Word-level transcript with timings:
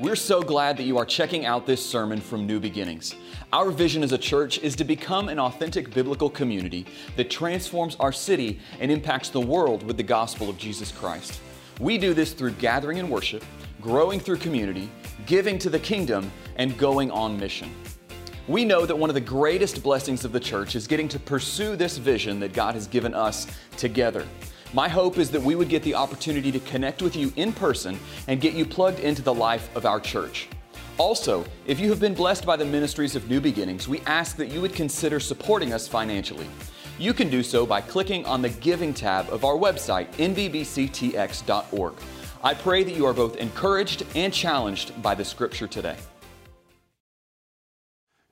We're 0.00 0.16
so 0.16 0.40
glad 0.40 0.78
that 0.78 0.84
you 0.84 0.96
are 0.96 1.04
checking 1.04 1.44
out 1.44 1.66
this 1.66 1.84
sermon 1.84 2.22
from 2.22 2.46
New 2.46 2.58
Beginnings. 2.58 3.14
Our 3.52 3.70
vision 3.70 4.02
as 4.02 4.12
a 4.12 4.18
church 4.18 4.58
is 4.60 4.74
to 4.76 4.84
become 4.84 5.28
an 5.28 5.38
authentic 5.38 5.92
biblical 5.92 6.30
community 6.30 6.86
that 7.16 7.28
transforms 7.28 7.96
our 7.96 8.10
city 8.10 8.60
and 8.80 8.90
impacts 8.90 9.28
the 9.28 9.42
world 9.42 9.82
with 9.82 9.98
the 9.98 10.02
gospel 10.02 10.48
of 10.48 10.56
Jesus 10.56 10.90
Christ. 10.90 11.38
We 11.80 11.98
do 11.98 12.14
this 12.14 12.32
through 12.32 12.52
gathering 12.52 12.96
in 12.96 13.10
worship, 13.10 13.44
growing 13.82 14.20
through 14.20 14.38
community, 14.38 14.90
giving 15.26 15.58
to 15.58 15.68
the 15.68 15.78
kingdom, 15.78 16.32
and 16.56 16.78
going 16.78 17.10
on 17.10 17.38
mission. 17.38 17.70
We 18.48 18.64
know 18.64 18.86
that 18.86 18.96
one 18.96 19.10
of 19.10 19.14
the 19.14 19.20
greatest 19.20 19.82
blessings 19.82 20.24
of 20.24 20.32
the 20.32 20.40
church 20.40 20.76
is 20.76 20.86
getting 20.86 21.08
to 21.08 21.18
pursue 21.18 21.76
this 21.76 21.98
vision 21.98 22.40
that 22.40 22.54
God 22.54 22.74
has 22.74 22.86
given 22.86 23.12
us 23.12 23.46
together. 23.76 24.26
My 24.72 24.88
hope 24.88 25.18
is 25.18 25.30
that 25.32 25.42
we 25.42 25.56
would 25.56 25.68
get 25.68 25.82
the 25.82 25.96
opportunity 25.96 26.52
to 26.52 26.60
connect 26.60 27.02
with 27.02 27.16
you 27.16 27.32
in 27.34 27.52
person 27.52 27.98
and 28.28 28.40
get 28.40 28.54
you 28.54 28.64
plugged 28.64 29.00
into 29.00 29.20
the 29.20 29.34
life 29.34 29.74
of 29.74 29.84
our 29.84 29.98
church. 29.98 30.48
Also, 30.96 31.44
if 31.66 31.80
you 31.80 31.90
have 31.90 31.98
been 31.98 32.14
blessed 32.14 32.46
by 32.46 32.56
the 32.56 32.64
ministries 32.64 33.16
of 33.16 33.28
New 33.28 33.40
Beginnings, 33.40 33.88
we 33.88 34.00
ask 34.02 34.36
that 34.36 34.48
you 34.48 34.60
would 34.60 34.72
consider 34.72 35.18
supporting 35.18 35.72
us 35.72 35.88
financially. 35.88 36.46
You 36.98 37.12
can 37.14 37.30
do 37.30 37.42
so 37.42 37.66
by 37.66 37.80
clicking 37.80 38.24
on 38.26 38.42
the 38.42 38.50
Giving 38.50 38.94
tab 38.94 39.28
of 39.30 39.44
our 39.44 39.54
website, 39.54 40.08
nbbctx.org. 40.12 41.94
I 42.44 42.54
pray 42.54 42.84
that 42.84 42.94
you 42.94 43.06
are 43.06 43.12
both 43.12 43.36
encouraged 43.36 44.04
and 44.14 44.32
challenged 44.32 45.02
by 45.02 45.14
the 45.16 45.24
scripture 45.24 45.66
today. 45.66 45.96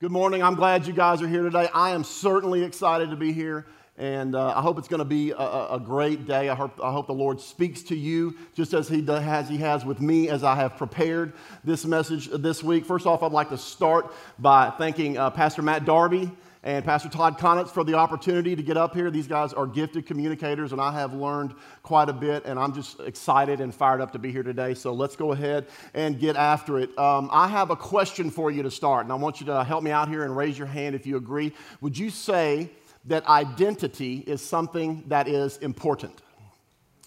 Good 0.01 0.12
morning. 0.12 0.45
I'm 0.45 0.55
glad 0.55 0.87
you 0.87 0.93
guys 0.93 1.20
are 1.20 1.29
here 1.29 1.43
today. 1.43 1.68
I 1.74 1.91
am 1.91 2.05
certainly 2.05 2.62
excited 2.62 3.10
to 3.10 3.16
be 3.16 3.32
here. 3.32 3.66
And 3.98 4.37
uh, 4.37 4.55
I 4.57 4.62
hope 4.62 4.79
it's 4.79 4.87
going 4.87 5.01
to 5.01 5.05
be 5.05 5.33
a, 5.33 5.34
a, 5.37 5.83
great 5.84 6.25
day. 6.25 6.48
I 6.48 6.55
hope, 6.55 6.79
I 6.80 6.93
hope 6.93 7.09
the 7.09 7.15
Lord 7.15 7.41
speaks 7.41 7.83
to 7.84 7.97
you 7.97 8.37
just 8.55 8.73
as 8.73 8.88
he, 8.88 9.01
does, 9.02 9.24
as 9.24 9.48
he 9.48 9.57
has 9.57 9.84
with 9.84 10.01
me 10.01 10.29
as 10.29 10.45
I 10.45 10.55
have 10.55 10.77
prepared 10.77 11.33
this 11.65 11.85
message 11.85 12.29
this 12.32 12.63
week. 12.63 12.85
First 12.85 13.07
off, 13.07 13.24
I'd 13.24 13.32
like 13.32 13.49
to 13.49 13.59
start 13.59 14.13
by 14.38 14.71
thanking 14.79 15.19
uh, 15.19 15.30
Pastor 15.30 15.63
Matt 15.63 15.85
Darby 15.85 16.30
and 16.63 16.85
Pastor 16.85 17.09
Todd 17.09 17.38
Connitz 17.38 17.71
for 17.71 17.82
the 17.82 17.95
opportunity 17.95 18.54
to 18.54 18.63
get 18.63 18.76
up 18.76 18.95
here. 18.95 19.10
These 19.10 19.26
guys 19.26 19.52
are 19.52 19.66
gifted 19.66 20.07
communicators, 20.07 20.71
and 20.71 20.80
I 20.80 20.93
have 20.93 21.13
learned 21.13 21.54
quite 21.82 22.09
a 22.09 22.13
bit, 22.13 22.45
and 22.45 22.57
I'm 22.57 22.74
just 22.74 23.01
excited 23.01 23.60
and 23.60 23.74
fired 23.74 24.01
up 24.01 24.13
to 24.13 24.19
be 24.21 24.30
here 24.30 24.45
today. 24.45 24.74
So 24.74 24.93
let's 24.93 25.16
go 25.16 25.32
ahead 25.32 25.66
and 25.95 26.21
get 26.21 26.37
after 26.37 26.79
it. 26.79 26.96
Um, 26.96 27.30
I 27.32 27.49
have 27.49 27.71
a 27.71 27.76
question 27.76 28.30
for 28.30 28.51
you 28.51 28.63
to 28.63 28.71
start, 28.71 29.07
and 29.07 29.13
I 29.13 29.16
want 29.16 29.41
you 29.41 29.46
to 29.46 29.65
help 29.65 29.82
me 29.82 29.91
out 29.91 30.09
here 30.09 30.23
and 30.23 30.37
raise 30.37 30.57
your 30.57 30.69
hand 30.69 30.95
if 30.95 31.04
you 31.04 31.16
agree. 31.16 31.52
Would 31.80 31.99
you 31.99 32.10
say 32.10 32.71
that 33.09 33.26
identity 33.26 34.18
is 34.26 34.40
something 34.45 35.04
that 35.09 35.28
is 35.28 35.56
important. 35.59 36.23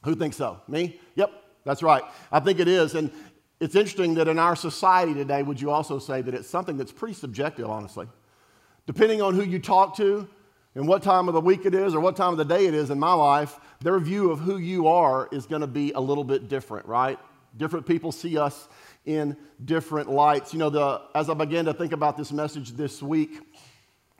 Who 0.03 0.15
thinks 0.15 0.37
so? 0.37 0.61
Me? 0.67 0.99
Yep, 1.15 1.31
that's 1.63 1.83
right. 1.83 2.03
I 2.31 2.39
think 2.39 2.59
it 2.59 2.67
is. 2.67 2.95
And 2.95 3.11
it's 3.59 3.75
interesting 3.75 4.15
that 4.15 4.27
in 4.27 4.39
our 4.39 4.55
society 4.55 5.13
today, 5.13 5.43
would 5.43 5.61
you 5.61 5.69
also 5.69 5.99
say 5.99 6.21
that 6.21 6.33
it's 6.33 6.49
something 6.49 6.77
that's 6.77 6.91
pretty 6.91 7.13
subjective, 7.13 7.69
honestly? 7.69 8.07
Depending 8.87 9.21
on 9.21 9.35
who 9.35 9.43
you 9.43 9.59
talk 9.59 9.95
to 9.97 10.27
and 10.73 10.87
what 10.87 11.03
time 11.03 11.27
of 11.27 11.35
the 11.35 11.41
week 11.41 11.65
it 11.65 11.75
is 11.75 11.93
or 11.93 11.99
what 11.99 12.15
time 12.15 12.31
of 12.31 12.37
the 12.37 12.45
day 12.45 12.65
it 12.65 12.73
is 12.73 12.89
in 12.89 12.99
my 12.99 13.13
life, 13.13 13.59
their 13.79 13.99
view 13.99 14.31
of 14.31 14.39
who 14.39 14.57
you 14.57 14.87
are 14.87 15.29
is 15.31 15.45
going 15.45 15.61
to 15.61 15.67
be 15.67 15.91
a 15.91 15.99
little 15.99 16.23
bit 16.23 16.49
different, 16.49 16.87
right? 16.87 17.19
Different 17.57 17.85
people 17.85 18.11
see 18.11 18.37
us 18.37 18.67
in 19.05 19.37
different 19.65 20.09
lights. 20.09 20.53
You 20.53 20.59
know, 20.59 20.69
the, 20.69 21.01
as 21.13 21.29
I 21.29 21.35
began 21.35 21.65
to 21.65 21.73
think 21.73 21.91
about 21.91 22.17
this 22.17 22.31
message 22.31 22.71
this 22.71 23.03
week, 23.03 23.39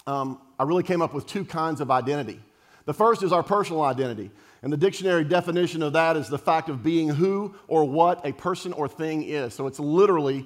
um, 0.05 0.39
I 0.61 0.63
really 0.63 0.83
came 0.83 1.01
up 1.01 1.11
with 1.11 1.25
two 1.25 1.43
kinds 1.43 1.81
of 1.81 1.89
identity. 1.89 2.39
The 2.85 2.93
first 2.93 3.23
is 3.23 3.31
our 3.31 3.41
personal 3.41 3.81
identity. 3.81 4.29
And 4.61 4.71
the 4.71 4.77
dictionary 4.77 5.23
definition 5.23 5.81
of 5.81 5.93
that 5.93 6.15
is 6.15 6.29
the 6.29 6.37
fact 6.37 6.69
of 6.69 6.83
being 6.83 7.09
who 7.09 7.55
or 7.67 7.83
what 7.83 8.23
a 8.27 8.31
person 8.31 8.71
or 8.71 8.87
thing 8.87 9.23
is. 9.23 9.55
So 9.55 9.65
it's 9.65 9.79
literally 9.79 10.45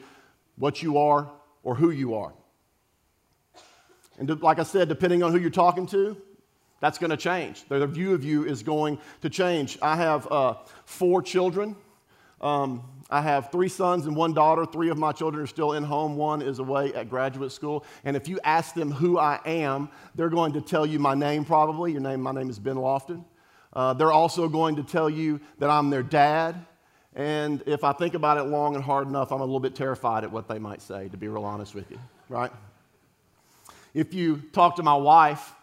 what 0.56 0.82
you 0.82 1.00
are 1.00 1.30
or 1.64 1.76
who 1.76 1.92
you 1.92 2.16
are. 2.16 2.34
And 4.18 4.42
like 4.42 4.58
I 4.58 4.64
said, 4.64 4.88
depending 4.88 5.22
on 5.22 5.34
who 5.34 5.38
you're 5.38 5.50
talking 5.50 5.86
to, 5.88 6.16
that's 6.80 6.98
going 6.98 7.09
to 7.09 7.18
change. 7.18 7.68
Their 7.68 7.86
view 7.86 8.14
of 8.14 8.24
you 8.24 8.46
is 8.46 8.64
going 8.64 9.00
to 9.20 9.30
change. 9.30 9.78
I 9.81 9.98
have 9.98 10.31
uh, 10.31 10.54
four 10.86 11.24
children. 11.24 11.75
Um, 12.40 12.84
I 13.10 13.22
have 13.22 13.52
three 13.52 13.70
sons 13.70 14.08
and 14.08 14.16
one 14.16 14.34
daughter. 14.34 14.66
Three 14.66 14.90
of 14.90 14.98
my 14.98 15.12
children 15.12 15.44
are 15.44 15.48
still 15.48 15.74
in 15.74 15.84
home. 15.84 16.16
One 16.16 16.42
is 16.42 16.60
away 16.60 16.94
at 16.94 17.10
graduate 17.10 17.52
school. 17.52 17.86
And 18.04 18.16
if 18.16 18.28
you 18.28 18.40
ask 18.44 18.74
them 18.74 18.92
who 18.92 19.20
I 19.20 19.40
am, 19.46 19.90
they're 20.16 20.30
going 20.30 20.54
to 20.54 20.62
tell 20.62 20.86
you 20.86 20.98
my 20.98 21.14
name 21.14 21.46
probably. 21.46 21.92
Your 21.92 22.02
name, 22.02 22.22
my 22.22 22.32
name 22.32 22.50
is 22.50 22.58
Ben 22.58 22.76
Lofton. 22.76 23.24
Uh, 23.74 23.94
they're 23.94 24.12
also 24.12 24.48
going 24.48 24.78
to 24.78 24.84
tell 24.84 25.10
you 25.10 25.40
that 25.60 25.70
I'm 25.70 25.90
their 25.90 26.02
dad. 26.02 26.66
And 27.14 27.62
if 27.68 27.84
I 27.84 27.94
think 27.94 28.14
about 28.14 28.38
it 28.38 28.44
long 28.44 28.76
and 28.76 28.84
hard 28.84 29.08
enough, 29.08 29.32
I'm 29.32 29.40
a 29.40 29.46
little 29.46 29.60
bit 29.60 29.76
terrified 29.76 30.24
at 30.24 30.32
what 30.32 30.48
they 30.48 30.60
might 30.60 30.82
say, 30.82 31.08
to 31.10 31.18
be 31.18 31.28
real 31.28 31.46
honest 31.46 31.76
with 31.76 31.90
you, 31.92 32.00
right? 32.28 32.52
If 33.94 34.14
you 34.14 34.42
talk 34.52 34.76
to 34.78 34.84
my 34.84 34.96
wife, 34.96 35.54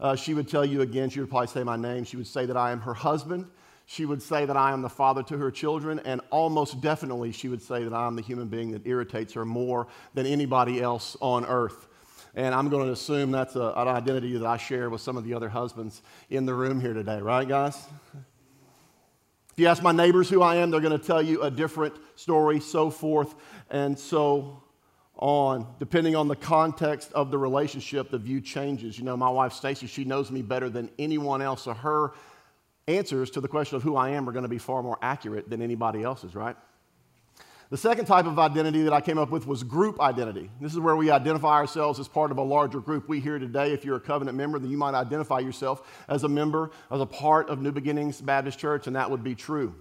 uh, 0.00 0.16
she 0.16 0.34
would 0.34 0.48
tell 0.48 0.64
you 0.64 0.80
again, 0.80 1.10
she 1.10 1.20
would 1.20 1.28
probably 1.28 1.48
say 1.48 1.64
my 1.64 1.76
name. 1.76 2.04
She 2.04 2.16
would 2.16 2.26
say 2.26 2.46
that 2.46 2.56
I 2.56 2.70
am 2.70 2.80
her 2.80 2.94
husband 2.94 3.46
she 3.92 4.06
would 4.06 4.22
say 4.22 4.46
that 4.46 4.56
I 4.56 4.72
am 4.72 4.80
the 4.80 4.88
father 4.88 5.22
to 5.24 5.36
her 5.36 5.50
children, 5.50 6.00
and 6.06 6.22
almost 6.30 6.80
definitely 6.80 7.30
she 7.30 7.48
would 7.48 7.60
say 7.60 7.84
that 7.84 7.92
I'm 7.92 8.16
the 8.16 8.22
human 8.22 8.48
being 8.48 8.72
that 8.72 8.86
irritates 8.86 9.34
her 9.34 9.44
more 9.44 9.86
than 10.14 10.24
anybody 10.24 10.80
else 10.80 11.14
on 11.20 11.44
earth. 11.44 11.88
And 12.34 12.54
I'm 12.54 12.70
going 12.70 12.86
to 12.86 12.92
assume 12.92 13.30
that's 13.30 13.54
a, 13.54 13.74
an 13.76 13.88
identity 13.88 14.38
that 14.38 14.46
I 14.46 14.56
share 14.56 14.88
with 14.88 15.02
some 15.02 15.18
of 15.18 15.24
the 15.24 15.34
other 15.34 15.50
husbands 15.50 16.00
in 16.30 16.46
the 16.46 16.54
room 16.54 16.80
here 16.80 16.94
today, 16.94 17.20
right, 17.20 17.46
guys? 17.46 17.76
If 18.14 19.58
you 19.58 19.66
ask 19.66 19.82
my 19.82 19.92
neighbors 19.92 20.30
who 20.30 20.40
I 20.40 20.56
am, 20.56 20.70
they're 20.70 20.80
going 20.80 20.98
to 20.98 21.06
tell 21.06 21.20
you 21.20 21.42
a 21.42 21.50
different 21.50 21.94
story, 22.16 22.60
so 22.60 22.88
forth 22.88 23.34
and 23.68 23.98
so 23.98 24.62
on. 25.16 25.66
Depending 25.78 26.16
on 26.16 26.28
the 26.28 26.36
context 26.36 27.12
of 27.12 27.30
the 27.30 27.36
relationship, 27.36 28.10
the 28.10 28.16
view 28.16 28.40
changes. 28.40 28.98
You 28.98 29.04
know, 29.04 29.18
my 29.18 29.28
wife 29.28 29.52
Stacy, 29.52 29.86
she 29.86 30.04
knows 30.04 30.30
me 30.30 30.40
better 30.40 30.70
than 30.70 30.88
anyone 30.98 31.42
else, 31.42 31.64
so 31.64 31.74
her 31.74 32.12
answers 32.88 33.30
to 33.30 33.40
the 33.40 33.48
question 33.48 33.76
of 33.76 33.82
who 33.82 33.96
I 33.96 34.10
am 34.10 34.28
are 34.28 34.32
going 34.32 34.44
to 34.44 34.48
be 34.48 34.58
far 34.58 34.82
more 34.82 34.98
accurate 35.02 35.48
than 35.48 35.62
anybody 35.62 36.02
else's, 36.02 36.34
right? 36.34 36.56
The 37.70 37.78
second 37.78 38.04
type 38.04 38.26
of 38.26 38.38
identity 38.38 38.82
that 38.82 38.92
I 38.92 39.00
came 39.00 39.16
up 39.16 39.30
with 39.30 39.46
was 39.46 39.62
group 39.62 39.98
identity. 39.98 40.50
This 40.60 40.74
is 40.74 40.78
where 40.78 40.94
we 40.94 41.10
identify 41.10 41.54
ourselves 41.54 41.98
as 41.98 42.06
part 42.06 42.30
of 42.30 42.36
a 42.36 42.42
larger 42.42 42.80
group. 42.80 43.08
We 43.08 43.18
here 43.18 43.38
today, 43.38 43.72
if 43.72 43.82
you're 43.82 43.96
a 43.96 44.00
covenant 44.00 44.36
member, 44.36 44.58
then 44.58 44.70
you 44.70 44.76
might 44.76 44.92
identify 44.92 45.38
yourself 45.38 46.04
as 46.06 46.24
a 46.24 46.28
member, 46.28 46.70
as 46.90 47.00
a 47.00 47.06
part 47.06 47.48
of 47.48 47.62
New 47.62 47.72
Beginnings 47.72 48.20
Baptist 48.20 48.58
Church, 48.58 48.88
and 48.88 48.96
that 48.96 49.10
would 49.10 49.24
be 49.24 49.34
true. 49.34 49.74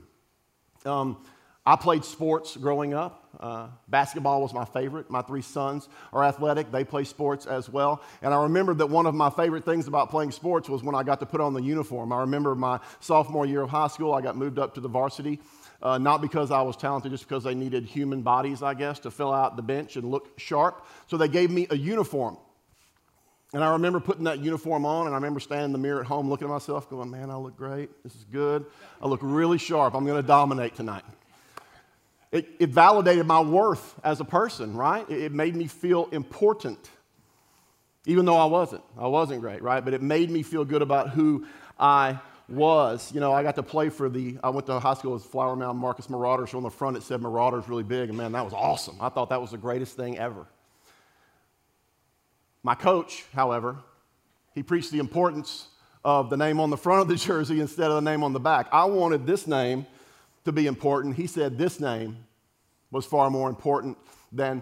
Um, 0.86 1.18
I 1.66 1.76
played 1.76 2.04
sports 2.04 2.58
growing 2.58 2.94
up. 2.94 3.30
Uh, 3.40 3.68
basketball 3.88 4.42
was 4.42 4.54
my 4.54 4.66
favorite. 4.66 5.10
My 5.12 5.22
three 5.22 5.44
sons 5.44 5.90
are 6.12 6.24
athletic, 6.24 6.72
they 6.72 6.84
play 6.84 7.04
sports 7.04 7.46
as 7.46 7.70
well. 7.70 8.02
And 8.22 8.34
I 8.34 8.44
remember 8.44 8.74
that 8.76 8.88
one 8.88 9.06
of 9.06 9.14
my 9.14 9.30
favorite 9.30 9.64
things 9.64 9.88
about 9.88 10.10
playing 10.10 10.32
sports 10.32 10.68
was 10.68 10.84
when 10.84 10.96
I 10.96 11.04
got 11.04 11.20
to 11.20 11.26
put 11.26 11.40
on 11.40 11.54
the 11.54 11.62
uniform. 11.62 12.12
I 12.12 12.22
remember 12.22 12.56
my 12.56 12.80
sophomore 13.00 13.46
year 13.46 13.62
of 13.62 13.70
high 13.70 13.88
school, 13.88 14.14
I 14.14 14.22
got 14.22 14.36
moved 14.36 14.58
up 14.58 14.74
to 14.76 14.82
the 14.82 14.90
varsity. 14.90 15.40
Uh, 15.84 15.98
not 15.98 16.22
because 16.22 16.52
I 16.52 16.62
was 16.62 16.78
talented, 16.78 17.12
just 17.12 17.28
because 17.28 17.44
they 17.44 17.56
needed 17.56 17.86
human 17.86 18.22
bodies, 18.22 18.62
I 18.62 18.76
guess, 18.76 19.00
to 19.00 19.10
fill 19.10 19.34
out 19.34 19.56
the 19.56 19.64
bench 19.64 19.96
and 19.96 20.12
look 20.12 20.40
sharp. 20.40 20.86
So 21.08 21.18
they 21.18 21.28
gave 21.28 21.50
me 21.50 21.66
a 21.72 21.76
uniform. 21.76 22.38
And 23.54 23.64
I 23.64 23.72
remember 23.72 24.00
putting 24.00 24.26
that 24.26 24.40
uniform 24.40 24.86
on, 24.86 25.08
and 25.08 25.16
I 25.16 25.18
remember 25.18 25.40
standing 25.40 25.66
in 25.66 25.72
the 25.72 25.80
mirror 25.80 26.00
at 26.00 26.06
home 26.06 26.30
looking 26.30 26.48
at 26.48 26.52
myself, 26.52 26.88
going, 26.88 27.10
Man, 27.10 27.32
I 27.32 27.36
look 27.36 27.58
great. 27.58 27.90
This 28.04 28.14
is 28.14 28.24
good. 28.26 28.66
I 29.02 29.08
look 29.08 29.22
really 29.24 29.58
sharp. 29.58 29.96
I'm 29.96 30.06
going 30.06 30.22
to 30.22 30.28
dominate 30.28 30.76
tonight. 30.76 31.04
It, 32.32 32.48
it 32.60 32.70
validated 32.70 33.26
my 33.26 33.42
worth 33.42 34.00
as 34.04 34.22
a 34.22 34.26
person, 34.26 34.76
right? 34.76 35.10
It, 35.10 35.24
it 35.24 35.32
made 35.34 35.56
me 35.56 35.68
feel 35.68 36.08
important, 36.12 36.90
even 38.06 38.26
though 38.26 38.38
I 38.38 38.46
wasn't. 38.46 38.84
I 38.98 39.08
wasn't 39.08 39.42
great, 39.42 39.62
right? 39.62 39.84
But 39.84 39.94
it 39.94 40.02
made 40.02 40.30
me 40.30 40.42
feel 40.42 40.64
good 40.64 40.82
about 40.82 41.10
who 41.10 41.46
I 41.78 42.20
was. 42.48 43.12
You 43.14 43.20
know, 43.20 43.34
I 43.34 43.44
got 43.44 43.56
to 43.56 43.64
play 43.64 43.90
for 43.90 44.08
the, 44.08 44.38
I 44.44 44.50
went 44.50 44.66
to 44.68 44.80
high 44.80 44.94
school 44.94 45.14
with 45.14 45.26
Flower 45.26 45.56
Mound 45.56 45.78
Marcus 45.78 46.10
Marauders. 46.10 46.52
So 46.52 46.58
on 46.58 46.64
the 46.64 46.70
front 46.70 46.96
it 46.96 47.04
said 47.04 47.22
Marauders 47.22 47.68
really 47.68 47.84
big, 47.84 48.10
and 48.10 48.18
man, 48.18 48.32
that 48.32 48.46
was 48.46 48.54
awesome. 48.54 48.98
I 49.02 49.10
thought 49.10 49.30
that 49.30 49.42
was 49.42 49.52
the 49.52 49.58
greatest 49.58 49.98
thing 49.98 50.18
ever. 50.18 50.46
My 52.64 52.76
coach, 52.76 53.26
however, 53.34 53.78
he 54.54 54.64
preached 54.64 54.92
the 54.92 55.00
importance 55.00 55.68
of 56.06 56.30
the 56.30 56.38
name 56.38 56.60
on 56.60 56.70
the 56.70 56.78
front 56.78 57.02
of 57.02 57.08
the 57.08 57.16
jersey 57.28 57.60
instead 57.60 57.90
of 57.90 57.96
the 57.96 58.10
name 58.10 58.24
on 58.24 58.32
the 58.32 58.40
back. 58.40 58.68
I 58.72 58.86
wanted 58.86 59.26
this 59.26 59.48
name 59.48 59.86
to 60.46 60.52
be 60.52 60.68
important. 60.68 61.16
He 61.16 61.28
said 61.28 61.58
this 61.58 61.80
name 61.80 62.18
was 62.92 63.06
far 63.06 63.30
more 63.30 63.50
important 63.50 63.98
than 64.32 64.62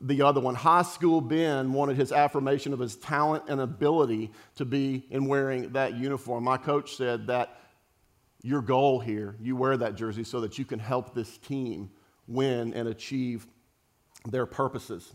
the 0.00 0.22
other 0.22 0.40
one. 0.40 0.54
High 0.54 0.82
school 0.82 1.20
Ben 1.20 1.72
wanted 1.72 1.96
his 1.96 2.12
affirmation 2.12 2.72
of 2.72 2.78
his 2.78 2.96
talent 2.96 3.44
and 3.48 3.60
ability 3.60 4.30
to 4.56 4.64
be 4.64 5.06
in 5.10 5.26
wearing 5.26 5.72
that 5.72 5.94
uniform. 5.94 6.44
My 6.44 6.58
coach 6.58 6.96
said 6.96 7.26
that 7.28 7.58
your 8.42 8.60
goal 8.60 9.00
here, 9.00 9.36
you 9.40 9.56
wear 9.56 9.76
that 9.76 9.94
jersey 9.94 10.22
so 10.22 10.40
that 10.40 10.58
you 10.58 10.64
can 10.64 10.78
help 10.78 11.14
this 11.14 11.38
team 11.38 11.90
win 12.28 12.74
and 12.74 12.88
achieve 12.88 13.46
their 14.28 14.46
purposes, 14.46 15.12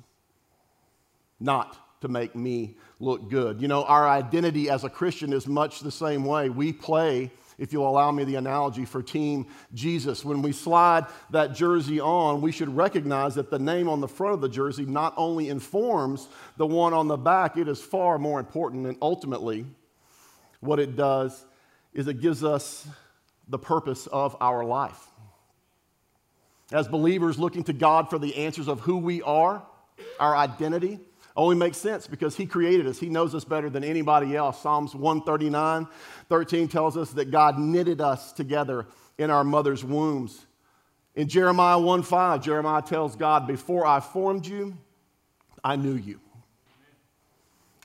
not 1.39 1.77
to 2.01 2.07
make 2.07 2.35
me 2.35 2.77
look 2.99 3.29
good. 3.29 3.61
You 3.61 3.67
know, 3.67 3.83
our 3.83 4.09
identity 4.09 4.69
as 4.69 4.83
a 4.83 4.89
Christian 4.89 5.31
is 5.31 5.47
much 5.47 5.81
the 5.81 5.91
same 5.91 6.25
way. 6.25 6.49
We 6.49 6.73
play 6.73 7.31
if 7.61 7.71
you'll 7.71 7.87
allow 7.87 8.11
me 8.11 8.23
the 8.23 8.37
analogy 8.37 8.85
for 8.85 9.03
Team 9.03 9.45
Jesus. 9.71 10.25
When 10.25 10.41
we 10.41 10.51
slide 10.51 11.05
that 11.29 11.53
jersey 11.53 11.99
on, 11.99 12.41
we 12.41 12.51
should 12.51 12.75
recognize 12.75 13.35
that 13.35 13.51
the 13.51 13.59
name 13.59 13.87
on 13.87 14.01
the 14.01 14.07
front 14.07 14.33
of 14.33 14.41
the 14.41 14.49
jersey 14.49 14.83
not 14.83 15.13
only 15.15 15.47
informs 15.47 16.27
the 16.57 16.65
one 16.65 16.91
on 16.91 17.07
the 17.07 17.17
back, 17.17 17.57
it 17.57 17.67
is 17.67 17.79
far 17.79 18.17
more 18.17 18.39
important. 18.39 18.87
And 18.87 18.97
ultimately, 18.99 19.67
what 20.59 20.79
it 20.79 20.95
does 20.95 21.45
is 21.93 22.07
it 22.07 22.19
gives 22.19 22.43
us 22.43 22.87
the 23.47 23.59
purpose 23.59 24.07
of 24.07 24.35
our 24.41 24.65
life. 24.65 24.99
As 26.71 26.87
believers 26.87 27.37
looking 27.37 27.63
to 27.65 27.73
God 27.73 28.09
for 28.09 28.17
the 28.17 28.37
answers 28.37 28.67
of 28.67 28.79
who 28.79 28.97
we 28.97 29.21
are, 29.21 29.61
our 30.19 30.35
identity, 30.35 30.99
only 31.35 31.55
makes 31.55 31.77
sense 31.77 32.07
because 32.07 32.35
he 32.35 32.45
created 32.45 32.87
us. 32.87 32.99
He 32.99 33.09
knows 33.09 33.33
us 33.33 33.45
better 33.45 33.69
than 33.69 33.83
anybody 33.83 34.35
else. 34.35 34.61
Psalms 34.61 34.93
139, 34.93 35.87
13 36.29 36.67
tells 36.67 36.97
us 36.97 37.11
that 37.11 37.31
God 37.31 37.57
knitted 37.57 38.01
us 38.01 38.33
together 38.33 38.87
in 39.17 39.29
our 39.29 39.43
mother's 39.43 39.83
wombs. 39.83 40.45
In 41.15 41.27
Jeremiah 41.27 41.79
1 41.79 42.03
5, 42.03 42.43
Jeremiah 42.43 42.81
tells 42.81 43.15
God, 43.15 43.47
Before 43.47 43.85
I 43.85 43.99
formed 43.99 44.45
you, 44.45 44.77
I 45.63 45.75
knew 45.75 45.95
you. 45.95 46.19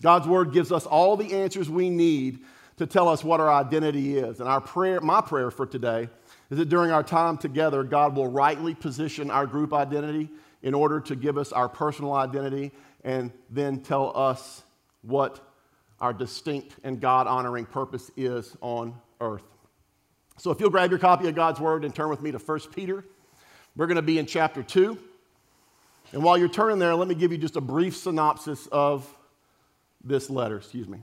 God's 0.02 0.26
word 0.26 0.52
gives 0.52 0.72
us 0.72 0.87
all 0.87 1.16
the 1.16 1.34
answers 1.34 1.70
we 1.70 1.88
need 1.88 2.40
to 2.76 2.87
tell 2.87 3.08
us 3.08 3.25
what 3.25 3.40
our 3.40 3.50
identity 3.50 4.19
is. 4.19 4.40
And 4.40 4.49
our 4.49 4.60
prayer, 4.60 5.00
my 5.00 5.20
prayer 5.20 5.50
for 5.50 5.66
today, 5.66 6.08
is 6.50 6.58
that 6.58 6.69
during 6.69 6.90
our 6.90 7.02
time 7.02 7.38
together, 7.38 7.82
God 7.82 8.14
will 8.14 8.28
rightly 8.28 8.75
position 8.75 9.31
our 9.31 9.46
group 9.46 9.72
identity 9.72 10.28
in 10.62 10.75
order 10.75 11.00
to 11.00 11.16
give 11.16 11.38
us 11.38 11.52
our 11.52 11.69
personal 11.69 12.12
identity 12.12 12.72
and 13.06 13.30
then 13.48 13.78
tell 13.80 14.14
us 14.14 14.64
what 15.02 15.40
our 16.00 16.12
distinct 16.12 16.74
and 16.82 17.00
God 17.00 17.26
honoring 17.26 17.64
purpose 17.64 18.10
is 18.16 18.54
on 18.60 18.94
earth. 19.20 19.44
So 20.38 20.50
if 20.50 20.60
you'll 20.60 20.70
grab 20.70 20.90
your 20.90 20.98
copy 20.98 21.28
of 21.28 21.34
God's 21.34 21.60
Word 21.60 21.84
and 21.84 21.94
turn 21.94 22.10
with 22.10 22.20
me 22.20 22.32
to 22.32 22.38
1 22.38 22.60
Peter, 22.74 23.04
we're 23.76 23.86
going 23.86 23.96
to 23.96 24.02
be 24.02 24.18
in 24.18 24.26
chapter 24.26 24.62
2. 24.62 24.98
And 26.12 26.22
while 26.22 26.36
you're 26.36 26.48
turning 26.48 26.78
there, 26.78 26.94
let 26.94 27.08
me 27.08 27.14
give 27.14 27.32
you 27.32 27.38
just 27.38 27.56
a 27.56 27.60
brief 27.60 27.96
synopsis 27.96 28.66
of 28.72 29.08
this 30.04 30.28
letter. 30.28 30.56
Excuse 30.58 30.88
me. 30.88 30.98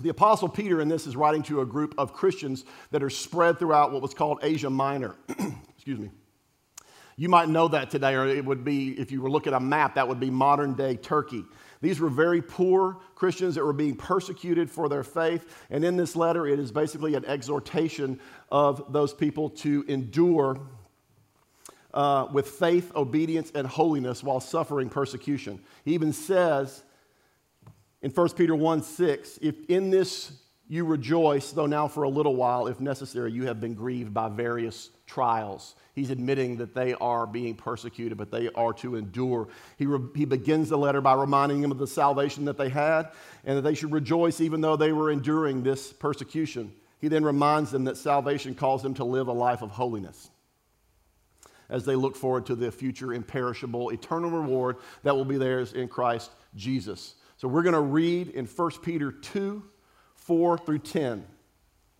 The 0.00 0.08
Apostle 0.08 0.48
Peter 0.48 0.80
in 0.80 0.88
this 0.88 1.06
is 1.06 1.14
writing 1.14 1.42
to 1.44 1.60
a 1.60 1.66
group 1.66 1.94
of 1.98 2.14
Christians 2.14 2.64
that 2.90 3.02
are 3.02 3.10
spread 3.10 3.58
throughout 3.58 3.92
what 3.92 4.02
was 4.02 4.14
called 4.14 4.40
Asia 4.42 4.70
Minor. 4.70 5.14
Excuse 5.76 5.98
me. 5.98 6.10
You 7.16 7.28
might 7.28 7.48
know 7.48 7.68
that 7.68 7.90
today, 7.90 8.14
or 8.14 8.26
it 8.26 8.44
would 8.44 8.64
be, 8.64 8.98
if 8.98 9.12
you 9.12 9.22
were 9.22 9.30
looking 9.30 9.52
at 9.52 9.56
a 9.56 9.64
map, 9.64 9.94
that 9.94 10.08
would 10.08 10.18
be 10.18 10.30
modern 10.30 10.74
day 10.74 10.96
Turkey. 10.96 11.44
These 11.80 12.00
were 12.00 12.08
very 12.08 12.42
poor 12.42 12.96
Christians 13.14 13.54
that 13.54 13.64
were 13.64 13.72
being 13.72 13.94
persecuted 13.94 14.70
for 14.70 14.88
their 14.88 15.04
faith. 15.04 15.66
And 15.70 15.84
in 15.84 15.96
this 15.96 16.16
letter, 16.16 16.46
it 16.46 16.58
is 16.58 16.72
basically 16.72 17.14
an 17.14 17.24
exhortation 17.26 18.18
of 18.50 18.92
those 18.92 19.14
people 19.14 19.50
to 19.50 19.84
endure 19.86 20.58
uh, 21.92 22.26
with 22.32 22.48
faith, 22.48 22.90
obedience, 22.96 23.52
and 23.54 23.66
holiness 23.66 24.22
while 24.22 24.40
suffering 24.40 24.88
persecution. 24.88 25.62
He 25.84 25.94
even 25.94 26.12
says 26.12 26.82
in 28.02 28.10
1 28.10 28.28
Peter 28.30 28.56
1 28.56 28.82
6, 28.82 29.38
if 29.40 29.54
in 29.68 29.90
this 29.90 30.32
you 30.66 30.84
rejoice, 30.84 31.50
though 31.50 31.66
now 31.66 31.88
for 31.88 32.04
a 32.04 32.08
little 32.08 32.36
while, 32.36 32.68
if 32.68 32.80
necessary, 32.80 33.32
you 33.32 33.46
have 33.46 33.60
been 33.60 33.74
grieved 33.74 34.14
by 34.14 34.30
various 34.30 34.90
trials. 35.06 35.74
He's 35.94 36.08
admitting 36.08 36.56
that 36.56 36.74
they 36.74 36.94
are 36.94 37.26
being 37.26 37.54
persecuted, 37.54 38.16
but 38.16 38.30
they 38.30 38.48
are 38.54 38.72
to 38.74 38.96
endure. 38.96 39.48
He, 39.76 39.84
re- 39.84 40.08
he 40.14 40.24
begins 40.24 40.70
the 40.70 40.78
letter 40.78 41.02
by 41.02 41.14
reminding 41.14 41.60
them 41.60 41.70
of 41.70 41.78
the 41.78 41.86
salvation 41.86 42.46
that 42.46 42.56
they 42.56 42.70
had 42.70 43.10
and 43.44 43.58
that 43.58 43.62
they 43.62 43.74
should 43.74 43.92
rejoice 43.92 44.40
even 44.40 44.62
though 44.62 44.76
they 44.76 44.92
were 44.92 45.10
enduring 45.10 45.62
this 45.62 45.92
persecution. 45.92 46.72
He 46.98 47.08
then 47.08 47.24
reminds 47.24 47.70
them 47.70 47.84
that 47.84 47.98
salvation 47.98 48.54
calls 48.54 48.82
them 48.82 48.94
to 48.94 49.04
live 49.04 49.28
a 49.28 49.32
life 49.32 49.60
of 49.60 49.70
holiness 49.70 50.30
as 51.68 51.84
they 51.84 51.96
look 51.96 52.16
forward 52.16 52.46
to 52.46 52.54
the 52.54 52.70
future 52.70 53.12
imperishable, 53.12 53.90
eternal 53.90 54.30
reward 54.30 54.76
that 55.02 55.14
will 55.14 55.24
be 55.24 55.36
theirs 55.36 55.74
in 55.74 55.88
Christ 55.88 56.30
Jesus. 56.54 57.14
So 57.36 57.48
we're 57.48 57.62
going 57.62 57.74
to 57.74 57.80
read 57.80 58.28
in 58.28 58.46
1 58.46 58.70
Peter 58.82 59.12
2 59.12 59.62
4 60.24 60.58
through 60.58 60.80
10. 60.80 61.24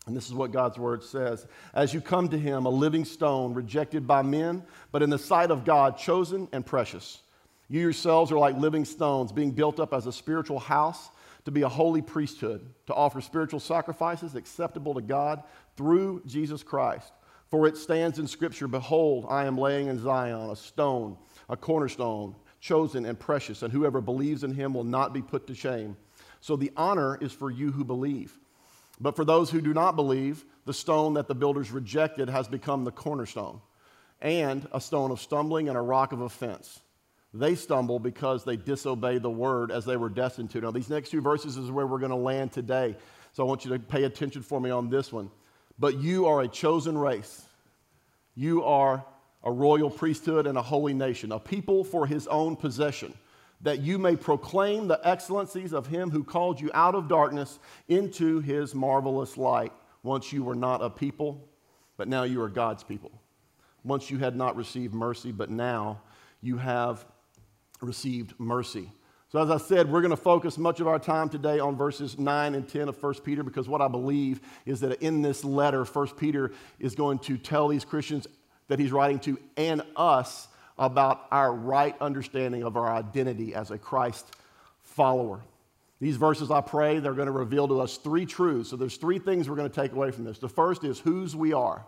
And 0.07 0.15
this 0.15 0.27
is 0.27 0.35
what 0.35 0.53
God's 0.53 0.79
word 0.79 1.03
says. 1.03 1.47
As 1.73 1.95
you 1.95 2.01
come 2.01 2.29
to 2.29 2.39
him, 2.39 2.67
a 2.67 2.71
living 2.71 3.05
stone, 3.05 3.55
rejected 3.55 4.07
by 4.07 4.23
men, 4.23 4.63
but 4.93 5.03
in 5.03 5.09
the 5.09 5.19
sight 5.19 5.51
of 5.51 5.65
God, 5.65 5.97
chosen 5.97 6.49
and 6.53 6.65
precious. 6.65 7.23
You 7.69 7.81
yourselves 7.81 8.31
are 8.31 8.39
like 8.39 8.57
living 8.57 8.85
stones, 8.85 9.33
being 9.33 9.51
built 9.51 9.81
up 9.81 9.95
as 9.95 10.07
a 10.07 10.13
spiritual 10.13 10.59
house 10.59 11.09
to 11.47 11.51
be 11.51 11.63
a 11.63 11.69
holy 11.69 12.03
priesthood, 12.03 12.67
to 12.87 12.95
offer 12.95 13.21
spiritual 13.21 13.61
sacrifices 13.61 14.35
acceptable 14.35 14.95
to 14.95 15.03
God 15.03 15.43
through 15.77 16.23
Jesus 16.27 16.63
Christ. 16.63 17.13
For 17.51 17.67
it 17.67 17.77
stands 17.77 18.19
in 18.19 18.27
Scripture 18.27 18.69
Behold, 18.69 19.27
I 19.29 19.45
am 19.45 19.57
laying 19.57 19.89
in 19.89 19.99
Zion 19.99 20.51
a 20.51 20.57
stone, 20.57 21.17
a 21.49 21.57
cornerstone, 21.57 22.35
chosen 22.61 23.07
and 23.07 23.19
precious, 23.19 23.63
and 23.63 23.73
whoever 23.73 24.01
believes 24.01 24.45
in 24.45 24.55
him 24.55 24.75
will 24.75 24.85
not 24.85 25.13
be 25.13 25.23
put 25.23 25.47
to 25.47 25.55
shame. 25.55 25.97
So 26.45 26.57
the 26.57 26.73
honor 26.77 27.17
is 27.23 27.33
for 27.33 27.51
you 27.51 27.73
who 27.73 27.87
believe. 27.87 28.39
But 29.01 29.17
for 29.17 29.25
those 29.25 29.49
who 29.49 29.63
do 29.63 29.73
not 29.73 29.97
believe, 29.97 30.45
the 30.67 30.75
stone 30.75 31.15
that 31.15 31.27
the 31.27 31.35
builders 31.35 31.71
rejected 31.71 32.29
has 32.29 32.49
become 32.49 32.85
the 32.85 32.91
cornerstone, 32.91 33.63
and 34.21 34.69
a 34.71 34.79
stone 34.79 35.11
of 35.11 35.23
stumbling 35.23 35.71
and 35.71 35.79
a 35.79 35.81
rock 35.81 36.13
of 36.13 36.21
offense. 36.21 36.83
They 37.33 37.55
stumble 37.55 37.99
because 37.99 38.45
they 38.45 38.59
disobey 38.59 39.17
the 39.17 39.31
word 39.31 39.73
as 39.73 39.87
they 39.87 39.97
were 39.97 40.11
destined 40.11 40.51
to. 40.51 40.61
Now, 40.61 40.71
these 40.71 40.91
next 40.91 41.09
two 41.09 41.23
verses 41.23 41.57
is 41.57 41.71
where 41.71 41.87
we're 41.87 41.99
going 41.99 42.11
to 42.11 42.17
land 42.17 42.53
today. 42.53 42.95
So 43.33 43.43
I 43.43 43.47
want 43.47 43.65
you 43.65 43.71
to 43.71 43.79
pay 43.79 44.05
attention 44.05 44.43
for 44.43 44.61
me 44.61 44.69
on 44.69 44.91
this 44.91 45.11
one. 45.11 45.31
But 45.79 45.97
you 45.97 46.27
are 46.27 46.43
a 46.43 46.49
chosen 46.49 46.99
race. 46.99 47.43
You 48.35 48.65
are 48.65 49.03
a 49.43 49.51
royal 49.51 49.89
priesthood 49.89 50.47
and 50.47 50.59
a 50.59 50.63
holy 50.63 50.93
nation, 50.93 51.33
a 51.33 51.39
people 51.39 51.85
for 51.85 52.07
his 52.07 52.27
own 52.27 52.55
possession 52.55 53.15
that 53.65 53.81
you 53.81 53.99
may 53.99 54.15
proclaim 54.15 54.87
the 54.87 55.01
excellencies 55.03 55.73
of 55.73 55.87
him 55.87 56.11
who 56.11 56.23
called 56.23 56.61
you 56.61 56.71
out 56.75 56.95
of 56.95 57.09
darkness 57.09 57.59
into 57.89 58.41
his 58.41 58.75
marvelous 58.75 59.37
light. 59.37 59.73
Once 60.03 60.33
you 60.33 60.45
were 60.45 60.55
not 60.55 60.83
a 60.83 60.91
people, 60.91 61.49
but 61.97 62.07
now 62.07 62.23
you 62.25 62.41
are 62.43 62.49
God's 62.49 62.85
people. 62.85 63.11
Once 63.83 64.11
you 64.11 64.19
had 64.19 64.37
not 64.37 64.55
received 64.55 64.93
mercy, 64.95 65.33
but 65.33 65.51
now 65.51 66.01
you 66.43 66.59
have 66.59 67.07
received 67.81 68.35
mercy. 68.39 68.91
So, 69.33 69.43
as 69.43 69.51
I 69.51 69.57
said, 69.57 69.91
we're 69.91 70.03
going 70.03 70.11
to 70.11 70.17
focus 70.17 70.59
much 70.59 70.81
of 70.81 70.87
our 70.87 70.99
time 70.99 71.31
today 71.31 71.59
on 71.59 71.75
verses 71.75 72.19
9 72.19 72.55
and 72.55 72.69
10 72.69 72.89
of 72.89 73.03
1 73.03 73.15
Peter 73.25 73.43
because 73.43 73.67
what 73.67 73.81
I 73.81 73.89
believe 73.89 74.41
is 74.67 74.79
that 74.81 75.03
in 75.03 75.23
this 75.23 75.43
letter, 75.43 75.85
1 75.85 76.09
Peter 76.19 76.53
is 76.79 76.95
going 76.95 77.19
to 77.21 77.39
tell 77.39 77.69
these 77.69 77.85
Christians 77.85 78.27
that 78.69 78.79
he's 78.79 78.93
writing 78.93 79.19
to 79.21 79.39
and 79.57 79.83
us 79.97 80.49
about 80.79 81.27
our 81.31 81.53
right 81.53 81.97
understanding 82.01 82.65
of 82.65 82.77
our 82.77 82.93
identity 82.93 83.55
as 83.55 83.71
a 83.71 83.79
Christ 83.79 84.27
follower. 84.83 85.41
These 86.01 86.17
verses, 86.17 86.51
I 86.51 86.61
pray, 86.61 86.99
they're 86.99 87.15
going 87.15 87.27
to 87.27 87.33
reveal 87.33 87.69
to 87.69 87.81
us 87.81 87.97
three 87.97 88.27
truths. 88.27 88.71
So 88.71 88.77
there's 88.77 88.97
three 88.97 89.19
things 89.19 89.49
we're 89.49 89.57
going 89.57 89.71
to 89.71 89.81
take 89.81 89.93
away 89.93 90.11
from 90.11 90.25
this. 90.25 90.39
The 90.39 90.49
first 90.49 90.85
is 90.85 90.99
whose 90.99 91.35
we 91.37 91.53
are. 91.53 91.87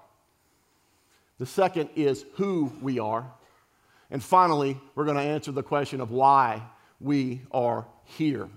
The 1.39 1.47
second 1.47 1.91
is 1.97 2.25
who 2.35 2.73
we 2.81 2.99
are. 2.99 3.31
And 4.11 4.23
finally, 4.23 4.81
we're 4.95 5.05
going 5.05 5.17
to 5.17 5.23
answer 5.23 5.53
the 5.53 5.63
question 5.63 6.01
of 6.01 6.11
why 6.11 6.63
we 7.01 7.43
are 7.51 7.87
here. 8.05 8.49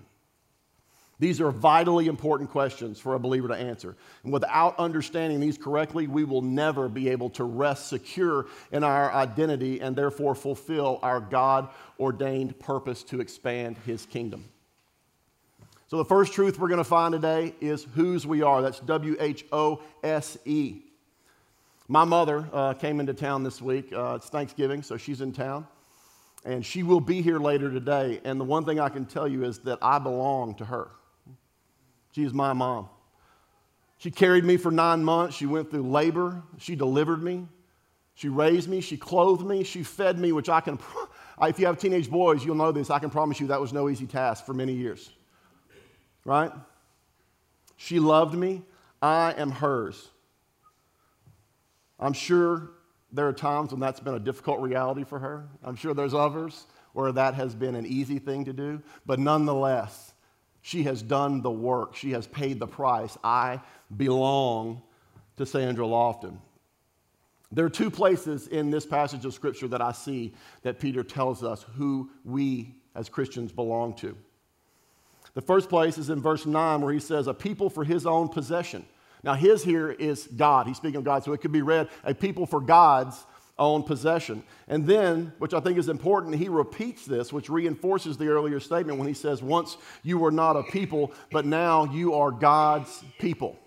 These 1.19 1.41
are 1.41 1.51
vitally 1.51 2.07
important 2.07 2.49
questions 2.49 2.97
for 2.97 3.13
a 3.13 3.19
believer 3.19 3.49
to 3.49 3.55
answer. 3.55 3.97
And 4.23 4.31
without 4.31 4.79
understanding 4.79 5.41
these 5.41 5.57
correctly, 5.57 6.07
we 6.07 6.23
will 6.23 6.41
never 6.41 6.87
be 6.87 7.09
able 7.09 7.29
to 7.31 7.43
rest 7.43 7.89
secure 7.89 8.45
in 8.71 8.85
our 8.85 9.11
identity 9.11 9.81
and 9.81 9.95
therefore 9.95 10.33
fulfill 10.33 10.97
our 11.03 11.19
God 11.19 11.67
ordained 11.99 12.57
purpose 12.59 13.03
to 13.03 13.19
expand 13.19 13.77
His 13.85 14.05
kingdom. 14.05 14.45
So, 15.87 15.97
the 15.97 16.05
first 16.05 16.33
truth 16.33 16.57
we're 16.57 16.67
going 16.69 16.77
to 16.77 16.83
find 16.83 17.11
today 17.11 17.53
is 17.59 17.85
whose 17.95 18.25
we 18.25 18.41
are. 18.41 18.61
That's 18.61 18.79
W 18.79 19.17
H 19.19 19.43
O 19.51 19.81
S 20.03 20.37
E. 20.45 20.83
My 21.89 22.05
mother 22.05 22.47
uh, 22.53 22.75
came 22.75 22.99
into 22.99 23.15
town 23.15 23.43
this 23.43 23.61
week. 23.61 23.91
Uh, 23.91 24.13
it's 24.15 24.29
Thanksgiving, 24.29 24.83
so 24.83 24.95
she's 24.95 25.19
in 25.19 25.33
town. 25.33 25.67
And 26.45 26.63
she 26.63 26.83
will 26.83 27.01
be 27.01 27.21
here 27.21 27.39
later 27.39 27.71
today. 27.71 28.21
And 28.23 28.39
the 28.39 28.45
one 28.45 28.63
thing 28.63 28.79
I 28.79 28.87
can 28.87 29.05
tell 29.05 29.27
you 29.27 29.43
is 29.43 29.59
that 29.59 29.79
I 29.81 29.97
belong 29.97 30.53
to 30.55 30.65
her. 30.65 30.89
She 32.11 32.23
is 32.23 32.33
my 32.33 32.53
mom. 32.53 32.89
She 33.97 34.11
carried 34.11 34.45
me 34.45 34.57
for 34.57 34.71
nine 34.71 35.03
months. 35.03 35.35
She 35.35 35.45
went 35.45 35.69
through 35.69 35.89
labor. 35.89 36.41
She 36.57 36.75
delivered 36.75 37.21
me. 37.21 37.47
She 38.15 38.29
raised 38.29 38.69
me. 38.69 38.81
She 38.81 38.97
clothed 38.97 39.45
me. 39.45 39.63
She 39.63 39.83
fed 39.83 40.17
me, 40.17 40.31
which 40.31 40.49
I 40.49 40.61
can, 40.61 40.79
if 41.41 41.59
you 41.59 41.65
have 41.65 41.77
teenage 41.77 42.09
boys, 42.09 42.43
you'll 42.43 42.55
know 42.55 42.71
this. 42.71 42.89
I 42.89 42.99
can 42.99 43.09
promise 43.09 43.39
you 43.39 43.47
that 43.47 43.61
was 43.61 43.73
no 43.73 43.89
easy 43.89 44.07
task 44.07 44.45
for 44.45 44.53
many 44.53 44.73
years. 44.73 45.09
Right? 46.25 46.51
She 47.77 47.99
loved 47.99 48.35
me. 48.35 48.63
I 49.01 49.33
am 49.33 49.51
hers. 49.51 50.09
I'm 51.99 52.13
sure 52.13 52.71
there 53.11 53.27
are 53.27 53.33
times 53.33 53.71
when 53.71 53.79
that's 53.79 53.99
been 53.99 54.15
a 54.15 54.19
difficult 54.19 54.61
reality 54.61 55.03
for 55.03 55.19
her. 55.19 55.47
I'm 55.63 55.75
sure 55.75 55.93
there's 55.93 56.13
others 56.13 56.65
where 56.93 57.11
that 57.11 57.35
has 57.35 57.55
been 57.55 57.75
an 57.75 57.85
easy 57.85 58.19
thing 58.19 58.45
to 58.45 58.53
do. 58.53 58.81
But 59.05 59.19
nonetheless, 59.19 60.08
She 60.69 60.83
has 60.83 61.01
done 61.01 61.41
the 61.41 61.49
work, 61.49 61.95
she 61.95 62.11
has 62.11 62.27
paid 62.27 62.59
the 62.59 62.67
price. 62.67 63.17
I 63.23 63.59
belong 63.97 64.83
to 65.37 65.45
Sandra 65.47 65.83
Lofton. 65.83 66.37
There 67.51 67.65
are 67.65 67.71
two 67.71 67.89
places 67.89 68.45
in 68.45 68.69
this 68.69 68.85
passage 68.85 69.25
of 69.25 69.33
Scripture 69.33 69.67
that 69.69 69.81
I 69.81 69.93
see 69.93 70.31
that 70.61 70.79
Peter 70.79 71.03
tells 71.03 71.43
us 71.43 71.65
who 71.75 72.11
we 72.23 72.75
as 72.93 73.09
Christians 73.09 73.51
belong 73.51 73.95
to. 73.95 74.15
The 75.33 75.41
first 75.41 75.69
place 75.69 75.97
is 75.97 76.11
in 76.11 76.21
verse 76.21 76.45
9, 76.45 76.81
where 76.81 76.93
he 76.93 76.99
says, 76.99 77.25
A 77.25 77.33
people 77.33 77.71
for 77.71 77.83
his 77.83 78.05
own 78.05 78.29
possession. 78.29 78.85
Now, 79.23 79.33
his 79.33 79.63
here 79.63 79.89
is 79.89 80.27
God. 80.27 80.67
He's 80.67 80.77
speaking 80.77 80.97
of 80.97 81.03
God, 81.03 81.23
so 81.23 81.33
it 81.33 81.41
could 81.41 81.51
be 81.51 81.63
read, 81.63 81.89
A 82.03 82.13
people 82.13 82.45
for 82.45 82.61
God's 82.61 83.25
own 83.59 83.83
possession. 83.83 84.41
And 84.67 84.87
then, 84.87 85.33
which 85.37 85.53
I 85.53 85.59
think 85.59 85.77
is 85.77 85.89
important, 85.89 86.35
he 86.35 86.49
repeats 86.49 87.05
this, 87.05 87.31
which 87.31 87.49
reinforces 87.49 88.17
the 88.17 88.27
earlier 88.27 88.59
statement 88.59 88.97
when 88.97 89.07
he 89.07 89.13
says, 89.13 89.43
Once 89.43 89.77
you 90.01 90.17
were 90.17 90.31
not 90.31 90.55
a 90.55 90.63
people, 90.63 91.11
but 91.31 91.45
now 91.45 91.85
you 91.85 92.15
are 92.15 92.31
God's 92.31 93.03
people. 93.19 93.59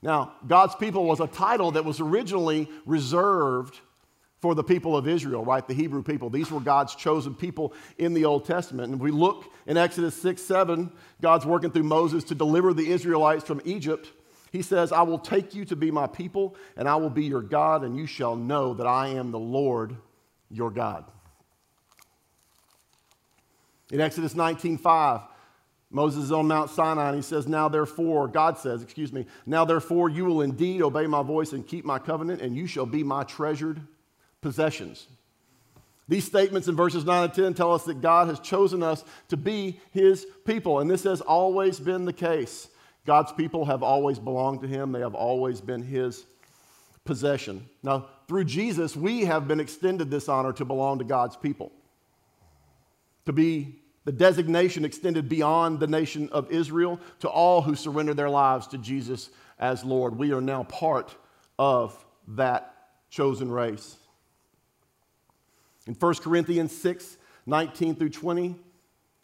Now, 0.00 0.34
God's 0.46 0.76
people 0.76 1.04
was 1.06 1.18
a 1.18 1.26
title 1.26 1.72
that 1.72 1.84
was 1.84 1.98
originally 1.98 2.70
reserved 2.86 3.80
for 4.40 4.54
the 4.54 4.62
people 4.62 4.96
of 4.96 5.08
Israel, 5.08 5.44
right? 5.44 5.66
The 5.66 5.74
Hebrew 5.74 6.02
people. 6.02 6.30
These 6.30 6.50
were 6.50 6.60
God's 6.60 6.94
chosen 6.94 7.34
people 7.34 7.72
in 7.98 8.14
the 8.14 8.24
Old 8.24 8.44
Testament. 8.44 8.92
And 8.92 9.00
if 9.00 9.00
we 9.00 9.10
look 9.10 9.46
in 9.66 9.76
Exodus 9.76 10.14
6 10.22 10.40
7, 10.40 10.92
God's 11.20 11.44
working 11.44 11.72
through 11.72 11.84
Moses 11.84 12.24
to 12.24 12.34
deliver 12.34 12.72
the 12.72 12.88
Israelites 12.90 13.44
from 13.44 13.60
Egypt. 13.64 14.12
He 14.50 14.62
says, 14.62 14.92
I 14.92 15.02
will 15.02 15.18
take 15.18 15.54
you 15.54 15.64
to 15.66 15.76
be 15.76 15.90
my 15.90 16.06
people, 16.06 16.56
and 16.76 16.88
I 16.88 16.96
will 16.96 17.10
be 17.10 17.24
your 17.24 17.42
God, 17.42 17.84
and 17.84 17.96
you 17.96 18.06
shall 18.06 18.36
know 18.36 18.74
that 18.74 18.86
I 18.86 19.08
am 19.08 19.30
the 19.30 19.38
Lord 19.38 19.96
your 20.50 20.70
God. 20.70 21.04
In 23.90 24.00
Exodus 24.00 24.34
19 24.34 24.78
5, 24.78 25.20
Moses 25.90 26.24
is 26.24 26.32
on 26.32 26.46
Mount 26.46 26.70
Sinai 26.70 27.08
and 27.08 27.16
he 27.16 27.22
says, 27.22 27.48
Now 27.48 27.68
therefore, 27.68 28.28
God 28.28 28.58
says, 28.58 28.82
excuse 28.82 29.12
me, 29.12 29.24
now 29.46 29.64
therefore 29.64 30.10
you 30.10 30.26
will 30.26 30.42
indeed 30.42 30.82
obey 30.82 31.06
my 31.06 31.22
voice 31.22 31.52
and 31.52 31.66
keep 31.66 31.84
my 31.84 31.98
covenant, 31.98 32.42
and 32.42 32.56
you 32.56 32.66
shall 32.66 32.86
be 32.86 33.02
my 33.02 33.24
treasured 33.24 33.80
possessions. 34.42 35.06
These 36.08 36.24
statements 36.24 36.68
in 36.68 36.76
verses 36.76 37.04
9 37.04 37.24
and 37.24 37.34
10 37.34 37.54
tell 37.54 37.74
us 37.74 37.84
that 37.84 38.00
God 38.00 38.28
has 38.28 38.40
chosen 38.40 38.82
us 38.82 39.04
to 39.28 39.36
be 39.36 39.80
his 39.90 40.26
people, 40.44 40.80
and 40.80 40.90
this 40.90 41.04
has 41.04 41.20
always 41.20 41.80
been 41.80 42.04
the 42.04 42.12
case. 42.12 42.68
God's 43.08 43.32
people 43.32 43.64
have 43.64 43.82
always 43.82 44.18
belonged 44.18 44.60
to 44.60 44.68
him, 44.68 44.92
they 44.92 45.00
have 45.00 45.14
always 45.14 45.62
been 45.62 45.80
his 45.80 46.26
possession. 47.06 47.66
Now, 47.82 48.10
through 48.26 48.44
Jesus, 48.44 48.94
we 48.94 49.24
have 49.24 49.48
been 49.48 49.60
extended 49.60 50.10
this 50.10 50.28
honor 50.28 50.52
to 50.52 50.66
belong 50.66 50.98
to 50.98 51.06
God's 51.06 51.34
people, 51.34 51.72
to 53.24 53.32
be 53.32 53.76
the 54.04 54.12
designation 54.12 54.84
extended 54.84 55.26
beyond 55.26 55.80
the 55.80 55.86
nation 55.86 56.28
of 56.32 56.50
Israel 56.50 57.00
to 57.20 57.30
all 57.30 57.62
who 57.62 57.74
surrender 57.74 58.12
their 58.12 58.28
lives 58.28 58.66
to 58.66 58.78
Jesus 58.78 59.30
as 59.58 59.82
Lord. 59.82 60.18
We 60.18 60.34
are 60.34 60.42
now 60.42 60.64
part 60.64 61.16
of 61.58 62.04
that 62.28 62.74
chosen 63.08 63.50
race. 63.50 63.96
In 65.86 65.94
1 65.94 66.14
Corinthians 66.16 66.76
6 66.76 67.16
19 67.46 67.94
through 67.94 68.10
20, 68.10 68.54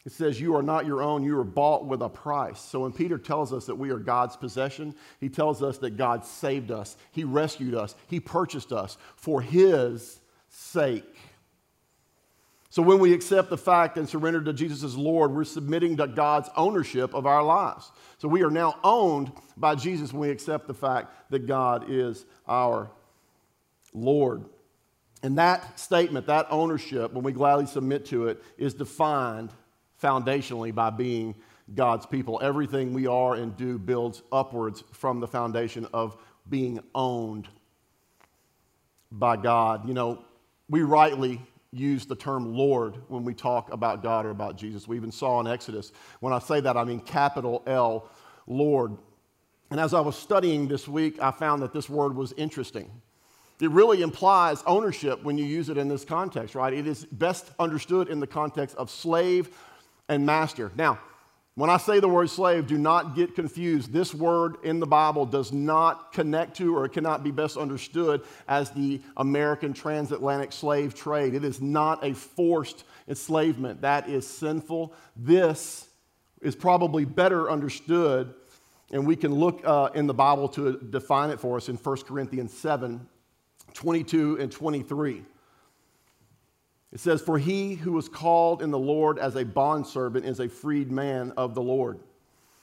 it 0.04 0.12
says, 0.12 0.40
You 0.40 0.54
are 0.56 0.62
not 0.62 0.87
your 0.87 1.02
own, 1.02 1.23
you 1.23 1.38
are 1.38 1.44
bought 1.44 1.87
with 1.87 2.02
a 2.02 2.08
price. 2.08 2.61
So 2.61 2.80
when 2.80 2.92
Peter 2.92 3.18
tells 3.18 3.52
us 3.52 3.66
that 3.66 3.76
we 3.76 3.90
are 3.90 3.99
God's 3.99 4.37
possession, 4.37 4.94
he 5.20 5.28
tells 5.28 5.62
us 5.62 5.78
that 5.78 5.96
God 5.96 6.25
saved 6.25 6.70
us, 6.70 6.96
He 7.12 7.25
rescued 7.25 7.75
us, 7.75 7.94
He 8.08 8.20
purchased 8.20 8.73
us 8.73 8.99
for 9.16 9.40
His 9.40 10.20
sake. 10.49 11.16
So 12.68 12.82
when 12.82 12.99
we 12.99 13.12
accept 13.12 13.50
the 13.50 13.56
fact 13.56 13.99
and 13.99 14.08
surrender 14.08 14.42
to 14.42 14.52
Jesus 14.52 14.82
as 14.82 14.96
Lord, 14.96 15.32
we're 15.32 15.44
submitting 15.44 15.96
to 15.99 16.08
God's 16.08 16.50
ownership 16.56 17.14
of 17.14 17.25
our 17.25 17.42
lives. 17.42 17.92
So 18.18 18.26
we 18.26 18.42
are 18.42 18.50
now 18.50 18.75
owned 18.82 19.30
by 19.56 19.76
Jesus 19.76 20.12
when 20.12 20.23
we 20.23 20.30
accept 20.30 20.66
the 20.66 20.75
fact 20.75 21.30
that 21.30 21.46
God 21.46 21.84
is 21.88 22.25
our 22.49 22.90
Lord. 23.92 24.44
And 25.23 25.38
that 25.38 25.78
statement, 25.78 26.26
that 26.26 26.49
ownership, 26.50 27.12
when 27.12 27.23
we 27.23 27.30
gladly 27.30 27.66
submit 27.66 28.06
to 28.06 28.26
it, 28.26 28.42
is 28.58 28.75
defined 28.75 29.50
foundationally 30.04 30.75
by 30.75 30.90
being 30.90 31.34
God's 31.75 32.04
people. 32.04 32.38
Everything 32.42 32.92
we 32.92 33.06
are 33.06 33.34
and 33.37 33.56
do 33.56 33.78
builds 33.78 34.23
upwards 34.30 34.84
from 34.92 35.18
the 35.20 35.26
foundation 35.26 35.87
of 35.94 36.16
being 36.50 36.78
owned 36.94 37.49
by 39.11 39.37
God. 39.37 39.88
You 39.88 39.94
know, 39.94 40.25
we 40.68 40.82
rightly 40.82 41.40
use 41.73 42.04
the 42.04 42.14
term 42.14 42.54
Lord 42.54 42.96
when 43.08 43.25
we 43.25 43.32
talk 43.32 43.73
about 43.73 44.02
God 44.02 44.26
or 44.26 44.30
about 44.30 44.56
Jesus. 44.56 44.87
We 44.87 44.96
even 44.96 45.11
saw 45.11 45.40
in 45.40 45.46
Exodus. 45.46 45.92
When 46.20 46.34
I 46.34 46.38
say 46.38 46.61
that, 46.61 46.76
I 46.76 46.84
mean 46.84 47.00
capital 47.00 47.62
L, 47.66 48.11
Lord. 48.46 48.96
And 49.70 49.80
as 49.80 49.94
I 49.94 50.00
was 50.00 50.16
studying 50.16 50.68
this 50.68 50.87
week, 50.87 51.20
I 51.20 51.30
found 51.30 51.62
that 51.62 51.73
this 51.73 51.88
word 51.88 52.14
was 52.14 52.32
interesting. 52.34 52.90
It 53.61 53.70
really 53.70 54.02
implies 54.02 54.62
ownership 54.66 55.23
when 55.23 55.38
you 55.38 55.44
use 55.44 55.70
it 55.70 55.78
in 55.78 55.88
this 55.88 56.04
context, 56.04 56.54
right? 56.54 56.73
It 56.73 56.87
is 56.87 57.06
best 57.06 57.50
understood 57.58 58.08
in 58.08 58.20
the 58.20 58.26
context 58.26 58.76
of 58.76 58.90
slave 58.90 59.56
and 60.08 60.25
master. 60.26 60.70
Now, 60.76 60.99
when 61.56 61.70
I 61.70 61.76
say 61.76 62.00
the 62.00 62.08
word 62.08 62.30
slave, 62.30 62.66
do 62.66 62.76
not 62.76 63.14
get 63.14 63.37
confused. 63.37 63.92
This 63.92 64.12
word 64.12 64.56
in 64.64 64.80
the 64.80 64.87
Bible 64.87 65.25
does 65.25 65.52
not 65.52 66.12
connect 66.12 66.56
to 66.56 66.76
or 66.76 66.84
it 66.84 66.92
cannot 66.92 67.23
be 67.23 67.30
best 67.30 67.56
understood 67.56 68.23
as 68.49 68.70
the 68.70 69.00
American 69.16 69.73
transatlantic 69.73 70.50
slave 70.50 70.94
trade. 70.94 71.32
It 71.32 71.44
is 71.44 71.61
not 71.61 72.04
a 72.04 72.12
forced 72.12 72.82
enslavement. 73.06 73.82
That 73.82 74.08
is 74.08 74.26
sinful. 74.26 74.94
This 75.14 75.88
is 76.40 76.56
probably 76.56 77.04
better 77.04 77.49
understood, 77.49 78.34
and 78.90 79.06
we 79.06 79.14
can 79.14 79.32
look 79.32 79.61
uh, 79.64 79.90
in 79.94 80.08
the 80.08 80.14
Bible 80.14 80.49
to 80.49 80.78
define 80.90 81.30
it 81.30 81.38
for 81.38 81.56
us 81.56 81.68
in 81.68 81.76
1 81.76 81.96
Corinthians 81.99 82.52
7 82.52 83.08
22 83.73 84.38
and 84.40 84.52
23. 84.52 85.25
It 86.94 87.00
says, 87.00 87.20
For 87.20 87.38
he 87.38 87.74
who 87.74 87.92
was 87.92 88.08
called 88.08 88.62
in 88.62 88.70
the 88.70 88.78
Lord 88.78 89.18
as 89.18 89.34
a 89.34 89.44
bondservant 89.44 90.24
is 90.24 90.38
a 90.38 90.48
freed 90.48 90.92
man 90.92 91.32
of 91.36 91.54
the 91.54 91.62
Lord. 91.62 91.98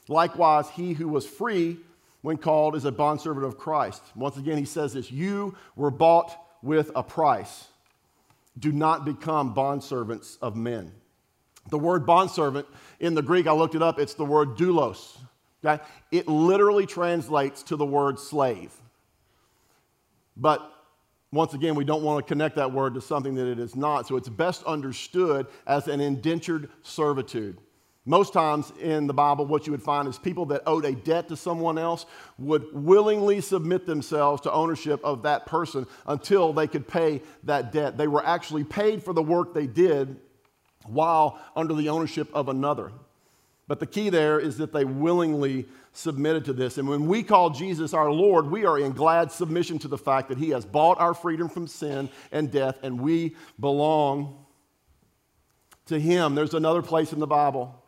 Likewise, 0.08 0.70
he 0.70 0.94
who 0.94 1.06
was 1.06 1.26
free 1.26 1.76
when 2.22 2.38
called 2.38 2.74
is 2.74 2.86
a 2.86 2.92
bondservant 2.92 3.44
of 3.44 3.58
Christ. 3.58 4.02
Once 4.14 4.38
again, 4.38 4.56
he 4.56 4.64
says 4.64 4.94
this 4.94 5.12
You 5.12 5.54
were 5.76 5.90
bought 5.90 6.36
with 6.62 6.90
a 6.96 7.02
price. 7.02 7.68
Do 8.58 8.72
not 8.72 9.04
become 9.04 9.54
bondservants 9.54 10.38
of 10.40 10.56
men. 10.56 10.92
The 11.68 11.78
word 11.78 12.06
bondservant 12.06 12.66
in 13.00 13.14
the 13.14 13.22
Greek, 13.22 13.46
I 13.46 13.52
looked 13.52 13.74
it 13.74 13.82
up, 13.82 13.98
it's 13.98 14.14
the 14.14 14.24
word 14.24 14.56
doulos. 14.56 15.18
Okay? 15.64 15.82
It 16.10 16.26
literally 16.26 16.86
translates 16.86 17.62
to 17.64 17.76
the 17.76 17.86
word 17.86 18.18
slave. 18.18 18.72
But 20.36 20.68
once 21.32 21.54
again, 21.54 21.74
we 21.74 21.84
don't 21.84 22.02
want 22.02 22.24
to 22.24 22.28
connect 22.28 22.56
that 22.56 22.70
word 22.70 22.92
to 22.94 23.00
something 23.00 23.34
that 23.34 23.50
it 23.50 23.58
is 23.58 23.74
not, 23.74 24.06
so 24.06 24.16
it's 24.16 24.28
best 24.28 24.62
understood 24.64 25.46
as 25.66 25.88
an 25.88 26.00
indentured 26.00 26.68
servitude. 26.82 27.56
Most 28.04 28.32
times 28.32 28.72
in 28.80 29.06
the 29.06 29.14
Bible, 29.14 29.46
what 29.46 29.66
you 29.66 29.70
would 29.70 29.82
find 29.82 30.08
is 30.08 30.18
people 30.18 30.44
that 30.46 30.62
owed 30.66 30.84
a 30.84 30.92
debt 30.92 31.28
to 31.28 31.36
someone 31.36 31.78
else 31.78 32.04
would 32.36 32.66
willingly 32.72 33.40
submit 33.40 33.86
themselves 33.86 34.42
to 34.42 34.52
ownership 34.52 35.00
of 35.04 35.22
that 35.22 35.46
person 35.46 35.86
until 36.06 36.52
they 36.52 36.66
could 36.66 36.86
pay 36.86 37.22
that 37.44 37.72
debt. 37.72 37.96
They 37.96 38.08
were 38.08 38.26
actually 38.26 38.64
paid 38.64 39.02
for 39.02 39.14
the 39.14 39.22
work 39.22 39.54
they 39.54 39.68
did 39.68 40.16
while 40.84 41.38
under 41.54 41.74
the 41.74 41.88
ownership 41.88 42.28
of 42.34 42.48
another. 42.48 42.90
But 43.72 43.80
the 43.80 43.86
key 43.86 44.10
there 44.10 44.38
is 44.38 44.58
that 44.58 44.74
they 44.74 44.84
willingly 44.84 45.64
submitted 45.94 46.44
to 46.44 46.52
this. 46.52 46.76
And 46.76 46.86
when 46.86 47.06
we 47.06 47.22
call 47.22 47.48
Jesus 47.48 47.94
our 47.94 48.12
Lord, 48.12 48.50
we 48.50 48.66
are 48.66 48.78
in 48.78 48.92
glad 48.92 49.32
submission 49.32 49.78
to 49.78 49.88
the 49.88 49.96
fact 49.96 50.28
that 50.28 50.36
He 50.36 50.50
has 50.50 50.66
bought 50.66 51.00
our 51.00 51.14
freedom 51.14 51.48
from 51.48 51.66
sin 51.66 52.10
and 52.32 52.50
death, 52.50 52.80
and 52.82 53.00
we 53.00 53.34
belong 53.58 54.44
to 55.86 55.98
Him. 55.98 56.34
There's 56.34 56.52
another 56.52 56.82
place 56.82 57.14
in 57.14 57.18
the 57.18 57.26
Bible 57.26 57.82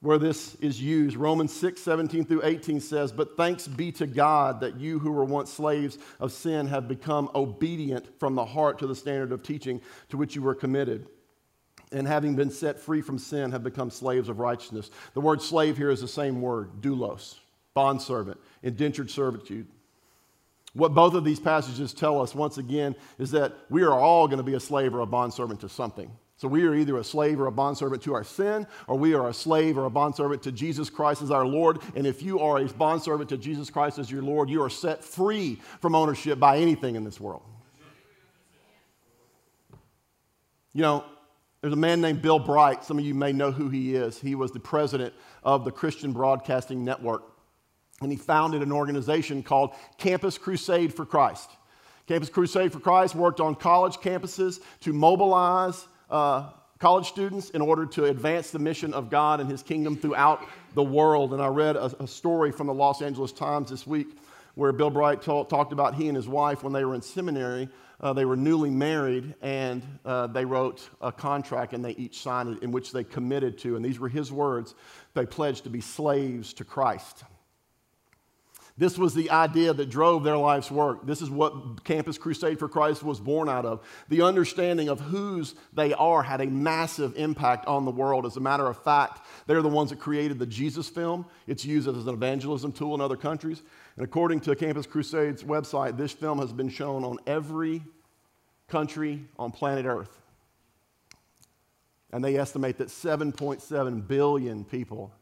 where 0.00 0.18
this 0.18 0.56
is 0.56 0.82
used. 0.82 1.16
Romans 1.16 1.52
6, 1.52 1.80
17 1.80 2.24
through 2.24 2.42
18 2.42 2.80
says, 2.80 3.12
But 3.12 3.36
thanks 3.36 3.68
be 3.68 3.92
to 3.92 4.08
God 4.08 4.58
that 4.58 4.80
you 4.80 4.98
who 4.98 5.12
were 5.12 5.24
once 5.24 5.52
slaves 5.52 5.98
of 6.18 6.32
sin 6.32 6.66
have 6.66 6.88
become 6.88 7.30
obedient 7.36 8.18
from 8.18 8.34
the 8.34 8.44
heart 8.44 8.80
to 8.80 8.88
the 8.88 8.96
standard 8.96 9.30
of 9.30 9.44
teaching 9.44 9.80
to 10.08 10.16
which 10.16 10.34
you 10.34 10.42
were 10.42 10.56
committed 10.56 11.06
and 11.92 12.06
having 12.06 12.34
been 12.34 12.50
set 12.50 12.78
free 12.78 13.02
from 13.02 13.18
sin, 13.18 13.50
have 13.52 13.64
become 13.64 13.90
slaves 13.90 14.28
of 14.28 14.38
righteousness. 14.38 14.90
The 15.14 15.20
word 15.20 15.42
slave 15.42 15.76
here 15.76 15.90
is 15.90 16.00
the 16.00 16.08
same 16.08 16.40
word, 16.40 16.80
doulos, 16.80 17.36
bondservant, 17.74 18.38
indentured 18.62 19.10
servitude. 19.10 19.66
What 20.72 20.94
both 20.94 21.14
of 21.14 21.24
these 21.24 21.40
passages 21.40 21.92
tell 21.92 22.22
us, 22.22 22.34
once 22.34 22.58
again, 22.58 22.94
is 23.18 23.32
that 23.32 23.54
we 23.70 23.82
are 23.82 23.92
all 23.92 24.28
going 24.28 24.38
to 24.38 24.44
be 24.44 24.54
a 24.54 24.60
slave 24.60 24.94
or 24.94 25.00
a 25.00 25.06
bondservant 25.06 25.60
to 25.60 25.68
something. 25.68 26.10
So 26.36 26.48
we 26.48 26.64
are 26.64 26.74
either 26.74 26.96
a 26.96 27.04
slave 27.04 27.38
or 27.38 27.48
a 27.48 27.52
bondservant 27.52 28.02
to 28.04 28.14
our 28.14 28.24
sin, 28.24 28.66
or 28.86 28.96
we 28.96 29.12
are 29.12 29.28
a 29.28 29.34
slave 29.34 29.76
or 29.76 29.84
a 29.84 29.90
bondservant 29.90 30.42
to 30.44 30.52
Jesus 30.52 30.88
Christ 30.88 31.20
as 31.20 31.30
our 31.30 31.44
Lord. 31.44 31.80
And 31.94 32.06
if 32.06 32.22
you 32.22 32.38
are 32.40 32.58
a 32.58 32.64
bondservant 32.64 33.28
to 33.30 33.36
Jesus 33.36 33.68
Christ 33.68 33.98
as 33.98 34.10
your 34.10 34.22
Lord, 34.22 34.48
you 34.48 34.62
are 34.62 34.70
set 34.70 35.04
free 35.04 35.60
from 35.80 35.94
ownership 35.94 36.38
by 36.38 36.58
anything 36.58 36.94
in 36.96 37.04
this 37.04 37.20
world. 37.20 37.42
You 40.72 40.82
know, 40.82 41.04
There's 41.60 41.74
a 41.74 41.76
man 41.76 42.00
named 42.00 42.22
Bill 42.22 42.38
Bright. 42.38 42.84
Some 42.84 42.98
of 42.98 43.04
you 43.04 43.14
may 43.14 43.32
know 43.32 43.50
who 43.52 43.68
he 43.68 43.94
is. 43.94 44.18
He 44.18 44.34
was 44.34 44.50
the 44.50 44.60
president 44.60 45.12
of 45.44 45.64
the 45.64 45.70
Christian 45.70 46.12
Broadcasting 46.12 46.84
Network. 46.84 47.22
And 48.00 48.10
he 48.10 48.16
founded 48.16 48.62
an 48.62 48.72
organization 48.72 49.42
called 49.42 49.74
Campus 49.98 50.38
Crusade 50.38 50.94
for 50.94 51.04
Christ. 51.04 51.50
Campus 52.06 52.30
Crusade 52.30 52.72
for 52.72 52.80
Christ 52.80 53.14
worked 53.14 53.40
on 53.40 53.54
college 53.54 53.96
campuses 53.96 54.60
to 54.80 54.94
mobilize 54.94 55.86
uh, 56.08 56.48
college 56.78 57.06
students 57.06 57.50
in 57.50 57.60
order 57.60 57.84
to 57.84 58.06
advance 58.06 58.50
the 58.50 58.58
mission 58.58 58.94
of 58.94 59.10
God 59.10 59.38
and 59.38 59.50
His 59.50 59.62
kingdom 59.62 59.96
throughout 59.96 60.42
the 60.74 60.82
world. 60.82 61.34
And 61.34 61.42
I 61.42 61.48
read 61.48 61.76
a, 61.76 61.94
a 62.02 62.08
story 62.08 62.52
from 62.52 62.68
the 62.68 62.74
Los 62.74 63.02
Angeles 63.02 63.32
Times 63.32 63.68
this 63.68 63.86
week 63.86 64.16
where 64.54 64.72
Bill 64.72 64.90
Bright 64.90 65.22
talked 65.22 65.72
about 65.72 65.94
he 65.94 66.08
and 66.08 66.16
his 66.16 66.28
wife 66.28 66.62
when 66.62 66.72
they 66.72 66.84
were 66.84 66.94
in 66.94 67.02
seminary. 67.02 67.68
Uh, 68.00 68.12
they 68.14 68.24
were 68.24 68.36
newly 68.36 68.70
married 68.70 69.34
and 69.42 69.82
uh, 70.04 70.26
they 70.26 70.44
wrote 70.44 70.88
a 71.02 71.12
contract 71.12 71.74
and 71.74 71.84
they 71.84 71.92
each 71.92 72.22
signed 72.22 72.56
it 72.56 72.62
in 72.62 72.72
which 72.72 72.92
they 72.92 73.04
committed 73.04 73.58
to, 73.58 73.76
and 73.76 73.84
these 73.84 73.98
were 73.98 74.08
his 74.08 74.32
words, 74.32 74.74
they 75.14 75.26
pledged 75.26 75.64
to 75.64 75.70
be 75.70 75.80
slaves 75.80 76.54
to 76.54 76.64
Christ. 76.64 77.24
This 78.80 78.96
was 78.96 79.12
the 79.12 79.30
idea 79.30 79.74
that 79.74 79.90
drove 79.90 80.24
their 80.24 80.38
life's 80.38 80.70
work. 80.70 81.06
This 81.06 81.20
is 81.20 81.28
what 81.28 81.84
Campus 81.84 82.16
Crusade 82.16 82.58
for 82.58 82.66
Christ 82.66 83.02
was 83.02 83.20
born 83.20 83.46
out 83.46 83.66
of. 83.66 83.86
The 84.08 84.22
understanding 84.22 84.88
of 84.88 85.00
whose 85.00 85.54
they 85.74 85.92
are 85.92 86.22
had 86.22 86.40
a 86.40 86.46
massive 86.46 87.14
impact 87.18 87.66
on 87.66 87.84
the 87.84 87.90
world. 87.90 88.24
As 88.24 88.38
a 88.38 88.40
matter 88.40 88.66
of 88.66 88.82
fact, 88.82 89.26
they're 89.46 89.60
the 89.60 89.68
ones 89.68 89.90
that 89.90 89.98
created 89.98 90.38
the 90.38 90.46
Jesus 90.46 90.88
film. 90.88 91.26
It's 91.46 91.62
used 91.62 91.88
as 91.88 92.06
an 92.06 92.14
evangelism 92.14 92.72
tool 92.72 92.94
in 92.94 93.02
other 93.02 93.18
countries. 93.18 93.62
And 94.00 94.06
according 94.06 94.40
to 94.40 94.56
Campus 94.56 94.86
Crusade's 94.86 95.42
website, 95.42 95.98
this 95.98 96.10
film 96.10 96.38
has 96.38 96.54
been 96.54 96.70
shown 96.70 97.04
on 97.04 97.18
every 97.26 97.82
country 98.66 99.26
on 99.38 99.50
planet 99.50 99.84
Earth. 99.84 100.22
And 102.10 102.24
they 102.24 102.38
estimate 102.38 102.78
that 102.78 102.88
7.7 102.88 104.08
billion 104.08 104.64
people 104.64 105.12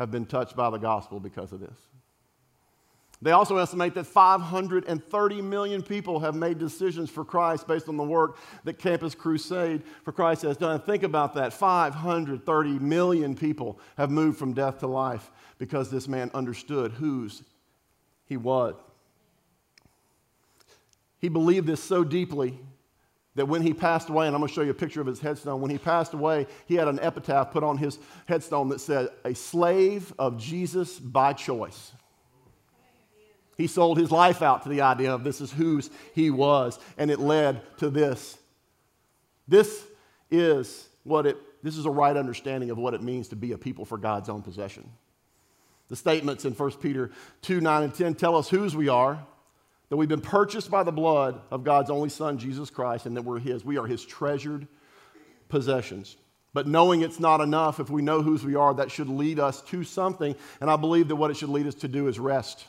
have 0.00 0.10
been 0.10 0.26
touched 0.26 0.56
by 0.56 0.68
the 0.68 0.78
gospel 0.78 1.20
because 1.20 1.52
of 1.52 1.60
this. 1.60 1.76
They 3.22 3.30
also 3.30 3.56
estimate 3.58 3.94
that 3.94 4.06
530 4.08 5.42
million 5.42 5.80
people 5.80 6.18
have 6.18 6.34
made 6.34 6.58
decisions 6.58 7.08
for 7.08 7.24
Christ 7.24 7.68
based 7.68 7.88
on 7.88 7.96
the 7.96 8.02
work 8.02 8.38
that 8.64 8.80
Campus 8.80 9.14
Crusade 9.14 9.84
for 10.02 10.10
Christ 10.10 10.42
has 10.42 10.56
done. 10.56 10.80
Think 10.80 11.04
about 11.04 11.34
that 11.34 11.52
530 11.52 12.80
million 12.80 13.36
people 13.36 13.78
have 13.96 14.10
moved 14.10 14.40
from 14.40 14.54
death 14.54 14.80
to 14.80 14.88
life 14.88 15.30
because 15.58 15.88
this 15.88 16.08
man 16.08 16.32
understood 16.34 16.90
whose 16.90 17.44
he 18.26 18.36
was. 18.36 18.74
He 21.18 21.28
believed 21.28 21.66
this 21.66 21.82
so 21.82 22.04
deeply 22.04 22.58
that 23.34 23.46
when 23.46 23.62
he 23.62 23.74
passed 23.74 24.08
away, 24.08 24.26
and 24.26 24.34
I'm 24.34 24.40
going 24.40 24.48
to 24.48 24.54
show 24.54 24.62
you 24.62 24.70
a 24.70 24.74
picture 24.74 25.00
of 25.00 25.06
his 25.06 25.20
headstone, 25.20 25.60
when 25.60 25.70
he 25.70 25.78
passed 25.78 26.14
away, 26.14 26.46
he 26.66 26.74
had 26.74 26.88
an 26.88 26.98
epitaph 27.00 27.52
put 27.52 27.62
on 27.62 27.76
his 27.76 27.98
headstone 28.26 28.68
that 28.70 28.80
said, 28.80 29.08
A 29.24 29.34
slave 29.34 30.12
of 30.18 30.38
Jesus 30.38 30.98
by 30.98 31.32
choice. 31.32 31.92
He 33.56 33.66
sold 33.66 33.98
his 33.98 34.10
life 34.10 34.42
out 34.42 34.62
to 34.64 34.68
the 34.68 34.82
idea 34.82 35.14
of 35.14 35.24
this 35.24 35.40
is 35.40 35.50
whose 35.50 35.90
he 36.14 36.30
was, 36.30 36.78
and 36.98 37.10
it 37.10 37.18
led 37.18 37.60
to 37.78 37.88
this. 37.88 38.36
This 39.48 39.84
is 40.30 40.88
what 41.04 41.26
it 41.26 41.36
this 41.62 41.76
is 41.76 41.86
a 41.86 41.90
right 41.90 42.16
understanding 42.16 42.70
of 42.70 42.78
what 42.78 42.94
it 42.94 43.02
means 43.02 43.28
to 43.28 43.36
be 43.36 43.50
a 43.50 43.58
people 43.58 43.84
for 43.84 43.98
God's 43.98 44.28
own 44.28 44.40
possession. 44.40 44.88
The 45.88 45.96
statements 45.96 46.44
in 46.44 46.52
1 46.52 46.70
Peter 46.72 47.10
2 47.42 47.60
9 47.60 47.82
and 47.82 47.94
10 47.94 48.14
tell 48.14 48.36
us 48.36 48.48
whose 48.48 48.74
we 48.74 48.88
are, 48.88 49.24
that 49.88 49.96
we've 49.96 50.08
been 50.08 50.20
purchased 50.20 50.70
by 50.70 50.82
the 50.82 50.92
blood 50.92 51.40
of 51.50 51.64
God's 51.64 51.90
only 51.90 52.08
Son, 52.08 52.38
Jesus 52.38 52.70
Christ, 52.70 53.06
and 53.06 53.16
that 53.16 53.22
we're 53.22 53.38
His. 53.38 53.64
We 53.64 53.78
are 53.78 53.86
His 53.86 54.04
treasured 54.04 54.66
possessions. 55.48 56.16
But 56.52 56.66
knowing 56.66 57.02
it's 57.02 57.20
not 57.20 57.40
enough, 57.40 57.80
if 57.80 57.90
we 57.90 58.02
know 58.02 58.22
whose 58.22 58.42
we 58.42 58.54
are, 58.54 58.72
that 58.74 58.90
should 58.90 59.08
lead 59.08 59.38
us 59.38 59.60
to 59.62 59.84
something. 59.84 60.34
And 60.60 60.70
I 60.70 60.76
believe 60.76 61.08
that 61.08 61.16
what 61.16 61.30
it 61.30 61.36
should 61.36 61.50
lead 61.50 61.66
us 61.66 61.74
to 61.76 61.88
do 61.88 62.08
is 62.08 62.18
rest. 62.18 62.64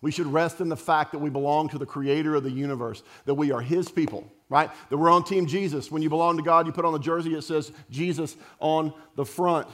We 0.00 0.12
should 0.12 0.28
rest 0.28 0.60
in 0.60 0.68
the 0.68 0.76
fact 0.76 1.12
that 1.12 1.18
we 1.18 1.30
belong 1.30 1.68
to 1.70 1.78
the 1.78 1.86
creator 1.86 2.36
of 2.36 2.44
the 2.44 2.50
universe, 2.50 3.02
that 3.24 3.34
we 3.34 3.50
are 3.50 3.60
his 3.60 3.90
people, 3.90 4.30
right? 4.48 4.70
That 4.90 4.96
we're 4.96 5.10
on 5.10 5.24
Team 5.24 5.46
Jesus. 5.46 5.90
When 5.90 6.02
you 6.02 6.08
belong 6.08 6.36
to 6.36 6.42
God, 6.42 6.66
you 6.66 6.72
put 6.72 6.84
on 6.84 6.92
the 6.92 7.00
jersey, 7.00 7.34
it 7.34 7.42
says 7.42 7.72
Jesus 7.90 8.36
on 8.60 8.92
the 9.16 9.24
front. 9.24 9.66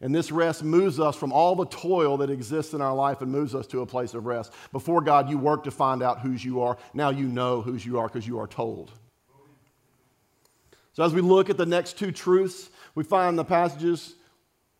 And 0.00 0.14
this 0.14 0.32
rest 0.32 0.62
moves 0.64 0.98
us 0.98 1.14
from 1.14 1.32
all 1.32 1.54
the 1.54 1.66
toil 1.66 2.16
that 2.18 2.30
exists 2.30 2.72
in 2.72 2.80
our 2.80 2.94
life 2.94 3.20
and 3.20 3.30
moves 3.30 3.54
us 3.54 3.66
to 3.68 3.82
a 3.82 3.86
place 3.86 4.14
of 4.14 4.24
rest. 4.24 4.52
Before 4.72 5.02
God, 5.02 5.28
you 5.28 5.36
work 5.36 5.64
to 5.64 5.70
find 5.70 6.02
out 6.02 6.20
whose 6.20 6.42
you 6.42 6.62
are. 6.62 6.78
Now 6.94 7.10
you 7.10 7.26
know 7.26 7.60
whose 7.60 7.84
you 7.84 7.98
are 7.98 8.08
because 8.08 8.26
you 8.26 8.38
are 8.38 8.46
told. 8.46 8.90
So, 10.94 11.04
as 11.04 11.12
we 11.14 11.20
look 11.20 11.50
at 11.50 11.56
the 11.56 11.66
next 11.66 11.98
two 11.98 12.12
truths 12.12 12.68
we 12.94 13.04
find 13.04 13.30
in 13.30 13.36
the 13.36 13.44
passages, 13.44 14.14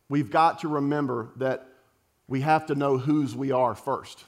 we've 0.08 0.30
got 0.30 0.60
to 0.60 0.68
remember 0.68 1.28
that 1.36 1.66
we 2.26 2.40
have 2.40 2.66
to 2.66 2.74
know 2.74 2.96
whose 2.96 3.34
we 3.34 3.52
are 3.52 3.74
first. 3.74 4.24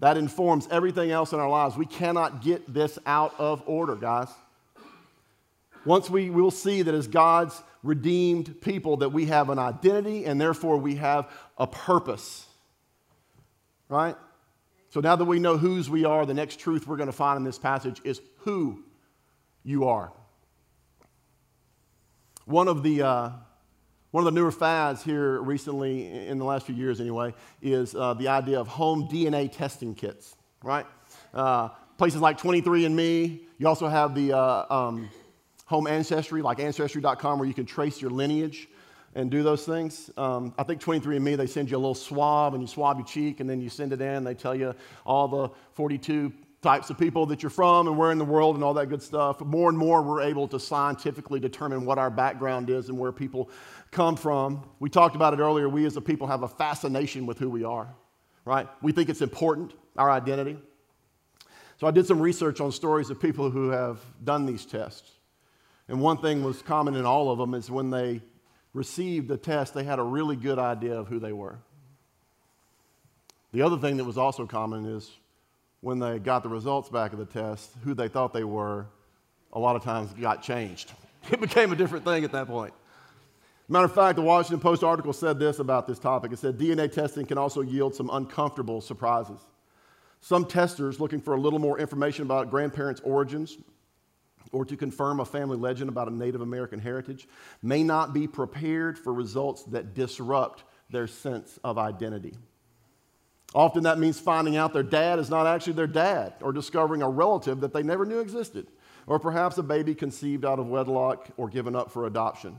That 0.00 0.16
informs 0.16 0.68
everything 0.70 1.10
else 1.10 1.32
in 1.32 1.40
our 1.40 1.48
lives. 1.48 1.76
We 1.76 1.86
cannot 1.86 2.42
get 2.42 2.72
this 2.72 2.98
out 3.06 3.34
of 3.38 3.62
order, 3.66 3.96
guys. 3.96 4.28
Once 5.84 6.10
we 6.10 6.30
will 6.30 6.50
see 6.50 6.82
that 6.82 6.94
as 6.94 7.08
God's 7.08 7.60
redeemed 7.84 8.60
people 8.62 8.96
that 8.96 9.10
we 9.10 9.26
have 9.26 9.50
an 9.50 9.58
identity 9.58 10.24
and 10.24 10.40
therefore 10.40 10.78
we 10.78 10.96
have 10.96 11.30
a 11.56 11.66
purpose. 11.66 12.46
Right? 13.88 14.16
So 14.88 15.00
now 15.00 15.14
that 15.14 15.24
we 15.24 15.38
know 15.38 15.58
whose 15.58 15.90
we 15.90 16.04
are, 16.04 16.24
the 16.24 16.34
next 16.34 16.58
truth 16.58 16.86
we're 16.88 16.96
going 16.96 17.08
to 17.08 17.12
find 17.12 17.36
in 17.36 17.44
this 17.44 17.58
passage 17.58 18.00
is 18.02 18.20
who 18.38 18.82
you 19.62 19.84
are. 19.84 20.12
One 22.46 22.68
of 22.68 22.82
the 22.82 23.02
uh, 23.02 23.30
one 24.10 24.24
of 24.24 24.32
the 24.32 24.40
newer 24.40 24.52
fads 24.52 25.02
here 25.02 25.40
recently, 25.40 26.28
in 26.28 26.38
the 26.38 26.44
last 26.44 26.66
few 26.66 26.74
years 26.76 27.00
anyway, 27.00 27.34
is 27.60 27.96
uh, 27.96 28.14
the 28.14 28.28
idea 28.28 28.60
of 28.60 28.68
home 28.68 29.08
DNA 29.08 29.50
testing 29.50 29.94
kits, 29.94 30.36
right? 30.62 30.86
Uh, 31.32 31.70
places 31.98 32.20
like 32.20 32.38
23andMe. 32.38 33.40
You 33.58 33.66
also 33.66 33.88
have 33.88 34.14
the 34.14 34.32
uh, 34.32 34.66
um, 34.70 35.10
home 35.66 35.86
ancestry, 35.86 36.42
like 36.42 36.60
Ancestry.com, 36.60 37.38
where 37.38 37.48
you 37.48 37.54
can 37.54 37.66
trace 37.66 38.00
your 38.00 38.10
lineage 38.10 38.68
and 39.14 39.30
do 39.30 39.42
those 39.42 39.64
things. 39.64 40.10
Um, 40.16 40.54
I 40.58 40.62
think 40.64 40.80
23andMe, 40.80 41.36
they 41.36 41.46
send 41.46 41.70
you 41.70 41.76
a 41.76 41.78
little 41.78 41.94
swab 41.94 42.54
and 42.54 42.62
you 42.62 42.66
swab 42.66 42.98
your 42.98 43.06
cheek 43.06 43.40
and 43.40 43.48
then 43.48 43.60
you 43.60 43.68
send 43.68 43.92
it 43.92 44.00
in. 44.00 44.24
They 44.24 44.34
tell 44.34 44.54
you 44.54 44.74
all 45.06 45.28
the 45.28 45.50
42 45.74 46.32
types 46.64 46.88
of 46.88 46.98
people 46.98 47.26
that 47.26 47.42
you're 47.42 47.50
from 47.50 47.86
and 47.86 47.96
where 47.96 48.10
in 48.10 48.18
the 48.18 48.24
world 48.24 48.56
and 48.56 48.64
all 48.64 48.74
that 48.74 48.88
good 48.88 49.02
stuff. 49.02 49.40
More 49.40 49.68
and 49.68 49.78
more, 49.78 50.02
we're 50.02 50.22
able 50.22 50.48
to 50.48 50.58
scientifically 50.58 51.38
determine 51.38 51.84
what 51.84 51.98
our 51.98 52.10
background 52.10 52.70
is 52.70 52.88
and 52.88 52.98
where 52.98 53.12
people 53.12 53.50
come 53.90 54.16
from. 54.16 54.68
We 54.80 54.88
talked 54.88 55.14
about 55.14 55.34
it 55.34 55.40
earlier. 55.40 55.68
We 55.68 55.86
as 55.86 55.96
a 55.96 56.00
people 56.00 56.26
have 56.26 56.42
a 56.42 56.48
fascination 56.48 57.26
with 57.26 57.38
who 57.38 57.50
we 57.50 57.64
are, 57.64 57.94
right? 58.44 58.66
We 58.82 58.92
think 58.92 59.10
it's 59.10 59.20
important, 59.20 59.74
our 59.96 60.10
identity. 60.10 60.56
So 61.76 61.86
I 61.86 61.90
did 61.90 62.06
some 62.06 62.20
research 62.20 62.60
on 62.60 62.72
stories 62.72 63.10
of 63.10 63.20
people 63.20 63.50
who 63.50 63.68
have 63.68 64.00
done 64.24 64.46
these 64.46 64.64
tests. 64.64 65.13
And 65.88 66.00
one 66.00 66.18
thing 66.18 66.42
was 66.42 66.62
common 66.62 66.96
in 66.96 67.04
all 67.04 67.30
of 67.30 67.38
them 67.38 67.54
is 67.54 67.70
when 67.70 67.90
they 67.90 68.22
received 68.72 69.28
the 69.28 69.36
test, 69.36 69.74
they 69.74 69.84
had 69.84 69.98
a 69.98 70.02
really 70.02 70.36
good 70.36 70.58
idea 70.58 70.94
of 70.94 71.08
who 71.08 71.18
they 71.18 71.32
were. 71.32 71.58
The 73.52 73.62
other 73.62 73.78
thing 73.78 73.98
that 73.98 74.04
was 74.04 74.18
also 74.18 74.46
common 74.46 74.84
is 74.86 75.10
when 75.80 75.98
they 75.98 76.18
got 76.18 76.42
the 76.42 76.48
results 76.48 76.88
back 76.88 77.12
of 77.12 77.18
the 77.18 77.26
test, 77.26 77.70
who 77.84 77.94
they 77.94 78.08
thought 78.08 78.32
they 78.32 78.44
were, 78.44 78.86
a 79.52 79.58
lot 79.58 79.76
of 79.76 79.84
times 79.84 80.12
got 80.14 80.42
changed. 80.42 80.92
It 81.30 81.40
became 81.40 81.72
a 81.72 81.76
different 81.76 82.04
thing 82.04 82.22
at 82.24 82.32
that 82.32 82.48
point. 82.48 82.74
Matter 83.66 83.86
of 83.86 83.94
fact, 83.94 84.16
the 84.16 84.22
Washington 84.22 84.60
Post 84.60 84.84
article 84.84 85.14
said 85.14 85.38
this 85.38 85.58
about 85.58 85.86
this 85.86 85.98
topic. 85.98 86.32
It 86.32 86.38
said 86.38 86.58
DNA 86.58 86.92
testing 86.92 87.24
can 87.24 87.38
also 87.38 87.62
yield 87.62 87.94
some 87.94 88.10
uncomfortable 88.12 88.82
surprises. 88.82 89.40
Some 90.20 90.44
testers 90.44 91.00
looking 91.00 91.22
for 91.22 91.32
a 91.32 91.40
little 91.40 91.58
more 91.58 91.78
information 91.78 92.24
about 92.24 92.50
grandparents' 92.50 93.00
origins 93.04 93.56
or 94.54 94.64
to 94.64 94.76
confirm 94.76 95.18
a 95.18 95.24
family 95.24 95.56
legend 95.56 95.88
about 95.88 96.08
a 96.08 96.14
Native 96.14 96.40
American 96.40 96.78
heritage 96.78 97.26
may 97.62 97.82
not 97.82 98.14
be 98.14 98.28
prepared 98.28 98.96
for 98.96 99.12
results 99.12 99.64
that 99.64 99.94
disrupt 99.94 100.62
their 100.90 101.08
sense 101.08 101.58
of 101.64 101.76
identity. 101.76 102.34
Often 103.52 103.82
that 103.82 103.98
means 103.98 104.18
finding 104.18 104.56
out 104.56 104.72
their 104.72 104.84
dad 104.84 105.18
is 105.18 105.28
not 105.28 105.46
actually 105.46 105.74
their 105.74 105.88
dad 105.88 106.34
or 106.40 106.52
discovering 106.52 107.02
a 107.02 107.08
relative 107.08 107.60
that 107.60 107.72
they 107.72 107.82
never 107.82 108.06
knew 108.06 108.20
existed, 108.20 108.68
or 109.06 109.18
perhaps 109.18 109.58
a 109.58 109.62
baby 109.62 109.94
conceived 109.94 110.44
out 110.44 110.60
of 110.60 110.68
wedlock 110.68 111.28
or 111.36 111.48
given 111.48 111.74
up 111.74 111.90
for 111.90 112.06
adoption. 112.06 112.56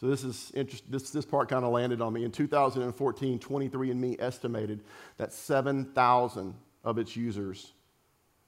So 0.00 0.06
this 0.08 0.24
is 0.24 0.50
interest, 0.54 0.90
this, 0.90 1.10
this 1.10 1.24
part 1.24 1.48
kind 1.48 1.64
of 1.64 1.72
landed 1.72 2.00
on 2.00 2.12
me. 2.12 2.24
In 2.24 2.32
2014, 2.32 3.38
23andMe 3.38 4.20
estimated 4.20 4.80
that 5.18 5.32
7,000 5.32 6.54
of 6.84 6.98
its 6.98 7.16
users 7.16 7.72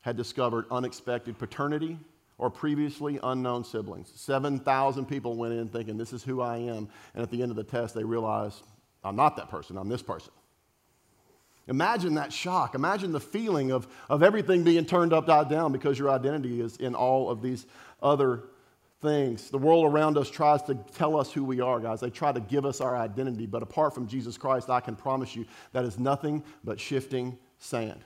had 0.01 0.17
discovered 0.17 0.65
unexpected 0.71 1.39
paternity 1.39 1.99
or 2.39 2.51
previously 2.51 3.19
unknown 3.23 3.65
siblings. 3.65 4.13
7,000 4.15 5.07
people 5.07 5.37
went 5.37 5.55
in 5.55 5.69
thinking, 5.69 5.97
this 5.97 6.13
is 6.13 6.23
who 6.23 6.41
I 6.41 6.59
am. 6.59 6.89
And 7.15 7.23
at 7.23 7.31
the 7.31 7.43
end 7.43 7.51
of 7.51 7.57
the 7.57 7.65
test, 7.65 7.95
they 7.95 8.05
realized, 8.05 8.63
I'm 9.05 9.17
not 9.17 9.37
that 9.37 9.51
person, 9.51 9.77
I'm 9.77 9.89
this 9.89 10.03
person. 10.03 10.33
Imagine 11.67 12.15
that 12.15 12.33
shock. 12.33 12.75
Imagine 12.75 13.13
the 13.13 13.21
feeling 13.21 13.71
of, 13.71 13.89
of 14.11 14.23
everything 14.23 14.65
being 14.65 14.85
turned 14.85 15.13
upside 15.13 15.49
down 15.49 15.73
because 15.73 15.99
your 15.99 16.11
identity 16.11 16.61
is 16.61 16.77
in 16.77 16.95
all 16.95 17.31
of 17.31 17.41
these 17.41 17.67
other 18.03 18.43
things. 19.01 19.51
The 19.51 19.59
world 19.59 19.87
around 19.87 20.19
us 20.19 20.29
tries 20.29 20.63
to 20.65 20.75
tell 20.95 21.19
us 21.19 21.33
who 21.33 21.43
we 21.45 21.61
are, 21.61 21.81
guys. 21.81 22.01
They 22.01 22.11
try 22.11 22.33
to 22.33 22.41
give 22.41 22.67
us 22.67 22.81
our 22.81 22.97
identity. 22.97 23.47
But 23.47 23.63
apart 23.63 23.95
from 23.95 24.07
Jesus 24.07 24.37
Christ, 24.37 24.69
I 24.69 24.81
can 24.81 24.95
promise 24.95 25.35
you 25.35 25.47
that 25.73 25.85
is 25.85 25.99
nothing 25.99 26.43
but 26.65 26.79
shifting 26.79 27.39
sand. 27.59 28.01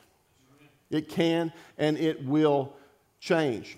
It 0.90 1.08
can 1.08 1.52
and 1.78 1.98
it 1.98 2.24
will 2.24 2.74
change. 3.20 3.76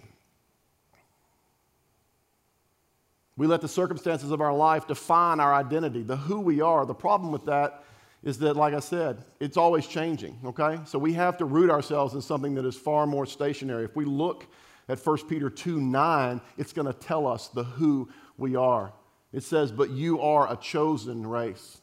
We 3.41 3.47
let 3.47 3.63
the 3.63 3.69
circumstances 3.69 4.33
of 4.33 4.43
our 4.43 4.53
life 4.53 4.87
define 4.87 5.41
our 5.41 5.55
identity, 5.55 6.03
the 6.03 6.19
who 6.19 6.41
we 6.41 6.61
are. 6.61 6.85
The 6.85 6.93
problem 6.93 7.33
with 7.33 7.47
that 7.47 7.85
is 8.23 8.39
that, 8.41 8.55
like 8.55 8.75
I 8.75 8.81
said, 8.81 9.25
it's 9.41 9.57
always 9.57 9.87
changing, 9.87 10.39
okay? 10.45 10.79
So 10.85 10.99
we 10.99 11.15
have 11.15 11.39
to 11.39 11.47
root 11.47 11.71
ourselves 11.71 12.13
in 12.13 12.21
something 12.21 12.55
that 12.57 12.67
is 12.67 12.77
far 12.77 13.07
more 13.07 13.25
stationary. 13.25 13.87
If 13.87 13.97
we 13.97 14.05
look 14.05 14.47
at 14.91 14.99
1 14.99 15.27
Peter 15.27 15.49
2 15.49 15.81
9, 15.81 16.39
it's 16.59 16.75
going 16.75 16.87
to 16.87 16.93
tell 16.93 17.27
us 17.27 17.49
the 17.49 17.65
who 17.65 18.11
we 18.37 18.57
are. 18.57 18.93
It 19.33 19.43
says, 19.43 19.73
But 19.73 19.89
you 19.89 20.21
are 20.21 20.53
a 20.53 20.57
chosen 20.57 21.27
race, 21.27 21.81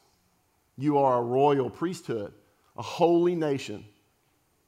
you 0.77 0.99
are 0.99 1.17
a 1.17 1.23
royal 1.23 1.71
priesthood, 1.71 2.35
a 2.77 2.83
holy 2.83 3.33
nation, 3.33 3.83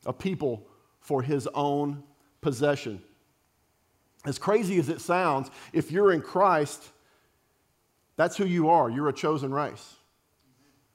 a 0.07 0.13
people 0.13 0.65
for 1.01 1.21
his 1.21 1.45
own 1.53 2.01
possession. 2.41 3.03
As 4.25 4.37
crazy 4.37 4.79
as 4.79 4.89
it 4.89 5.01
sounds, 5.01 5.49
if 5.71 5.91
you're 5.91 6.11
in 6.11 6.21
Christ, 6.21 6.83
that's 8.17 8.35
who 8.35 8.45
you 8.45 8.69
are. 8.69 8.89
You're 8.89 9.07
a 9.07 9.13
chosen 9.13 9.53
race. 9.53 9.95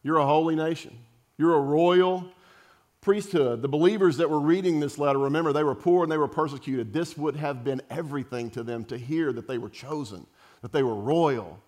You're 0.02 0.18
a 0.18 0.26
holy 0.26 0.56
nation. 0.56 0.96
You're 1.38 1.54
a 1.54 1.60
royal 1.60 2.28
priesthood. 3.00 3.62
The 3.62 3.68
believers 3.68 4.18
that 4.18 4.28
were 4.28 4.40
reading 4.40 4.80
this 4.80 4.98
letter, 4.98 5.18
remember, 5.18 5.52
they 5.52 5.64
were 5.64 5.74
poor 5.74 6.02
and 6.02 6.12
they 6.12 6.18
were 6.18 6.28
persecuted. 6.28 6.92
This 6.92 7.16
would 7.16 7.36
have 7.36 7.64
been 7.64 7.80
everything 7.90 8.50
to 8.50 8.62
them 8.62 8.84
to 8.86 8.98
hear 8.98 9.32
that 9.32 9.48
they 9.48 9.58
were 9.58 9.70
chosen, 9.70 10.26
that 10.62 10.72
they 10.72 10.82
were 10.82 10.94
royal, 10.94 11.58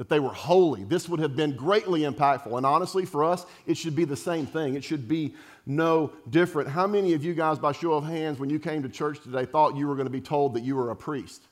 that 0.00 0.08
they 0.08 0.18
were 0.18 0.32
holy. 0.32 0.82
This 0.84 1.10
would 1.10 1.20
have 1.20 1.36
been 1.36 1.54
greatly 1.54 2.04
impactful. 2.04 2.56
And 2.56 2.64
honestly, 2.64 3.04
for 3.04 3.22
us, 3.22 3.44
it 3.66 3.76
should 3.76 3.94
be 3.94 4.06
the 4.06 4.16
same 4.16 4.46
thing. 4.46 4.74
It 4.74 4.82
should 4.82 5.06
be 5.06 5.34
no 5.66 6.10
different. 6.30 6.70
How 6.70 6.86
many 6.86 7.12
of 7.12 7.22
you 7.22 7.34
guys, 7.34 7.58
by 7.58 7.72
show 7.72 7.92
of 7.92 8.04
hands, 8.04 8.38
when 8.38 8.48
you 8.48 8.58
came 8.58 8.82
to 8.82 8.88
church 8.88 9.20
today, 9.20 9.44
thought 9.44 9.76
you 9.76 9.86
were 9.86 9.96
going 9.96 10.06
to 10.06 10.10
be 10.10 10.22
told 10.22 10.54
that 10.54 10.62
you 10.62 10.74
were 10.74 10.90
a 10.90 10.96
priest? 10.96 11.42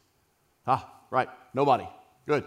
Ah, 0.67 0.91
right. 1.11 1.29
Nobody. 1.53 1.87
Good. 2.25 2.43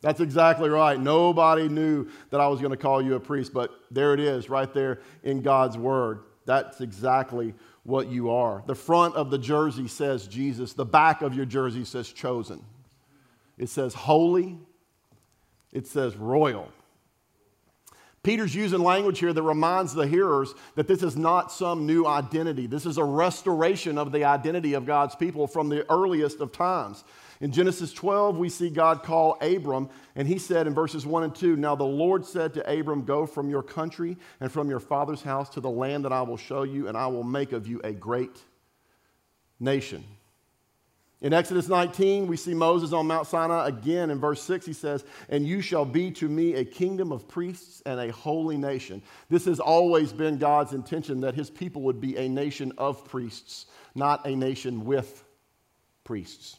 That's 0.00 0.18
exactly 0.18 0.68
right. 0.68 0.98
Nobody 0.98 1.68
knew 1.68 2.08
that 2.30 2.40
I 2.40 2.48
was 2.48 2.58
going 2.58 2.72
to 2.72 2.76
call 2.76 3.00
you 3.00 3.14
a 3.14 3.20
priest, 3.20 3.54
but 3.54 3.70
there 3.92 4.14
it 4.14 4.18
is, 4.18 4.50
right 4.50 4.74
there 4.74 4.98
in 5.22 5.42
God's 5.42 5.78
word. 5.78 6.24
That's 6.44 6.80
exactly 6.80 7.54
what 7.84 8.08
you 8.08 8.30
are. 8.30 8.64
The 8.66 8.74
front 8.74 9.14
of 9.14 9.30
the 9.30 9.38
jersey 9.38 9.86
says 9.86 10.26
Jesus, 10.26 10.72
the 10.72 10.84
back 10.84 11.22
of 11.22 11.34
your 11.34 11.46
jersey 11.46 11.84
says 11.84 12.10
chosen. 12.10 12.64
It 13.58 13.68
says 13.68 13.94
holy, 13.94 14.58
it 15.72 15.86
says 15.86 16.16
royal. 16.16 16.70
Peter's 18.22 18.54
using 18.54 18.80
language 18.80 19.18
here 19.18 19.32
that 19.32 19.42
reminds 19.42 19.94
the 19.94 20.06
hearers 20.06 20.54
that 20.74 20.86
this 20.86 21.02
is 21.02 21.16
not 21.16 21.50
some 21.50 21.86
new 21.86 22.06
identity. 22.06 22.66
This 22.66 22.84
is 22.84 22.98
a 22.98 23.04
restoration 23.04 23.96
of 23.96 24.12
the 24.12 24.24
identity 24.24 24.74
of 24.74 24.84
God's 24.84 25.14
people 25.14 25.46
from 25.46 25.70
the 25.70 25.90
earliest 25.90 26.40
of 26.40 26.52
times. 26.52 27.02
In 27.40 27.50
Genesis 27.50 27.94
12, 27.94 28.36
we 28.36 28.50
see 28.50 28.68
God 28.68 29.02
call 29.02 29.38
Abram, 29.40 29.88
and 30.14 30.28
he 30.28 30.38
said 30.38 30.66
in 30.66 30.74
verses 30.74 31.06
1 31.06 31.22
and 31.22 31.34
2 31.34 31.56
Now 31.56 31.74
the 31.74 31.84
Lord 31.84 32.26
said 32.26 32.52
to 32.54 32.70
Abram, 32.70 33.06
Go 33.06 33.24
from 33.24 33.48
your 33.48 33.62
country 33.62 34.18
and 34.40 34.52
from 34.52 34.68
your 34.68 34.80
father's 34.80 35.22
house 35.22 35.48
to 35.50 35.60
the 35.60 35.70
land 35.70 36.04
that 36.04 36.12
I 36.12 36.20
will 36.20 36.36
show 36.36 36.64
you, 36.64 36.88
and 36.88 36.98
I 36.98 37.06
will 37.06 37.24
make 37.24 37.52
of 37.52 37.66
you 37.66 37.80
a 37.82 37.92
great 37.92 38.36
nation. 39.58 40.04
In 41.22 41.34
Exodus 41.34 41.68
19, 41.68 42.26
we 42.26 42.36
see 42.38 42.54
Moses 42.54 42.94
on 42.94 43.06
Mount 43.06 43.26
Sinai 43.26 43.68
again. 43.68 44.08
In 44.10 44.18
verse 44.18 44.42
6, 44.42 44.64
he 44.64 44.72
says, 44.72 45.04
And 45.28 45.46
you 45.46 45.60
shall 45.60 45.84
be 45.84 46.10
to 46.12 46.28
me 46.28 46.54
a 46.54 46.64
kingdom 46.64 47.12
of 47.12 47.28
priests 47.28 47.82
and 47.84 48.00
a 48.00 48.10
holy 48.10 48.56
nation. 48.56 49.02
This 49.28 49.44
has 49.44 49.60
always 49.60 50.14
been 50.14 50.38
God's 50.38 50.72
intention 50.72 51.20
that 51.20 51.34
his 51.34 51.50
people 51.50 51.82
would 51.82 52.00
be 52.00 52.16
a 52.16 52.26
nation 52.26 52.72
of 52.78 53.04
priests, 53.04 53.66
not 53.94 54.26
a 54.26 54.34
nation 54.34 54.86
with 54.86 55.22
priests. 56.04 56.56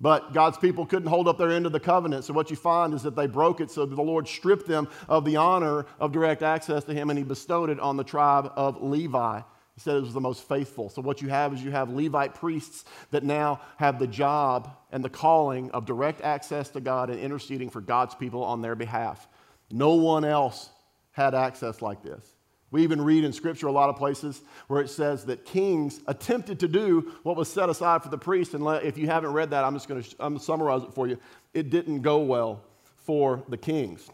But 0.00 0.32
God's 0.32 0.58
people 0.58 0.84
couldn't 0.84 1.08
hold 1.08 1.28
up 1.28 1.38
their 1.38 1.50
end 1.50 1.66
of 1.66 1.72
the 1.72 1.78
covenant. 1.78 2.24
So 2.24 2.34
what 2.34 2.50
you 2.50 2.56
find 2.56 2.94
is 2.94 3.04
that 3.04 3.14
they 3.14 3.28
broke 3.28 3.60
it, 3.60 3.70
so 3.70 3.86
the 3.86 4.02
Lord 4.02 4.26
stripped 4.26 4.66
them 4.66 4.88
of 5.08 5.24
the 5.24 5.36
honor 5.36 5.86
of 6.00 6.10
direct 6.10 6.42
access 6.42 6.82
to 6.84 6.94
Him, 6.94 7.10
and 7.10 7.18
He 7.18 7.24
bestowed 7.24 7.70
it 7.70 7.78
on 7.78 7.96
the 7.96 8.02
tribe 8.02 8.52
of 8.56 8.82
Levi. 8.82 9.40
He 9.74 9.80
said 9.80 9.96
it 9.96 10.02
was 10.02 10.12
the 10.12 10.20
most 10.20 10.46
faithful. 10.46 10.88
So 10.88 11.02
what 11.02 11.20
you 11.20 11.28
have 11.28 11.52
is 11.52 11.62
you 11.62 11.72
have 11.72 11.90
Levite 11.90 12.34
priests 12.34 12.84
that 13.10 13.24
now 13.24 13.60
have 13.76 13.98
the 13.98 14.06
job 14.06 14.70
and 14.92 15.04
the 15.04 15.08
calling 15.08 15.70
of 15.72 15.84
direct 15.84 16.20
access 16.20 16.68
to 16.70 16.80
God 16.80 17.10
and 17.10 17.18
interceding 17.18 17.70
for 17.70 17.80
God's 17.80 18.14
people 18.14 18.44
on 18.44 18.62
their 18.62 18.76
behalf. 18.76 19.26
No 19.72 19.94
one 19.94 20.24
else 20.24 20.70
had 21.10 21.34
access 21.34 21.82
like 21.82 22.02
this. 22.02 22.34
We 22.70 22.82
even 22.82 23.00
read 23.00 23.24
in 23.24 23.32
Scripture 23.32 23.68
a 23.68 23.72
lot 23.72 23.88
of 23.88 23.96
places 23.96 24.42
where 24.66 24.80
it 24.80 24.90
says 24.90 25.24
that 25.26 25.44
kings 25.44 26.00
attempted 26.08 26.60
to 26.60 26.68
do 26.68 27.12
what 27.22 27.36
was 27.36 27.48
set 27.48 27.68
aside 27.68 28.02
for 28.02 28.08
the 28.08 28.18
priest. 28.18 28.54
And 28.54 28.66
if 28.84 28.98
you 28.98 29.06
haven't 29.06 29.32
read 29.32 29.50
that, 29.50 29.64
I'm 29.64 29.74
just 29.74 29.88
going 29.88 30.02
to 30.02 30.16
I'm 30.18 30.38
summarize 30.38 30.82
it 30.82 30.92
for 30.92 31.06
you. 31.06 31.18
It 31.52 31.70
didn't 31.70 32.02
go 32.02 32.18
well 32.18 32.62
for 32.96 33.44
the 33.48 33.56
kings. 33.56 34.08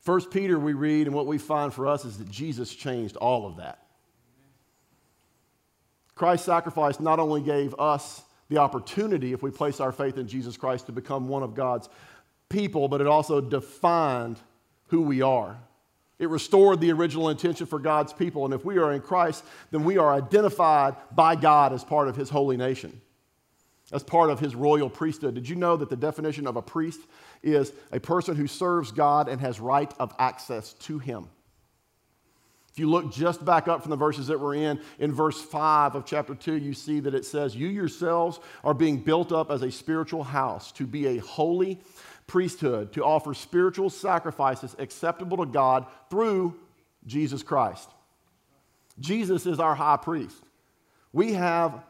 First 0.00 0.30
Peter, 0.30 0.58
we 0.58 0.72
read, 0.72 1.06
and 1.06 1.14
what 1.14 1.26
we 1.26 1.38
find 1.38 1.72
for 1.72 1.86
us 1.86 2.04
is 2.04 2.18
that 2.18 2.30
Jesus 2.30 2.74
changed 2.74 3.16
all 3.16 3.46
of 3.46 3.56
that. 3.58 3.78
Christ's 6.14 6.46
sacrifice 6.46 7.00
not 7.00 7.18
only 7.18 7.42
gave 7.42 7.74
us 7.78 8.22
the 8.48 8.58
opportunity, 8.58 9.32
if 9.32 9.42
we 9.42 9.50
place 9.50 9.80
our 9.80 9.92
faith 9.92 10.18
in 10.18 10.26
Jesus 10.26 10.56
Christ, 10.56 10.86
to 10.86 10.92
become 10.92 11.28
one 11.28 11.42
of 11.42 11.54
God's 11.54 11.88
people, 12.48 12.88
but 12.88 13.00
it 13.00 13.06
also 13.06 13.40
defined 13.40 14.38
who 14.88 15.02
we 15.02 15.22
are. 15.22 15.56
It 16.18 16.28
restored 16.28 16.80
the 16.80 16.92
original 16.92 17.30
intention 17.30 17.66
for 17.66 17.78
God's 17.78 18.12
people. 18.12 18.44
And 18.44 18.52
if 18.52 18.64
we 18.64 18.76
are 18.76 18.92
in 18.92 19.00
Christ, 19.00 19.44
then 19.70 19.84
we 19.84 19.96
are 19.96 20.12
identified 20.12 20.96
by 21.12 21.36
God 21.36 21.72
as 21.72 21.84
part 21.84 22.08
of 22.08 22.16
his 22.16 22.28
holy 22.28 22.58
nation, 22.58 23.00
as 23.92 24.02
part 24.02 24.28
of 24.28 24.40
his 24.40 24.54
royal 24.54 24.90
priesthood. 24.90 25.34
Did 25.34 25.48
you 25.48 25.56
know 25.56 25.76
that 25.78 25.88
the 25.88 25.96
definition 25.96 26.46
of 26.46 26.56
a 26.56 26.62
priest 26.62 27.00
is 27.42 27.72
a 27.92 28.00
person 28.00 28.36
who 28.36 28.46
serves 28.46 28.92
God 28.92 29.28
and 29.28 29.40
has 29.40 29.60
right 29.60 29.92
of 29.98 30.14
access 30.18 30.72
to 30.74 30.98
him? 30.98 31.28
If 32.72 32.78
you 32.78 32.88
look 32.88 33.12
just 33.12 33.44
back 33.44 33.66
up 33.66 33.82
from 33.82 33.90
the 33.90 33.96
verses 33.96 34.28
that 34.28 34.38
we're 34.38 34.54
in, 34.54 34.80
in 34.98 35.12
verse 35.12 35.40
5 35.40 35.96
of 35.96 36.04
chapter 36.04 36.36
2, 36.36 36.54
you 36.54 36.72
see 36.72 37.00
that 37.00 37.14
it 37.14 37.24
says, 37.24 37.56
You 37.56 37.66
yourselves 37.68 38.38
are 38.62 38.74
being 38.74 38.98
built 38.98 39.32
up 39.32 39.50
as 39.50 39.62
a 39.62 39.72
spiritual 39.72 40.22
house 40.22 40.70
to 40.72 40.86
be 40.86 41.06
a 41.06 41.18
holy 41.18 41.80
priesthood 42.28 42.92
to 42.92 43.04
offer 43.04 43.34
spiritual 43.34 43.90
sacrifices 43.90 44.76
acceptable 44.78 45.38
to 45.38 45.46
God 45.46 45.86
through 46.10 46.54
Jesus 47.04 47.42
Christ. 47.42 47.90
Jesus 49.00 49.46
is 49.46 49.58
our 49.58 49.74
high 49.74 49.96
priest. 49.96 50.40
We 51.12 51.32
have 51.32 51.82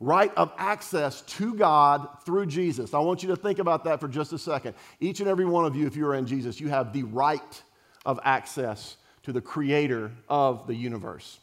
right 0.00 0.32
of 0.34 0.50
access 0.56 1.20
to 1.22 1.54
God 1.54 2.08
through 2.24 2.46
Jesus. 2.46 2.94
I 2.94 2.98
want 2.98 3.22
you 3.22 3.28
to 3.28 3.36
think 3.36 3.58
about 3.58 3.84
that 3.84 4.00
for 4.00 4.08
just 4.08 4.32
a 4.32 4.38
second. 4.38 4.74
Each 4.98 5.20
and 5.20 5.28
every 5.28 5.44
one 5.44 5.66
of 5.66 5.76
you, 5.76 5.86
if 5.86 5.94
you 5.94 6.06
are 6.06 6.14
in 6.14 6.26
Jesus, 6.26 6.58
you 6.58 6.68
have 6.68 6.92
the 6.92 7.02
right 7.02 7.62
of 8.06 8.18
access 8.24 8.96
to 9.24 9.32
the 9.32 9.42
creator 9.42 10.10
of 10.28 10.66
the 10.66 10.74
universe. 10.74 11.38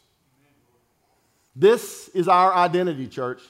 This 1.54 2.08
is 2.08 2.26
our 2.28 2.52
identity, 2.52 3.06
church. 3.06 3.40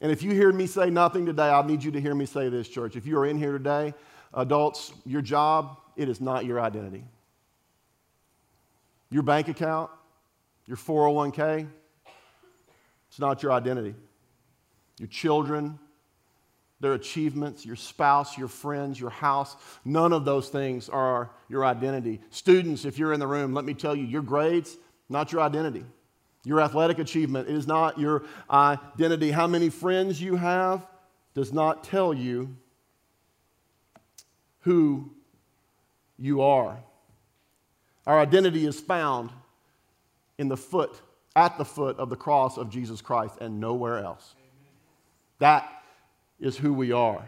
And 0.00 0.12
if 0.12 0.22
you 0.22 0.30
hear 0.30 0.52
me 0.52 0.68
say 0.68 0.90
nothing 0.90 1.26
today, 1.26 1.48
I 1.48 1.66
need 1.66 1.82
you 1.82 1.90
to 1.90 2.00
hear 2.00 2.14
me 2.14 2.26
say 2.26 2.48
this, 2.48 2.68
church. 2.68 2.94
If 2.94 3.04
you 3.04 3.18
are 3.18 3.26
in 3.26 3.36
here 3.36 3.52
today, 3.52 3.94
adults, 4.32 4.92
your 5.04 5.22
job, 5.22 5.76
it 5.96 6.08
is 6.08 6.20
not 6.20 6.44
your 6.44 6.60
identity. 6.60 7.04
Your 9.10 9.22
bank 9.22 9.48
account, 9.48 9.90
your 10.66 10.76
401k, 10.76 11.66
it's 13.18 13.20
not 13.20 13.42
your 13.42 13.50
identity. 13.50 13.96
Your 15.00 15.08
children, 15.08 15.76
their 16.78 16.92
achievements, 16.92 17.66
your 17.66 17.74
spouse, 17.74 18.38
your 18.38 18.46
friends, 18.46 19.00
your 19.00 19.10
house, 19.10 19.56
none 19.84 20.12
of 20.12 20.24
those 20.24 20.50
things 20.50 20.88
are 20.88 21.28
your 21.48 21.64
identity. 21.64 22.20
Students, 22.30 22.84
if 22.84 22.96
you're 22.96 23.12
in 23.12 23.18
the 23.18 23.26
room, 23.26 23.54
let 23.54 23.64
me 23.64 23.74
tell 23.74 23.96
you, 23.96 24.04
your 24.04 24.22
grades, 24.22 24.76
not 25.08 25.32
your 25.32 25.40
identity. 25.40 25.84
Your 26.44 26.60
athletic 26.60 27.00
achievement 27.00 27.48
is 27.48 27.66
not 27.66 27.98
your 27.98 28.22
identity. 28.48 29.32
How 29.32 29.48
many 29.48 29.68
friends 29.68 30.22
you 30.22 30.36
have 30.36 30.86
does 31.34 31.52
not 31.52 31.82
tell 31.82 32.14
you 32.14 32.54
who 34.60 35.10
you 36.20 36.42
are. 36.42 36.78
Our 38.06 38.20
identity 38.20 38.64
is 38.64 38.78
found 38.78 39.32
in 40.38 40.46
the 40.46 40.56
foot, 40.56 40.94
at 41.38 41.56
the 41.56 41.64
foot 41.64 41.96
of 42.00 42.10
the 42.10 42.16
cross 42.16 42.58
of 42.58 42.68
Jesus 42.68 43.00
Christ 43.00 43.36
and 43.40 43.60
nowhere 43.60 43.98
else. 43.98 44.34
That 45.38 45.70
is 46.40 46.56
who 46.56 46.72
we 46.72 46.90
are. 46.90 47.24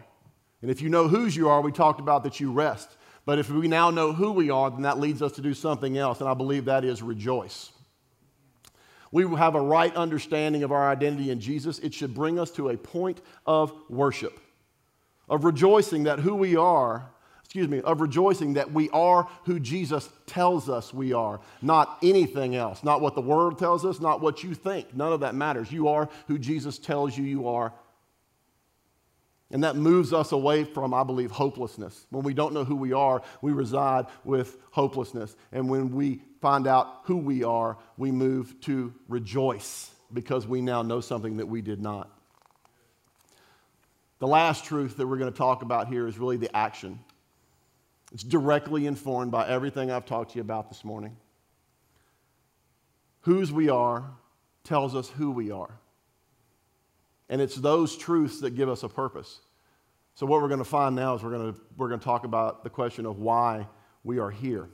And 0.61 0.69
if 0.69 0.81
you 0.81 0.89
know 0.89 1.07
whose 1.07 1.33
you 1.33 1.47
are, 1.47 1.61
we 1.61 1.71
talked 1.71 2.01
about 2.01 2.25
that 2.25 2.37
you 2.37 2.51
rest. 2.51 2.97
But 3.25 3.39
if 3.39 3.49
we 3.49 3.69
now 3.69 3.89
know 3.89 4.11
who 4.11 4.33
we 4.33 4.49
are, 4.49 4.69
then 4.69 4.81
that 4.81 4.99
leads 4.99 5.21
us 5.21 5.31
to 5.33 5.41
do 5.41 5.53
something 5.53 5.97
else, 5.97 6.19
and 6.19 6.27
I 6.27 6.33
believe 6.33 6.65
that 6.65 6.83
is 6.83 7.01
rejoice. 7.01 7.71
we 9.13 9.23
have 9.37 9.55
a 9.55 9.61
right 9.61 9.95
understanding 9.95 10.63
of 10.63 10.73
our 10.73 10.89
identity 10.89 11.31
in 11.31 11.39
Jesus, 11.39 11.79
it 11.79 11.93
should 11.93 12.13
bring 12.13 12.37
us 12.37 12.51
to 12.51 12.69
a 12.69 12.77
point 12.77 13.21
of 13.45 13.73
worship, 13.89 14.41
of 15.29 15.45
rejoicing 15.45 16.03
that 16.03 16.19
who 16.19 16.35
we 16.35 16.57
are, 16.57 17.09
excuse 17.51 17.67
me, 17.67 17.81
of 17.81 17.99
rejoicing 17.99 18.53
that 18.53 18.71
we 18.71 18.89
are 18.91 19.27
who 19.43 19.59
Jesus 19.59 20.09
tells 20.25 20.69
us 20.69 20.93
we 20.93 21.11
are, 21.11 21.41
not 21.61 21.97
anything 22.01 22.55
else, 22.55 22.81
not 22.81 23.01
what 23.01 23.13
the 23.13 23.19
world 23.19 23.59
tells 23.59 23.83
us, 23.83 23.99
not 23.99 24.21
what 24.21 24.41
you 24.41 24.55
think. 24.55 24.95
None 24.95 25.11
of 25.11 25.19
that 25.19 25.35
matters. 25.35 25.69
You 25.69 25.89
are 25.89 26.07
who 26.29 26.39
Jesus 26.39 26.79
tells 26.79 27.17
you 27.17 27.25
you 27.25 27.49
are. 27.49 27.73
And 29.51 29.65
that 29.65 29.75
moves 29.75 30.13
us 30.13 30.31
away 30.31 30.63
from, 30.63 30.93
I 30.93 31.03
believe, 31.03 31.29
hopelessness. 31.29 32.05
When 32.09 32.23
we 32.23 32.33
don't 32.33 32.53
know 32.53 32.63
who 32.63 32.77
we 32.77 32.93
are, 32.93 33.21
we 33.41 33.51
reside 33.51 34.05
with 34.23 34.57
hopelessness. 34.71 35.35
And 35.51 35.69
when 35.69 35.91
we 35.91 36.21
find 36.39 36.67
out 36.67 37.01
who 37.03 37.17
we 37.17 37.43
are, 37.43 37.77
we 37.97 38.11
move 38.11 38.61
to 38.61 38.93
rejoice 39.09 39.91
because 40.13 40.47
we 40.47 40.61
now 40.61 40.83
know 40.83 41.01
something 41.01 41.35
that 41.35 41.47
we 41.47 41.61
did 41.61 41.81
not. 41.81 42.09
The 44.19 44.27
last 44.27 44.63
truth 44.63 44.95
that 44.95 45.05
we're 45.05 45.17
going 45.17 45.33
to 45.33 45.37
talk 45.37 45.63
about 45.63 45.89
here 45.89 46.07
is 46.07 46.17
really 46.17 46.37
the 46.37 46.55
action. 46.55 46.97
It's 48.11 48.23
directly 48.23 48.87
informed 48.87 49.31
by 49.31 49.47
everything 49.47 49.89
I've 49.89 50.05
talked 50.05 50.31
to 50.31 50.35
you 50.37 50.41
about 50.41 50.69
this 50.69 50.83
morning. 50.83 51.15
Whose 53.21 53.51
we 53.51 53.69
are 53.69 54.11
tells 54.63 54.95
us 54.95 55.09
who 55.09 55.31
we 55.31 55.51
are. 55.51 55.79
And 57.29 57.41
it's 57.41 57.55
those 57.55 57.95
truths 57.95 58.41
that 58.41 58.51
give 58.51 58.67
us 58.67 58.83
a 58.83 58.89
purpose. 58.89 59.39
So, 60.15 60.25
what 60.25 60.41
we're 60.41 60.49
going 60.49 60.59
to 60.59 60.65
find 60.65 60.95
now 60.95 61.15
is 61.15 61.23
we're 61.23 61.31
going 61.31 61.53
to, 61.53 61.59
we're 61.77 61.87
going 61.87 61.99
to 61.99 62.03
talk 62.03 62.25
about 62.25 62.63
the 62.63 62.69
question 62.69 63.05
of 63.05 63.19
why 63.19 63.67
we 64.03 64.19
are 64.19 64.29
here 64.29 64.67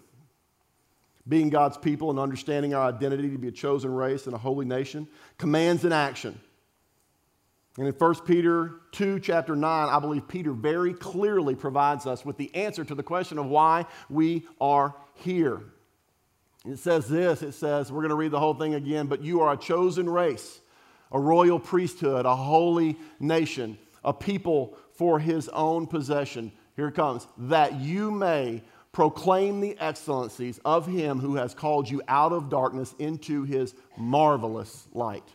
being 1.27 1.49
God's 1.49 1.77
people 1.77 2.09
and 2.09 2.19
understanding 2.19 2.73
our 2.73 2.87
identity 2.87 3.29
to 3.29 3.37
be 3.37 3.49
a 3.49 3.51
chosen 3.51 3.93
race 3.93 4.25
and 4.25 4.35
a 4.35 4.37
holy 4.37 4.65
nation, 4.65 5.07
commands 5.37 5.83
an 5.83 5.91
action. 5.91 6.39
And 7.77 7.87
in 7.87 7.93
1 7.93 8.15
Peter 8.25 8.81
2, 8.93 9.19
chapter 9.19 9.55
9, 9.55 9.89
I 9.89 9.99
believe 9.99 10.27
Peter 10.27 10.51
very 10.51 10.93
clearly 10.93 11.53
provides 11.53 12.07
us 12.07 12.25
with 12.25 12.37
the 12.37 12.53
answer 12.55 12.83
to 12.83 12.95
the 12.95 13.03
question 13.03 13.37
of 13.37 13.45
why 13.45 13.85
we 14.09 14.47
are 14.59 14.95
here. 15.13 15.61
It 16.65 16.79
says 16.79 17.07
this 17.07 17.43
it 17.43 17.53
says, 17.53 17.91
we're 17.91 18.01
going 18.01 18.09
to 18.09 18.15
read 18.15 18.31
the 18.31 18.39
whole 18.39 18.55
thing 18.55 18.73
again, 18.73 19.05
but 19.05 19.21
you 19.21 19.41
are 19.41 19.53
a 19.53 19.57
chosen 19.57 20.09
race, 20.09 20.59
a 21.11 21.19
royal 21.19 21.59
priesthood, 21.59 22.25
a 22.25 22.35
holy 22.35 22.97
nation, 23.19 23.77
a 24.03 24.11
people 24.11 24.75
for 24.93 25.19
his 25.19 25.47
own 25.49 25.85
possession. 25.85 26.51
Here 26.75 26.87
it 26.87 26.95
comes, 26.95 27.27
that 27.37 27.79
you 27.79 28.09
may 28.09 28.63
proclaim 28.91 29.61
the 29.61 29.77
excellencies 29.79 30.59
of 30.65 30.87
him 30.87 31.19
who 31.19 31.35
has 31.35 31.53
called 31.53 31.87
you 31.87 32.01
out 32.07 32.33
of 32.33 32.49
darkness 32.49 32.95
into 32.97 33.43
his 33.43 33.75
marvelous 33.95 34.87
light. 34.93 35.27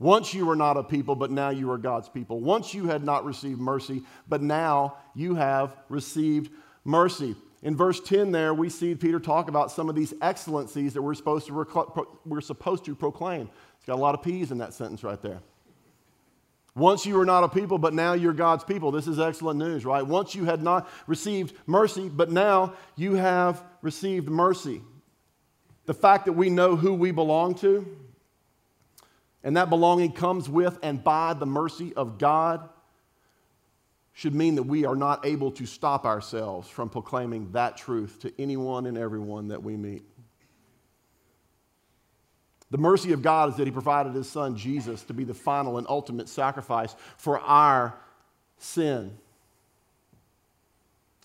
Once 0.00 0.32
you 0.32 0.46
were 0.46 0.56
not 0.56 0.78
a 0.78 0.82
people, 0.82 1.14
but 1.14 1.30
now 1.30 1.50
you 1.50 1.70
are 1.70 1.76
God's 1.76 2.08
people. 2.08 2.40
Once 2.40 2.72
you 2.72 2.86
had 2.86 3.04
not 3.04 3.24
received 3.24 3.60
mercy, 3.60 4.02
but 4.26 4.42
now 4.42 4.96
you 5.14 5.34
have 5.34 5.76
received 5.90 6.50
mercy. 6.84 7.36
In 7.62 7.76
verse 7.76 8.00
10 8.00 8.32
there, 8.32 8.54
we 8.54 8.70
see 8.70 8.94
Peter 8.94 9.20
talk 9.20 9.48
about 9.48 9.70
some 9.70 9.90
of 9.90 9.94
these 9.94 10.14
excellencies 10.22 10.94
that 10.94 11.02
we're 11.02 11.14
supposed 11.14 11.46
to, 11.48 11.52
rec- 11.52 12.06
we're 12.24 12.40
supposed 12.40 12.86
to 12.86 12.94
proclaim. 12.94 13.50
It's 13.76 13.84
got 13.84 13.96
a 13.96 14.00
lot 14.00 14.14
of 14.14 14.22
P's 14.22 14.50
in 14.50 14.58
that 14.58 14.72
sentence 14.72 15.04
right 15.04 15.20
there. 15.20 15.40
Once 16.74 17.04
you 17.04 17.16
were 17.16 17.26
not 17.26 17.44
a 17.44 17.48
people, 17.48 17.76
but 17.76 17.92
now 17.92 18.14
you're 18.14 18.32
God's 18.32 18.64
people. 18.64 18.90
This 18.90 19.06
is 19.06 19.20
excellent 19.20 19.58
news, 19.58 19.84
right? 19.84 20.06
Once 20.06 20.34
you 20.34 20.46
had 20.46 20.62
not 20.62 20.88
received 21.06 21.54
mercy, 21.66 22.08
but 22.08 22.30
now 22.30 22.72
you 22.96 23.16
have 23.16 23.62
received 23.82 24.30
mercy. 24.30 24.80
The 25.84 25.92
fact 25.92 26.24
that 26.24 26.32
we 26.32 26.48
know 26.48 26.76
who 26.76 26.94
we 26.94 27.10
belong 27.10 27.54
to, 27.56 27.84
and 29.42 29.56
that 29.56 29.70
belonging 29.70 30.12
comes 30.12 30.48
with 30.48 30.78
and 30.82 31.02
by 31.02 31.34
the 31.34 31.46
mercy 31.46 31.92
of 31.94 32.18
God, 32.18 32.68
should 34.12 34.34
mean 34.34 34.56
that 34.56 34.64
we 34.64 34.84
are 34.84 34.96
not 34.96 35.24
able 35.24 35.50
to 35.52 35.64
stop 35.64 36.04
ourselves 36.04 36.68
from 36.68 36.90
proclaiming 36.90 37.50
that 37.52 37.76
truth 37.76 38.18
to 38.20 38.32
anyone 38.38 38.86
and 38.86 38.98
everyone 38.98 39.48
that 39.48 39.62
we 39.62 39.76
meet. 39.76 40.02
The 42.70 42.78
mercy 42.78 43.12
of 43.12 43.22
God 43.22 43.48
is 43.48 43.56
that 43.56 43.66
He 43.66 43.70
provided 43.70 44.14
His 44.14 44.28
Son, 44.28 44.56
Jesus, 44.56 45.02
to 45.04 45.14
be 45.14 45.24
the 45.24 45.34
final 45.34 45.78
and 45.78 45.86
ultimate 45.88 46.28
sacrifice 46.28 46.94
for 47.16 47.40
our 47.40 47.94
sin 48.58 49.16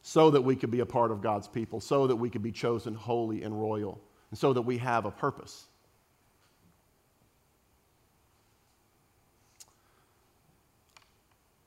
so 0.02 0.30
that 0.32 0.42
we 0.42 0.56
could 0.56 0.72
be 0.72 0.80
a 0.80 0.86
part 0.86 1.12
of 1.12 1.22
God's 1.22 1.48
people, 1.48 1.80
so 1.80 2.08
that 2.08 2.16
we 2.16 2.30
could 2.30 2.44
be 2.44 2.52
chosen 2.52 2.94
holy 2.94 3.44
and 3.44 3.60
royal, 3.60 4.00
and 4.30 4.40
so 4.40 4.54
that 4.54 4.62
we 4.62 4.78
have 4.78 5.06
a 5.06 5.12
purpose. 5.12 5.66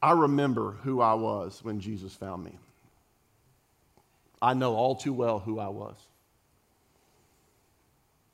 I 0.00 0.12
remember 0.12 0.72
who 0.82 1.00
I 1.00 1.14
was 1.14 1.62
when 1.62 1.80
Jesus 1.80 2.14
found 2.14 2.44
me. 2.44 2.56
I 4.40 4.54
know 4.54 4.74
all 4.76 4.94
too 4.94 5.12
well 5.12 5.40
who 5.40 5.58
I 5.58 5.68
was. 5.68 5.96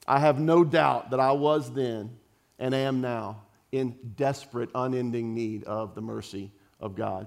I 0.06 0.18
have 0.18 0.38
no 0.38 0.64
doubt 0.64 1.10
that 1.10 1.20
I 1.20 1.32
was 1.32 1.72
then 1.72 2.10
and 2.58 2.74
am 2.74 3.00
now 3.00 3.42
in 3.72 3.96
desperate, 4.16 4.70
unending 4.74 5.34
need 5.34 5.64
of 5.64 5.94
the 5.94 6.02
mercy 6.02 6.52
of 6.78 6.94
God. 6.94 7.26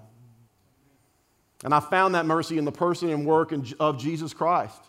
And 1.63 1.73
I 1.73 1.79
found 1.79 2.13
that 2.15 2.25
mercy 2.25 2.59
in 2.59 2.65
the 2.65 2.71
person 2.71 3.09
and 3.09 3.25
work 3.25 3.51
of 3.79 3.97
Jesus 3.97 4.33
Christ. 4.33 4.81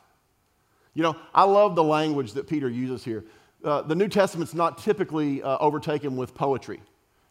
You 0.92 1.02
know, 1.02 1.16
I 1.34 1.44
love 1.44 1.74
the 1.74 1.84
language 1.84 2.32
that 2.34 2.46
Peter 2.46 2.68
uses 2.68 3.02
here. 3.02 3.24
Uh, 3.64 3.82
the 3.82 3.94
New 3.94 4.08
Testament's 4.08 4.54
not 4.54 4.78
typically 4.78 5.42
uh, 5.42 5.56
overtaken 5.58 6.16
with 6.16 6.34
poetry. 6.34 6.80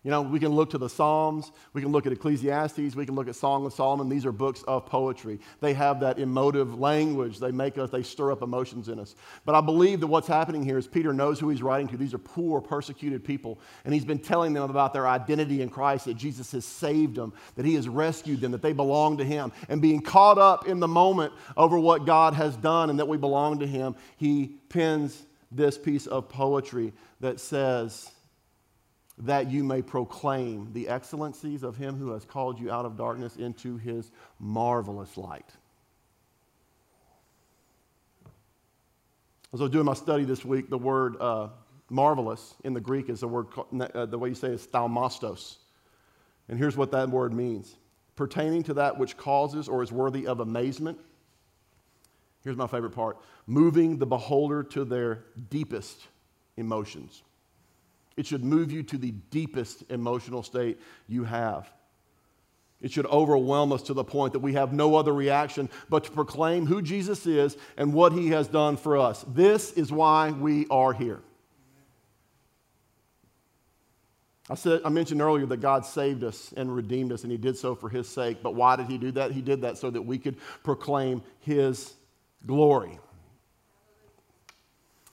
You 0.07 0.11
know, 0.11 0.21
we 0.21 0.39
can 0.39 0.53
look 0.53 0.69
to 0.69 0.77
the 0.77 0.87
Psalms, 0.87 1.51
we 1.73 1.81
can 1.81 1.91
look 1.91 2.05
at 2.05 2.13
Ecclesiastes, 2.13 2.95
we 2.95 3.05
can 3.05 3.13
look 3.13 3.27
at 3.27 3.35
Song 3.35 3.65
of 3.65 3.73
Solomon. 3.73 4.07
These 4.07 4.25
are 4.25 4.31
books 4.31 4.63
of 4.65 4.85
poetry. 4.85 5.37
They 5.59 5.73
have 5.73 5.99
that 5.99 6.17
emotive 6.17 6.79
language. 6.79 7.39
They 7.39 7.51
make 7.51 7.77
us, 7.77 7.89
they 7.89 8.03
stir 8.03 8.31
up 8.31 8.41
emotions 8.41 8.87
in 8.87 8.99
us. 8.99 9.15
But 9.43 9.55
I 9.55 9.59
believe 9.59 9.99
that 9.99 10.07
what's 10.07 10.29
happening 10.29 10.63
here 10.63 10.77
is 10.77 10.87
Peter 10.87 11.11
knows 11.11 11.41
who 11.41 11.49
he's 11.49 11.61
writing 11.61 11.89
to. 11.89 11.97
These 11.97 12.13
are 12.13 12.19
poor, 12.19 12.61
persecuted 12.61 13.25
people. 13.25 13.59
And 13.83 13.93
he's 13.93 14.05
been 14.05 14.19
telling 14.19 14.53
them 14.53 14.69
about 14.69 14.93
their 14.93 15.09
identity 15.09 15.61
in 15.61 15.69
Christ, 15.69 16.05
that 16.05 16.15
Jesus 16.15 16.53
has 16.53 16.63
saved 16.63 17.17
them, 17.17 17.33
that 17.55 17.65
he 17.65 17.73
has 17.73 17.89
rescued 17.89 18.39
them, 18.39 18.53
that 18.53 18.61
they 18.61 18.71
belong 18.71 19.17
to 19.17 19.25
him. 19.25 19.51
And 19.67 19.81
being 19.81 19.99
caught 19.99 20.37
up 20.37 20.69
in 20.69 20.79
the 20.79 20.87
moment 20.87 21.33
over 21.57 21.77
what 21.77 22.05
God 22.05 22.33
has 22.33 22.55
done 22.55 22.89
and 22.89 22.97
that 22.99 23.09
we 23.09 23.17
belong 23.17 23.59
to 23.59 23.67
him, 23.67 23.93
he 24.15 24.55
pens 24.69 25.25
this 25.51 25.77
piece 25.77 26.07
of 26.07 26.29
poetry 26.29 26.93
that 27.19 27.41
says, 27.41 28.09
that 29.19 29.49
you 29.49 29.63
may 29.63 29.81
proclaim 29.81 30.71
the 30.73 30.87
excellencies 30.87 31.63
of 31.63 31.75
him 31.75 31.95
who 31.95 32.11
has 32.11 32.23
called 32.23 32.59
you 32.59 32.71
out 32.71 32.85
of 32.85 32.97
darkness 32.97 33.35
into 33.35 33.77
his 33.77 34.11
marvelous 34.39 35.17
light. 35.17 35.49
As 39.53 39.61
I 39.61 39.63
was 39.63 39.71
doing 39.71 39.85
my 39.85 39.93
study 39.93 40.23
this 40.23 40.45
week, 40.45 40.69
the 40.69 40.77
word 40.77 41.15
uh, 41.19 41.49
marvelous 41.89 42.55
in 42.63 42.73
the 42.73 42.81
Greek 42.81 43.09
is 43.09 43.21
the 43.21 43.27
word, 43.27 43.47
uh, 43.79 44.05
the 44.05 44.19
way 44.19 44.29
you 44.29 44.35
say 44.35 44.49
it 44.49 44.55
is 44.55 44.67
thaumastos. 44.67 45.55
And 46.49 46.59
here's 46.59 46.77
what 46.77 46.91
that 46.91 47.09
word 47.09 47.33
means 47.33 47.75
pertaining 48.15 48.63
to 48.63 48.73
that 48.73 48.97
which 48.97 49.15
causes 49.15 49.67
or 49.67 49.83
is 49.83 49.91
worthy 49.91 50.27
of 50.27 50.39
amazement. 50.39 50.99
Here's 52.43 52.57
my 52.57 52.67
favorite 52.67 52.91
part 52.91 53.17
moving 53.45 53.97
the 53.97 54.05
beholder 54.05 54.63
to 54.63 54.85
their 54.85 55.23
deepest 55.49 56.07
emotions. 56.57 57.23
It 58.17 58.25
should 58.25 58.43
move 58.43 58.71
you 58.71 58.83
to 58.83 58.97
the 58.97 59.11
deepest 59.11 59.83
emotional 59.89 60.43
state 60.43 60.79
you 61.07 61.23
have. 61.23 61.71
It 62.81 62.91
should 62.91 63.05
overwhelm 63.07 63.71
us 63.71 63.83
to 63.83 63.93
the 63.93 64.03
point 64.03 64.33
that 64.33 64.39
we 64.39 64.53
have 64.53 64.73
no 64.73 64.95
other 64.95 65.13
reaction 65.13 65.69
but 65.89 66.03
to 66.03 66.11
proclaim 66.11 66.65
who 66.65 66.81
Jesus 66.81 67.25
is 67.25 67.57
and 67.75 67.93
what 67.93 68.13
he 68.13 68.29
has 68.29 68.47
done 68.47 68.77
for 68.77 68.97
us. 68.97 69.23
This 69.27 69.71
is 69.73 69.91
why 69.91 70.31
we 70.31 70.67
are 70.69 70.93
here. 70.93 71.21
I, 74.49 74.55
said, 74.55 74.81
I 74.85 74.89
mentioned 74.89 75.21
earlier 75.21 75.45
that 75.47 75.57
God 75.57 75.85
saved 75.85 76.23
us 76.23 76.53
and 76.55 76.73
redeemed 76.73 77.11
us, 77.11 77.23
and 77.23 77.31
he 77.31 77.37
did 77.37 77.57
so 77.57 77.75
for 77.75 77.89
his 77.89 78.07
sake. 78.07 78.37
But 78.41 78.55
why 78.55 78.75
did 78.77 78.87
he 78.87 78.97
do 78.97 79.11
that? 79.13 79.31
He 79.31 79.41
did 79.41 79.61
that 79.61 79.77
so 79.77 79.89
that 79.89 80.01
we 80.01 80.17
could 80.17 80.37
proclaim 80.63 81.21
his 81.39 81.93
glory. 82.45 82.99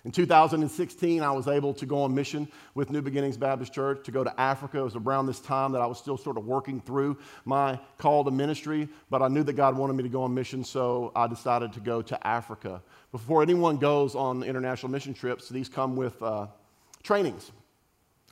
In 0.05 0.13
2016, 0.13 1.23
I 1.23 1.31
was 1.31 1.49
able 1.49 1.73
to 1.75 1.87
go 1.87 2.03
on 2.03 2.15
mission 2.15 2.47
with 2.75 2.91
New 2.91 3.01
Beginnings 3.01 3.39
Baptist 3.39 3.73
Church 3.73 4.05
to 4.05 4.11
go 4.11 4.23
to 4.23 4.39
Africa. 4.39 4.79
It 4.79 4.83
was 4.83 4.97
around 4.97 5.27
this 5.27 5.41
time 5.41 5.73
that 5.73 5.81
I 5.81 5.87
was 5.87 5.99
still 5.99 6.19
sort 6.19 6.37
of 6.37 6.45
working 6.45 6.79
through 6.79 7.17
my 7.47 7.81
call 7.97 8.23
to 8.25 8.31
ministry, 8.31 8.87
but 9.09 9.23
I 9.23 9.29
knew 9.29 9.43
that 9.45 9.55
God 9.55 9.79
wanted 9.79 9.95
me 9.95 10.03
to 10.03 10.11
go 10.11 10.23
on 10.25 10.35
mission, 10.35 10.63
so 10.63 11.11
I 11.17 11.27
decided 11.27 11.73
to 11.73 11.81
go 11.81 12.03
to 12.03 12.27
Africa. 12.27 12.83
Before 13.13 13.43
anyone 13.43 13.79
goes 13.79 14.15
on 14.15 14.43
international 14.43 14.93
mission 14.93 15.15
trips, 15.15 15.49
these 15.49 15.71
come 15.71 15.97
with 15.97 16.23
uh, 16.23 16.49
trainings. 17.03 17.51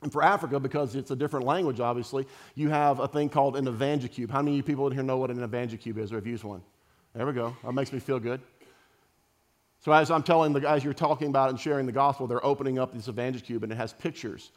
And 0.03 0.11
for 0.11 0.21
Africa, 0.21 0.59
because 0.59 0.93
it's 0.93 1.09
a 1.09 1.15
different 1.15 1.47
language, 1.47 1.79
obviously, 1.79 2.27
you 2.53 2.69
have 2.69 2.99
a 2.99 3.07
thing 3.07 3.29
called 3.29 3.55
an 3.55 3.65
EvangeCube. 3.65 4.29
How 4.29 4.43
many 4.43 4.51
of 4.51 4.57
you 4.57 4.63
people 4.63 4.85
in 4.85 4.93
here 4.93 5.01
know 5.01 5.17
what 5.17 5.31
an 5.31 5.37
EvangeCube 5.37 5.97
is 5.97 6.11
or 6.11 6.15
have 6.17 6.27
used 6.27 6.43
one? 6.43 6.61
There 7.15 7.25
we 7.25 7.33
go. 7.33 7.55
That 7.63 7.71
makes 7.71 7.91
me 7.91 7.99
feel 7.99 8.19
good. 8.19 8.41
So 9.83 9.91
as 9.91 10.09
I'm 10.09 10.23
telling 10.23 10.53
the 10.53 10.67
as 10.67 10.81
you're 10.81 10.93
talking 10.93 11.27
about 11.27 11.49
and 11.49 11.59
sharing 11.59 11.85
the 11.85 11.91
gospel, 11.91 12.25
they're 12.25 12.45
opening 12.45 12.79
up 12.79 12.93
this 12.93 13.07
EvangeCube 13.07 13.63
and 13.63 13.71
it 13.71 13.75
has 13.75 13.91
pictures. 13.91 14.51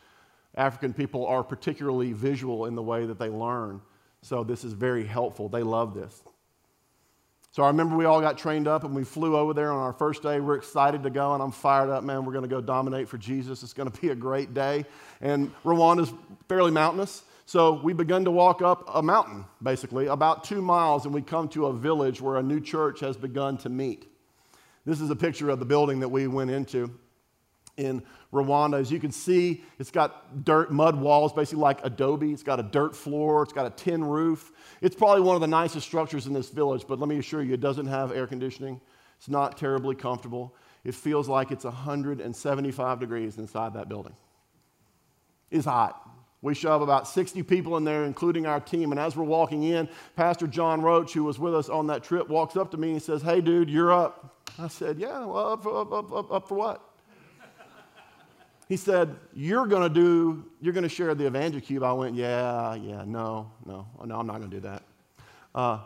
African 0.54 0.94
people 0.94 1.26
are 1.26 1.42
particularly 1.42 2.12
visual 2.12 2.66
in 2.66 2.76
the 2.76 2.82
way 2.82 3.06
that 3.06 3.18
they 3.18 3.28
learn. 3.28 3.80
So 4.22 4.44
this 4.44 4.62
is 4.62 4.72
very 4.72 5.04
helpful. 5.04 5.48
They 5.48 5.64
love 5.64 5.94
this. 5.94 6.22
So 7.50 7.64
I 7.64 7.68
remember 7.68 7.96
we 7.96 8.04
all 8.04 8.20
got 8.20 8.38
trained 8.38 8.68
up 8.68 8.84
and 8.84 8.94
we 8.94 9.02
flew 9.02 9.36
over 9.36 9.52
there 9.52 9.72
on 9.72 9.80
our 9.80 9.92
first 9.92 10.22
day. 10.22 10.38
We're 10.38 10.56
excited 10.56 11.02
to 11.02 11.10
go 11.10 11.34
and 11.34 11.42
I'm 11.42 11.50
fired 11.50 11.90
up, 11.90 12.04
man. 12.04 12.24
We're 12.24 12.32
going 12.32 12.44
to 12.44 12.48
go 12.48 12.60
dominate 12.60 13.08
for 13.08 13.18
Jesus. 13.18 13.64
It's 13.64 13.72
going 13.72 13.90
to 13.90 14.00
be 14.00 14.10
a 14.10 14.14
great 14.14 14.54
day. 14.54 14.84
And 15.20 15.52
Rwanda's 15.64 16.12
fairly 16.48 16.70
mountainous. 16.70 17.24
So 17.46 17.80
we 17.82 17.94
begun 17.94 18.24
to 18.26 18.30
walk 18.30 18.62
up 18.62 18.88
a 18.94 19.02
mountain, 19.02 19.44
basically, 19.60 20.06
about 20.06 20.44
two 20.44 20.62
miles, 20.62 21.04
and 21.04 21.12
we 21.14 21.22
come 21.22 21.48
to 21.50 21.66
a 21.66 21.72
village 21.72 22.20
where 22.20 22.36
a 22.36 22.42
new 22.42 22.60
church 22.60 23.00
has 23.00 23.16
begun 23.16 23.56
to 23.58 23.68
meet. 23.68 24.06
This 24.86 25.00
is 25.00 25.10
a 25.10 25.16
picture 25.16 25.50
of 25.50 25.58
the 25.58 25.66
building 25.66 26.00
that 26.00 26.08
we 26.08 26.26
went 26.28 26.50
into 26.50 26.90
in 27.76 28.02
Rwanda. 28.32 28.80
As 28.80 28.90
you 28.90 29.00
can 29.00 29.10
see, 29.10 29.62
it's 29.78 29.90
got 29.90 30.44
dirt, 30.44 30.70
mud 30.70 30.96
walls, 30.96 31.32
basically 31.32 31.60
like 31.60 31.84
adobe. 31.84 32.32
It's 32.32 32.42
got 32.42 32.60
a 32.60 32.62
dirt 32.62 32.96
floor. 32.96 33.42
It's 33.42 33.52
got 33.52 33.66
a 33.66 33.70
tin 33.70 34.02
roof. 34.04 34.52
It's 34.80 34.94
probably 34.94 35.22
one 35.22 35.34
of 35.34 35.40
the 35.40 35.48
nicest 35.48 35.86
structures 35.86 36.26
in 36.26 36.32
this 36.32 36.48
village, 36.50 36.84
but 36.88 36.98
let 36.98 37.08
me 37.08 37.18
assure 37.18 37.42
you, 37.42 37.54
it 37.54 37.60
doesn't 37.60 37.86
have 37.86 38.12
air 38.12 38.26
conditioning. 38.26 38.80
It's 39.18 39.28
not 39.28 39.58
terribly 39.58 39.94
comfortable. 39.94 40.54
It 40.84 40.94
feels 40.94 41.28
like 41.28 41.50
it's 41.50 41.64
175 41.64 43.00
degrees 43.00 43.38
inside 43.38 43.74
that 43.74 43.88
building. 43.88 44.14
It's 45.50 45.64
hot. 45.64 46.02
We 46.42 46.54
shove 46.54 46.82
about 46.82 47.08
60 47.08 47.42
people 47.42 47.76
in 47.76 47.84
there, 47.84 48.04
including 48.04 48.46
our 48.46 48.60
team. 48.60 48.92
And 48.92 49.00
as 49.00 49.16
we're 49.16 49.24
walking 49.24 49.64
in, 49.64 49.88
Pastor 50.14 50.46
John 50.46 50.80
Roach, 50.82 51.12
who 51.12 51.24
was 51.24 51.38
with 51.38 51.54
us 51.54 51.68
on 51.68 51.88
that 51.88 52.04
trip, 52.04 52.28
walks 52.28 52.56
up 52.56 52.70
to 52.72 52.76
me 52.76 52.92
and 52.92 53.02
says, 53.02 53.22
Hey, 53.22 53.40
dude, 53.40 53.68
you're 53.68 53.92
up. 53.92 54.35
I 54.58 54.68
said, 54.68 54.98
Yeah, 54.98 55.24
well, 55.24 55.52
up, 55.52 55.66
up, 55.66 55.92
up, 55.92 56.12
up, 56.12 56.32
up 56.32 56.48
for 56.48 56.54
what? 56.54 56.82
he 58.68 58.76
said, 58.76 59.16
You're 59.34 59.66
going 59.66 59.82
to 59.82 59.94
do, 59.94 60.44
you're 60.60 60.72
going 60.72 60.84
to 60.84 60.88
share 60.88 61.14
the 61.14 61.24
EvangeCube. 61.24 61.84
I 61.84 61.92
went, 61.92 62.14
Yeah, 62.14 62.74
yeah, 62.74 63.04
no, 63.06 63.50
no, 63.64 63.86
no, 64.04 64.18
I'm 64.18 64.26
not 64.26 64.38
going 64.38 64.50
to 64.50 64.56
do 64.56 64.60
that. 64.60 64.82
Uh, 65.54 65.80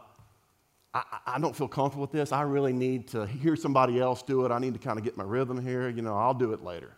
I, 0.92 1.02
I, 1.26 1.38
don't 1.38 1.54
feel 1.54 1.68
comfortable 1.68 2.02
with 2.02 2.10
this. 2.10 2.32
I 2.32 2.42
really 2.42 2.72
need 2.72 3.06
to 3.08 3.24
hear 3.26 3.54
somebody 3.54 4.00
else 4.00 4.22
do 4.22 4.44
it. 4.44 4.50
I 4.50 4.58
need 4.58 4.72
to 4.72 4.80
kind 4.80 4.98
of 4.98 5.04
get 5.04 5.16
my 5.16 5.22
rhythm 5.22 5.64
here. 5.64 5.88
You 5.88 6.02
know, 6.02 6.16
I'll 6.16 6.34
do 6.34 6.52
it 6.52 6.64
later. 6.64 6.96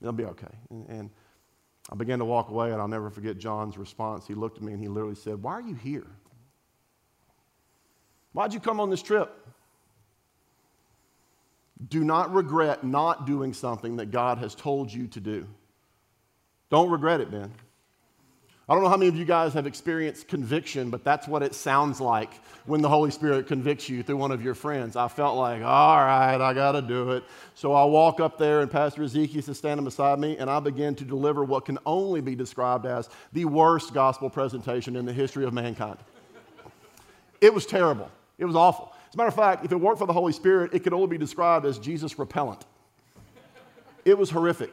It'll 0.00 0.12
be 0.12 0.24
okay. 0.26 0.46
And, 0.70 0.88
and 0.88 1.10
I 1.90 1.96
began 1.96 2.20
to 2.20 2.24
walk 2.24 2.50
away, 2.50 2.70
and 2.70 2.80
I'll 2.80 2.86
never 2.86 3.10
forget 3.10 3.38
John's 3.38 3.76
response. 3.76 4.26
He 4.26 4.34
looked 4.34 4.58
at 4.58 4.62
me 4.62 4.72
and 4.72 4.80
he 4.80 4.88
literally 4.88 5.16
said, 5.16 5.42
Why 5.42 5.52
are 5.54 5.60
you 5.60 5.74
here? 5.74 6.06
Why'd 8.32 8.52
you 8.52 8.60
come 8.60 8.80
on 8.80 8.90
this 8.90 9.02
trip? 9.02 9.45
Do 11.88 12.04
not 12.04 12.32
regret 12.32 12.84
not 12.84 13.26
doing 13.26 13.52
something 13.52 13.96
that 13.96 14.10
God 14.10 14.38
has 14.38 14.54
told 14.54 14.92
you 14.92 15.06
to 15.08 15.20
do. 15.20 15.46
Don't 16.70 16.90
regret 16.90 17.20
it, 17.20 17.30
Ben. 17.30 17.52
I 18.68 18.74
don't 18.74 18.82
know 18.82 18.88
how 18.88 18.96
many 18.96 19.08
of 19.08 19.14
you 19.14 19.24
guys 19.24 19.52
have 19.52 19.68
experienced 19.68 20.26
conviction, 20.26 20.90
but 20.90 21.04
that's 21.04 21.28
what 21.28 21.44
it 21.44 21.54
sounds 21.54 22.00
like 22.00 22.34
when 22.64 22.82
the 22.82 22.88
Holy 22.88 23.12
Spirit 23.12 23.46
convicts 23.46 23.88
you 23.88 24.02
through 24.02 24.16
one 24.16 24.32
of 24.32 24.42
your 24.42 24.56
friends. 24.56 24.96
I 24.96 25.06
felt 25.06 25.36
like, 25.36 25.62
all 25.62 25.98
right, 25.98 26.40
I 26.40 26.52
got 26.52 26.72
to 26.72 26.82
do 26.82 27.12
it. 27.12 27.22
So 27.54 27.72
I 27.72 27.84
walk 27.84 28.18
up 28.18 28.38
there, 28.38 28.62
and 28.62 28.70
Pastor 28.70 29.04
Ezekiel 29.04 29.44
is 29.46 29.56
standing 29.56 29.84
beside 29.84 30.18
me, 30.18 30.36
and 30.38 30.50
I 30.50 30.58
begin 30.58 30.96
to 30.96 31.04
deliver 31.04 31.44
what 31.44 31.64
can 31.64 31.78
only 31.86 32.20
be 32.20 32.34
described 32.34 32.86
as 32.86 33.08
the 33.32 33.44
worst 33.44 33.94
gospel 33.94 34.28
presentation 34.28 34.96
in 34.96 35.06
the 35.06 35.12
history 35.12 35.44
of 35.44 35.52
mankind. 35.52 35.98
It 37.40 37.54
was 37.54 37.66
terrible, 37.66 38.10
it 38.36 38.46
was 38.46 38.56
awful. 38.56 38.92
As 39.08 39.14
a 39.14 39.16
matter 39.16 39.28
of 39.28 39.34
fact, 39.34 39.64
if 39.64 39.72
it 39.72 39.76
weren't 39.76 39.98
for 39.98 40.06
the 40.06 40.12
Holy 40.12 40.32
Spirit, 40.32 40.74
it 40.74 40.80
could 40.80 40.92
only 40.92 41.06
be 41.06 41.18
described 41.18 41.64
as 41.66 41.78
Jesus 41.78 42.18
repellent. 42.18 42.64
It 44.04 44.16
was 44.16 44.30
horrific. 44.30 44.72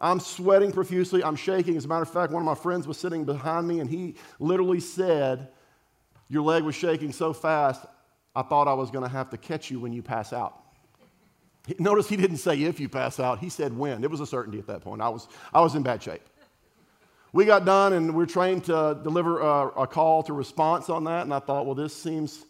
I'm 0.00 0.18
sweating 0.18 0.72
profusely. 0.72 1.22
I'm 1.22 1.36
shaking. 1.36 1.76
As 1.76 1.84
a 1.84 1.88
matter 1.88 2.02
of 2.02 2.12
fact, 2.12 2.32
one 2.32 2.42
of 2.42 2.46
my 2.46 2.54
friends 2.54 2.88
was 2.88 2.98
sitting 2.98 3.24
behind 3.24 3.68
me 3.68 3.80
and 3.80 3.88
he 3.88 4.16
literally 4.40 4.80
said, 4.80 5.48
Your 6.28 6.42
leg 6.42 6.64
was 6.64 6.74
shaking 6.74 7.12
so 7.12 7.32
fast, 7.32 7.86
I 8.34 8.42
thought 8.42 8.66
I 8.66 8.74
was 8.74 8.90
going 8.90 9.04
to 9.04 9.10
have 9.10 9.30
to 9.30 9.36
catch 9.36 9.70
you 9.70 9.78
when 9.78 9.92
you 9.92 10.02
pass 10.02 10.32
out. 10.32 10.58
Notice 11.78 12.08
he 12.08 12.16
didn't 12.16 12.38
say 12.38 12.60
if 12.62 12.80
you 12.80 12.88
pass 12.88 13.20
out, 13.20 13.38
he 13.38 13.48
said 13.48 13.76
when. 13.76 14.02
It 14.02 14.10
was 14.10 14.20
a 14.20 14.26
certainty 14.26 14.58
at 14.58 14.66
that 14.66 14.80
point. 14.80 15.00
I 15.00 15.08
was, 15.08 15.28
I 15.54 15.60
was 15.60 15.76
in 15.76 15.82
bad 15.82 16.02
shape. 16.02 16.22
We 17.32 17.44
got 17.44 17.64
done 17.64 17.92
and 17.92 18.14
we 18.14 18.24
are 18.24 18.26
trained 18.26 18.64
to 18.64 18.98
deliver 19.02 19.40
a, 19.40 19.68
a 19.68 19.86
call 19.86 20.22
to 20.24 20.32
response 20.32 20.90
on 20.90 21.04
that. 21.04 21.22
And 21.22 21.32
I 21.32 21.38
thought, 21.38 21.64
well, 21.64 21.74
this 21.74 21.94
seems 21.94 22.44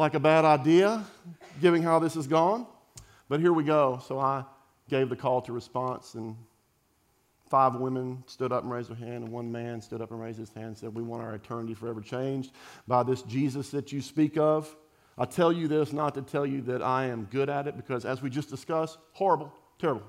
like 0.00 0.14
a 0.14 0.20
bad 0.20 0.46
idea, 0.46 1.04
given 1.60 1.82
how 1.82 1.98
this 1.98 2.14
has 2.14 2.26
gone. 2.26 2.66
But 3.28 3.38
here 3.38 3.52
we 3.52 3.64
go. 3.64 4.00
So 4.08 4.18
I 4.18 4.44
gave 4.88 5.10
the 5.10 5.14
call 5.14 5.42
to 5.42 5.52
response, 5.52 6.14
and 6.14 6.34
five 7.50 7.74
women 7.74 8.24
stood 8.26 8.50
up 8.50 8.62
and 8.62 8.72
raised 8.72 8.88
their 8.88 8.96
hand, 8.96 9.24
and 9.24 9.28
one 9.28 9.52
man 9.52 9.82
stood 9.82 10.00
up 10.00 10.10
and 10.10 10.18
raised 10.18 10.38
his 10.38 10.48
hand 10.48 10.66
and 10.68 10.78
said, 10.78 10.94
We 10.94 11.02
want 11.02 11.22
our 11.22 11.34
eternity 11.34 11.74
forever 11.74 12.00
changed 12.00 12.52
by 12.88 13.02
this 13.02 13.20
Jesus 13.22 13.68
that 13.72 13.92
you 13.92 14.00
speak 14.00 14.38
of. 14.38 14.74
I 15.18 15.26
tell 15.26 15.52
you 15.52 15.68
this 15.68 15.92
not 15.92 16.14
to 16.14 16.22
tell 16.22 16.46
you 16.46 16.62
that 16.62 16.82
I 16.82 17.04
am 17.04 17.28
good 17.30 17.50
at 17.50 17.66
it, 17.66 17.76
because 17.76 18.06
as 18.06 18.22
we 18.22 18.30
just 18.30 18.48
discussed, 18.48 18.96
horrible, 19.12 19.52
terrible. 19.78 20.06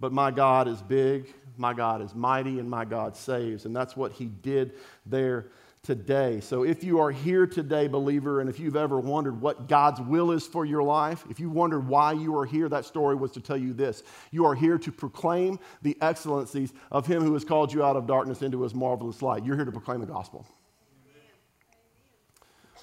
But 0.00 0.12
my 0.12 0.30
God 0.30 0.66
is 0.66 0.80
big, 0.80 1.30
my 1.58 1.74
God 1.74 2.00
is 2.00 2.14
mighty, 2.14 2.58
and 2.58 2.70
my 2.70 2.86
God 2.86 3.18
saves. 3.18 3.66
And 3.66 3.76
that's 3.76 3.94
what 3.94 4.12
he 4.12 4.24
did 4.24 4.72
there 5.04 5.48
today. 5.82 6.38
So, 6.38 6.62
if 6.62 6.84
you 6.84 7.00
are 7.00 7.10
here 7.10 7.44
today, 7.44 7.88
believer, 7.88 8.40
and 8.40 8.48
if 8.48 8.60
you've 8.60 8.76
ever 8.76 9.00
wondered 9.00 9.40
what 9.40 9.68
God's 9.68 10.00
will 10.00 10.30
is 10.30 10.46
for 10.46 10.64
your 10.64 10.82
life, 10.82 11.24
if 11.28 11.40
you 11.40 11.50
wondered 11.50 11.88
why 11.88 12.12
you 12.12 12.36
are 12.38 12.46
here, 12.46 12.68
that 12.68 12.84
story 12.84 13.16
was 13.16 13.32
to 13.32 13.40
tell 13.40 13.56
you 13.56 13.72
this. 13.72 14.04
You 14.30 14.46
are 14.46 14.54
here 14.54 14.78
to 14.78 14.92
proclaim 14.92 15.58
the 15.82 15.96
excellencies 16.00 16.72
of 16.92 17.04
Him 17.06 17.24
who 17.24 17.34
has 17.34 17.44
called 17.44 17.72
you 17.72 17.82
out 17.82 17.96
of 17.96 18.06
darkness 18.06 18.42
into 18.42 18.62
His 18.62 18.76
marvelous 18.76 19.22
light. 19.22 19.44
You're 19.44 19.56
here 19.56 19.64
to 19.64 19.72
proclaim 19.72 20.00
the 20.00 20.06
gospel. 20.06 20.46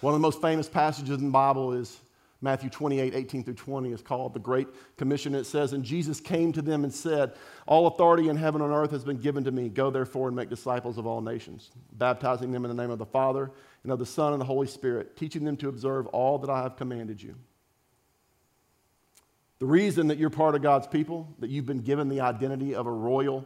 One 0.01 0.13
of 0.13 0.19
the 0.19 0.21
most 0.21 0.41
famous 0.41 0.67
passages 0.67 1.17
in 1.17 1.25
the 1.25 1.31
Bible 1.31 1.71
is 1.71 1.99
Matthew 2.41 2.69
28, 2.69 3.15
18 3.15 3.43
through 3.43 3.54
20 3.56 3.91
is 3.91 4.02
called 4.02 4.34
the 4.34 4.39
Great 4.39 4.67
Commission. 4.95 5.36
It 5.36 5.43
says, 5.43 5.73
And 5.73 5.84
Jesus 5.84 6.21
came 6.21 6.54
to 6.54 6.62
them 6.62 6.86
and 6.86 6.93
said, 6.93 7.34
All 7.67 7.88
authority 7.88 8.30
in 8.30 8.38
heaven 8.38 8.62
and 8.62 8.71
earth 8.71 8.91
has 8.91 9.04
been 9.04 9.17
given 9.17 9.43
to 9.43 9.52
me. 9.52 9.67
Go 9.67 9.89
therefore 9.89 10.28
and 10.28 10.38
make 10.38 10.49
disciples 10.49 10.97
of 10.97 11.06
all 11.06 11.19
nations, 11.19 11.71
baptizing 11.93 12.52
them 12.52 12.63
in 12.63 12.73
the 12.73 12.82
name 12.82 12.91
of 12.91 12.99
the 12.99 13.06
Father 13.06 13.52
and 13.84 13.91
of 13.91 13.99
the 13.99 14.06
Son 14.06 14.32
and 14.32 14.39
the 14.39 14.45
Holy 14.45 14.67
Spirit, 14.67 15.17
teaching 15.17 15.43
them 15.43 15.58
to 15.58 15.67
observe 15.67 16.08
all 16.08 16.38
that 16.38 16.49
I 16.49 16.63
have 16.63 16.78
commanded 16.78 17.21
you. 17.21 17.36
The 19.60 19.65
reason 19.65 20.08
that 20.08 20.17
you're 20.17 20.30
part 20.30 20.56
of 20.56 20.62
God's 20.62 20.88
people, 20.88 21.28
that 21.39 21.49
you've 21.49 21.65
been 21.65 21.82
given 21.82 22.08
the 22.08 22.21
identity 22.21 22.73
of 22.73 22.88
a 22.88 22.91
royal 22.91 23.45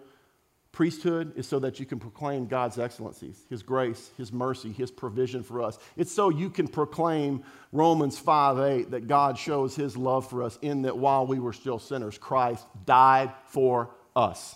Priesthood 0.73 1.33
is 1.36 1.47
so 1.47 1.59
that 1.59 1.79
you 1.79 1.86
can 1.86 1.99
proclaim 1.99 2.47
God's 2.47 2.79
excellencies, 2.79 3.45
His 3.47 3.62
grace, 3.62 4.09
His 4.17 4.33
mercy, 4.33 4.71
His 4.71 4.89
provision 4.89 5.43
for 5.43 5.62
us. 5.62 5.77
It's 5.95 6.12
so 6.12 6.29
you 6.29 6.49
can 6.49 6.67
proclaim 6.67 7.43
Romans 7.71 8.17
5 8.17 8.59
8 8.59 8.91
that 8.91 9.07
God 9.07 9.38
shows 9.38 9.75
His 9.75 9.95
love 9.95 10.27
for 10.27 10.41
us 10.41 10.57
in 10.63 10.81
that 10.81 10.97
while 10.97 11.27
we 11.27 11.39
were 11.39 11.53
still 11.53 11.77
sinners, 11.77 12.17
Christ 12.17 12.65
died 12.88 13.31
for 13.45 13.91
us. 14.15 14.55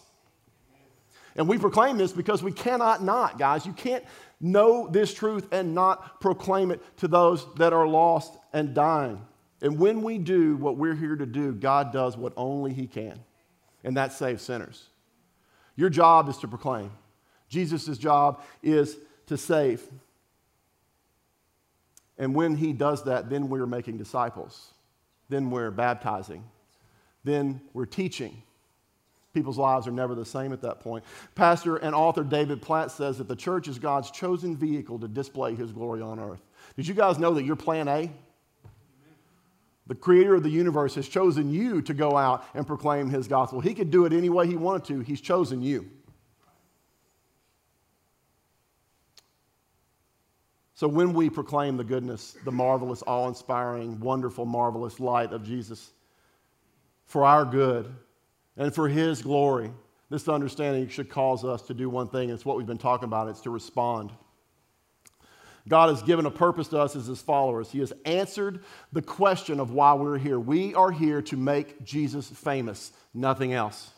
And 1.36 1.48
we 1.48 1.60
proclaim 1.60 2.00
this 2.00 2.14
because 2.14 2.42
we 2.42 2.52
cannot 2.52 3.04
not, 3.04 3.38
guys. 3.38 3.68
You 3.68 3.74
can't 3.74 4.04
know 4.42 4.88
this 4.88 5.14
truth 5.14 5.48
and 5.52 5.76
not 5.76 6.20
proclaim 6.20 6.72
it 6.72 6.82
to 6.98 7.08
those 7.08 7.46
that 7.58 7.74
are 7.74 7.88
lost 7.88 8.36
and 8.54 8.74
dying. 8.74 9.22
And 9.62 9.78
when 9.78 10.02
we 10.02 10.18
do 10.18 10.58
what 10.58 10.78
we're 10.78 10.96
here 10.96 11.16
to 11.16 11.28
do, 11.28 11.54
God 11.54 11.94
does 11.94 12.18
what 12.18 12.34
only 12.36 12.74
He 12.74 12.88
can, 12.88 13.20
and 13.84 13.98
that 13.98 14.14
saves 14.14 14.42
sinners. 14.42 14.88
Your 15.78 15.90
job 15.90 16.28
is 16.28 16.38
to 16.40 16.48
proclaim. 16.48 16.92
Jesus' 17.48 17.98
job 17.98 18.42
is 18.62 18.98
to 19.28 19.38
save. 19.38 19.88
And 22.18 22.36
when 22.36 22.56
he 22.56 22.74
does 22.74 23.04
that, 23.06 23.30
then 23.30 23.48
we're 23.48 23.68
making 23.68 23.98
disciples. 23.98 24.74
Then 25.30 25.50
we're 25.52 25.72
baptizing. 25.72 26.44
Then 27.24 27.62
we're 27.74 27.86
teaching. 27.86 28.42
People's 29.34 29.58
lives 29.58 29.88
are 29.88 29.92
never 29.92 30.16
the 30.16 30.26
same 30.26 30.52
at 30.52 30.62
that 30.64 30.80
point. 30.80 31.04
Pastor 31.36 31.78
and 31.78 31.94
author 31.94 32.24
David 32.24 32.60
Platt 32.62 32.90
says 32.90 33.20
that 33.20 33.28
the 33.28 33.36
church 33.36 33.68
is 33.68 33.78
God's 33.78 34.10
chosen 34.10 34.58
vehicle 34.58 34.98
to 35.00 35.08
display 35.08 35.54
his 35.54 35.72
glory 35.72 36.02
on 36.02 36.20
earth. 36.20 36.42
Did 36.76 36.88
you 36.88 36.96
guys 36.96 37.20
know 37.20 37.36
that 37.36 37.44
you're 37.44 37.56
plan 37.56 37.88
A? 37.88 38.12
The 39.88 39.96
creator 39.96 40.36
of 40.36 40.44
the 40.44 40.50
universe 40.50 40.96
has 40.96 41.08
chosen 41.08 41.50
you 41.50 41.82
to 41.82 41.94
go 41.94 42.18
out 42.18 42.44
and 42.54 42.68
proclaim 42.68 43.10
his 43.10 43.28
gospel. 43.28 43.62
He 43.62 43.74
could 43.74 43.90
do 43.90 44.06
it 44.06 44.14
any 44.14 44.30
way 44.30 44.48
he 44.48 44.58
wanted 44.58 44.86
to, 44.86 45.00
he's 45.00 45.22
chosen 45.22 45.62
you. 45.62 45.90
So 50.76 50.88
when 50.88 51.14
we 51.14 51.30
proclaim 51.30 51.76
the 51.76 51.84
goodness, 51.84 52.38
the 52.46 52.52
marvelous, 52.52 53.02
awe 53.08 53.28
inspiring, 53.28 54.00
wonderful, 54.00 54.46
marvelous 54.46 55.00
light 55.00 55.34
of 55.34 55.44
Jesus 55.44 55.92
for 57.06 57.26
our 57.26 57.46
good 57.46 57.92
and 58.58 58.76
for 58.76 58.88
his 58.88 59.24
glory, 59.24 59.72
this 60.12 60.28
understanding 60.30 60.88
should 60.88 61.10
cause 61.10 61.44
us 61.44 61.64
to 61.64 61.74
do 61.74 61.90
one 61.90 62.08
thing. 62.08 62.30
It's 62.30 62.46
what 62.46 62.58
we've 62.58 62.68
been 62.68 62.78
talking 62.78 63.06
about 63.06 63.28
it's 63.28 63.42
to 63.42 63.50
respond. 63.50 64.12
God 65.68 65.90
has 65.90 66.02
given 66.02 66.26
a 66.26 66.32
purpose 66.32 66.68
to 66.70 66.80
us 66.80 66.96
as 66.96 67.08
His 67.08 67.22
followers. 67.22 67.72
He 67.72 67.80
has 67.80 67.94
answered 68.06 68.64
the 68.94 69.02
question 69.02 69.60
of 69.60 69.72
why 69.72 69.94
we're 69.94 70.18
here. 70.18 70.40
We 70.40 70.74
are 70.74 70.92
here 70.92 71.22
to 71.24 71.38
make 71.38 71.84
Jesus 71.84 72.30
famous, 72.30 72.92
nothing 73.14 73.54
else. 73.54 73.92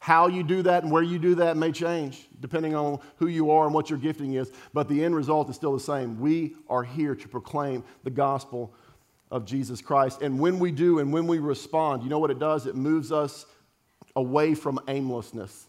How 0.00 0.28
you 0.28 0.42
do 0.42 0.62
that 0.62 0.82
and 0.82 0.90
where 0.90 1.02
you 1.02 1.18
do 1.18 1.34
that 1.36 1.58
may 1.58 1.72
change 1.72 2.26
depending 2.40 2.74
on 2.74 2.98
who 3.16 3.28
you 3.28 3.50
are 3.50 3.66
and 3.66 3.74
what 3.74 3.90
your 3.90 3.98
gifting 3.98 4.32
is, 4.32 4.50
but 4.72 4.88
the 4.88 5.04
end 5.04 5.14
result 5.14 5.50
is 5.50 5.56
still 5.56 5.74
the 5.74 5.80
same. 5.80 6.18
We 6.18 6.56
are 6.70 6.82
here 6.82 7.14
to 7.14 7.28
proclaim 7.28 7.84
the 8.02 8.10
gospel 8.10 8.72
of 9.30 9.44
Jesus 9.44 9.82
Christ. 9.82 10.22
And 10.22 10.40
when 10.40 10.58
we 10.58 10.72
do 10.72 10.98
and 10.98 11.12
when 11.12 11.26
we 11.26 11.38
respond, 11.38 12.02
you 12.02 12.08
know 12.08 12.18
what 12.18 12.30
it 12.30 12.38
does? 12.38 12.66
It 12.66 12.74
moves 12.74 13.12
us 13.12 13.44
away 14.16 14.54
from 14.54 14.80
aimlessness 14.88 15.68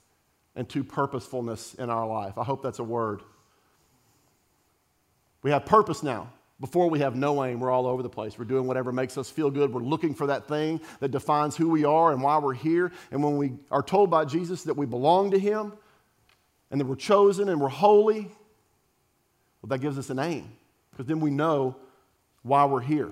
and 0.56 0.68
to 0.70 0.84
purposefulness 0.84 1.74
in 1.76 1.90
our 1.90 2.08
life. 2.08 2.38
I 2.38 2.44
hope 2.44 2.64
that's 2.64 2.80
a 2.80 2.84
word. 2.84 3.22
We 5.44 5.52
have 5.52 5.66
purpose 5.66 6.04
now. 6.04 6.32
Before 6.60 6.90
we 6.90 7.00
have 7.00 7.16
no 7.16 7.44
aim, 7.44 7.60
we're 7.60 7.72
all 7.72 7.88
over 7.88 8.04
the 8.04 8.10
place. 8.10 8.38
We're 8.38 8.46
doing 8.46 8.68
whatever 8.68 8.92
makes 8.92 9.18
us 9.18 9.32
feel 9.32 9.50
good. 9.50 9.74
We're 9.74 9.82
looking 9.82 10.14
for 10.14 10.28
that 10.28 10.48
thing 10.48 10.80
that 11.00 11.10
defines 11.10 11.56
who 11.56 11.70
we 11.70 11.86
are 11.86 12.12
and 12.12 12.22
why 12.22 12.38
we're 12.38 12.54
here. 12.54 12.92
And 13.10 13.24
when 13.24 13.38
we 13.38 13.54
are 13.72 13.82
told 13.82 14.12
by 14.12 14.26
Jesus 14.26 14.64
that 14.64 14.76
we 14.76 14.86
belong 14.86 15.32
to 15.32 15.40
Him 15.40 15.74
and 16.70 16.80
that 16.80 16.86
we're 16.86 16.96
chosen 16.96 17.50
and 17.50 17.60
we're 17.60 17.68
holy, 17.68 18.30
well, 19.62 19.70
that 19.70 19.80
gives 19.80 19.98
us 19.98 20.12
an 20.12 20.20
aim 20.20 20.52
because 20.92 21.08
then 21.08 21.20
we 21.20 21.32
know 21.32 21.76
why 22.44 22.66
we're 22.66 22.80
here. 22.80 23.10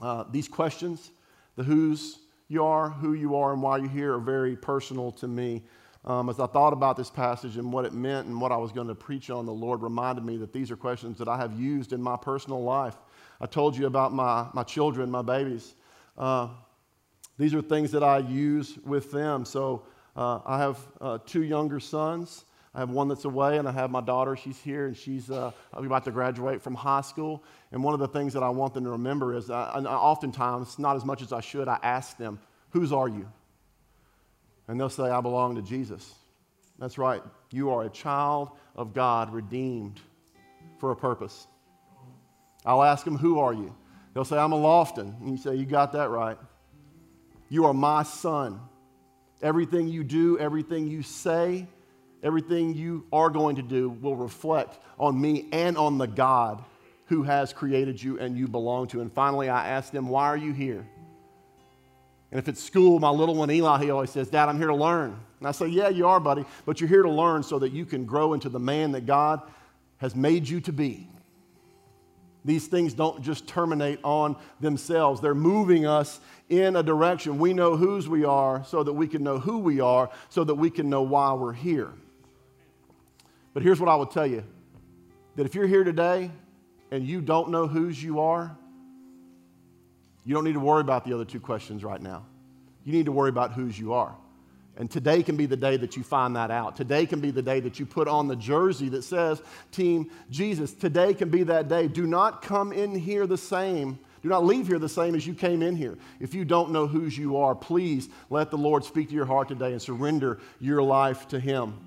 Uh, 0.00 0.24
these 0.30 0.46
questions, 0.46 1.10
the 1.56 1.64
who's 1.64 2.18
you 2.48 2.64
are, 2.64 2.90
who 2.90 3.14
you 3.14 3.34
are, 3.34 3.52
and 3.52 3.60
why 3.60 3.78
you're 3.78 3.88
here, 3.88 4.14
are 4.14 4.20
very 4.20 4.54
personal 4.54 5.10
to 5.10 5.26
me. 5.26 5.64
Um, 6.06 6.28
as 6.28 6.38
I 6.38 6.46
thought 6.46 6.72
about 6.72 6.96
this 6.96 7.10
passage 7.10 7.56
and 7.56 7.72
what 7.72 7.84
it 7.84 7.92
meant 7.92 8.28
and 8.28 8.40
what 8.40 8.52
I 8.52 8.56
was 8.56 8.70
going 8.70 8.86
to 8.86 8.94
preach 8.94 9.28
on, 9.28 9.44
the 9.44 9.52
Lord 9.52 9.82
reminded 9.82 10.24
me 10.24 10.36
that 10.36 10.52
these 10.52 10.70
are 10.70 10.76
questions 10.76 11.18
that 11.18 11.26
I 11.26 11.36
have 11.36 11.58
used 11.58 11.92
in 11.92 12.00
my 12.00 12.16
personal 12.16 12.62
life. 12.62 12.96
I 13.40 13.46
told 13.46 13.76
you 13.76 13.86
about 13.86 14.12
my, 14.12 14.46
my 14.54 14.62
children, 14.62 15.10
my 15.10 15.22
babies. 15.22 15.74
Uh, 16.16 16.48
these 17.38 17.54
are 17.54 17.60
things 17.60 17.90
that 17.90 18.04
I 18.04 18.18
use 18.18 18.78
with 18.84 19.10
them. 19.10 19.44
So 19.44 19.82
uh, 20.14 20.40
I 20.46 20.58
have 20.58 20.78
uh, 21.00 21.18
two 21.26 21.42
younger 21.42 21.80
sons. 21.80 22.44
I 22.72 22.80
have 22.80 22.90
one 22.90 23.08
that's 23.08 23.24
away, 23.24 23.58
and 23.58 23.66
I 23.66 23.72
have 23.72 23.90
my 23.90 24.02
daughter. 24.02 24.36
She's 24.36 24.58
here, 24.58 24.86
and 24.86 24.96
she's 24.96 25.30
uh, 25.30 25.50
about 25.72 26.04
to 26.04 26.10
graduate 26.10 26.62
from 26.62 26.74
high 26.74 27.00
school. 27.00 27.42
And 27.72 27.82
one 27.82 27.94
of 27.94 28.00
the 28.00 28.08
things 28.08 28.32
that 28.34 28.42
I 28.42 28.50
want 28.50 28.74
them 28.74 28.84
to 28.84 28.90
remember 28.90 29.34
is, 29.34 29.50
I, 29.50 29.70
uh, 29.70 29.82
oftentimes, 29.82 30.78
not 30.78 30.94
as 30.94 31.04
much 31.04 31.22
as 31.22 31.32
I 31.32 31.40
should, 31.40 31.68
I 31.68 31.78
ask 31.82 32.18
them, 32.18 32.38
"Whose 32.70 32.92
are 32.92 33.08
you?" 33.08 33.26
And 34.68 34.80
they'll 34.80 34.88
say, 34.88 35.04
I 35.04 35.20
belong 35.20 35.56
to 35.56 35.62
Jesus. 35.62 36.14
That's 36.78 36.98
right. 36.98 37.22
You 37.50 37.70
are 37.70 37.84
a 37.84 37.90
child 37.90 38.50
of 38.74 38.92
God, 38.92 39.32
redeemed 39.32 40.00
for 40.78 40.90
a 40.90 40.96
purpose. 40.96 41.46
I'll 42.64 42.82
ask 42.82 43.04
them, 43.04 43.16
Who 43.16 43.38
are 43.38 43.54
you? 43.54 43.74
They'll 44.12 44.24
say, 44.24 44.36
I'm 44.36 44.52
a 44.52 44.58
Lofton. 44.58 45.20
And 45.20 45.30
you 45.30 45.36
say, 45.36 45.54
You 45.54 45.64
got 45.64 45.92
that 45.92 46.10
right. 46.10 46.36
You 47.48 47.66
are 47.66 47.74
my 47.74 48.02
son. 48.02 48.60
Everything 49.42 49.88
you 49.88 50.02
do, 50.02 50.38
everything 50.38 50.88
you 50.88 51.02
say, 51.02 51.66
everything 52.22 52.74
you 52.74 53.06
are 53.12 53.30
going 53.30 53.56
to 53.56 53.62
do 53.62 53.90
will 53.90 54.16
reflect 54.16 54.78
on 54.98 55.20
me 55.20 55.46
and 55.52 55.76
on 55.76 55.98
the 55.98 56.06
God 56.06 56.64
who 57.06 57.22
has 57.22 57.52
created 57.52 58.02
you 58.02 58.18
and 58.18 58.36
you 58.36 58.48
belong 58.48 58.88
to. 58.88 59.00
And 59.00 59.12
finally, 59.12 59.48
I 59.48 59.68
ask 59.68 59.92
them, 59.92 60.08
Why 60.08 60.26
are 60.26 60.36
you 60.36 60.52
here? 60.52 60.86
And 62.30 62.38
if 62.38 62.48
it's 62.48 62.62
school, 62.62 62.98
my 62.98 63.10
little 63.10 63.34
one 63.34 63.50
Eli, 63.50 63.84
he 63.84 63.90
always 63.90 64.10
says, 64.10 64.28
Dad, 64.28 64.48
I'm 64.48 64.58
here 64.58 64.66
to 64.66 64.74
learn. 64.74 65.18
And 65.38 65.48
I 65.48 65.52
say, 65.52 65.68
Yeah, 65.68 65.88
you 65.88 66.06
are, 66.06 66.20
buddy, 66.20 66.44
but 66.64 66.80
you're 66.80 66.88
here 66.88 67.02
to 67.02 67.10
learn 67.10 67.42
so 67.42 67.58
that 67.58 67.72
you 67.72 67.84
can 67.84 68.04
grow 68.04 68.34
into 68.34 68.48
the 68.48 68.58
man 68.58 68.92
that 68.92 69.06
God 69.06 69.42
has 69.98 70.14
made 70.14 70.48
you 70.48 70.60
to 70.62 70.72
be. 70.72 71.08
These 72.44 72.68
things 72.68 72.94
don't 72.94 73.22
just 73.22 73.48
terminate 73.48 73.98
on 74.04 74.36
themselves, 74.60 75.20
they're 75.20 75.34
moving 75.34 75.86
us 75.86 76.20
in 76.48 76.76
a 76.76 76.82
direction. 76.82 77.38
We 77.38 77.52
know 77.52 77.76
whose 77.76 78.08
we 78.08 78.24
are 78.24 78.64
so 78.64 78.84
that 78.84 78.92
we 78.92 79.08
can 79.08 79.24
know 79.24 79.38
who 79.38 79.58
we 79.58 79.80
are, 79.80 80.10
so 80.28 80.44
that 80.44 80.54
we 80.54 80.70
can 80.70 80.88
know 80.88 81.02
why 81.02 81.32
we're 81.32 81.52
here. 81.52 81.92
But 83.52 83.62
here's 83.62 83.80
what 83.80 83.88
I 83.88 83.96
will 83.96 84.06
tell 84.06 84.26
you 84.26 84.44
that 85.34 85.44
if 85.44 85.54
you're 85.54 85.66
here 85.66 85.82
today 85.82 86.30
and 86.90 87.06
you 87.06 87.20
don't 87.20 87.50
know 87.50 87.66
whose 87.66 88.00
you 88.02 88.20
are, 88.20 88.56
you 90.26 90.34
don't 90.34 90.44
need 90.44 90.54
to 90.54 90.60
worry 90.60 90.80
about 90.80 91.04
the 91.04 91.14
other 91.14 91.24
two 91.24 91.40
questions 91.40 91.84
right 91.84 92.02
now. 92.02 92.26
You 92.84 92.92
need 92.92 93.06
to 93.06 93.12
worry 93.12 93.30
about 93.30 93.52
whose 93.52 93.78
you 93.78 93.94
are. 93.94 94.14
And 94.76 94.90
today 94.90 95.22
can 95.22 95.36
be 95.36 95.46
the 95.46 95.56
day 95.56 95.76
that 95.78 95.96
you 95.96 96.02
find 96.02 96.36
that 96.36 96.50
out. 96.50 96.76
Today 96.76 97.06
can 97.06 97.20
be 97.20 97.30
the 97.30 97.40
day 97.40 97.60
that 97.60 97.78
you 97.78 97.86
put 97.86 98.08
on 98.08 98.28
the 98.28 98.36
jersey 98.36 98.90
that 98.90 99.02
says 99.02 99.40
Team 99.72 100.10
Jesus. 100.28 100.72
Today 100.72 101.14
can 101.14 101.30
be 101.30 101.44
that 101.44 101.68
day. 101.68 101.88
Do 101.88 102.06
not 102.06 102.42
come 102.42 102.72
in 102.72 102.94
here 102.94 103.26
the 103.26 103.38
same. 103.38 103.98
Do 104.22 104.28
not 104.28 104.44
leave 104.44 104.66
here 104.66 104.80
the 104.80 104.88
same 104.88 105.14
as 105.14 105.26
you 105.26 105.32
came 105.32 105.62
in 105.62 105.76
here. 105.76 105.96
If 106.18 106.34
you 106.34 106.44
don't 106.44 106.72
know 106.72 106.86
whose 106.86 107.16
you 107.16 107.36
are, 107.36 107.54
please 107.54 108.08
let 108.28 108.50
the 108.50 108.58
Lord 108.58 108.84
speak 108.84 109.08
to 109.08 109.14
your 109.14 109.26
heart 109.26 109.48
today 109.48 109.72
and 109.72 109.80
surrender 109.80 110.40
your 110.60 110.82
life 110.82 111.28
to 111.28 111.38
Him. 111.38 111.78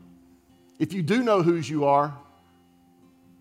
If 0.80 0.94
you 0.94 1.04
do 1.04 1.22
know 1.22 1.44
whose 1.44 1.70
you 1.70 1.86
are, 1.86 2.18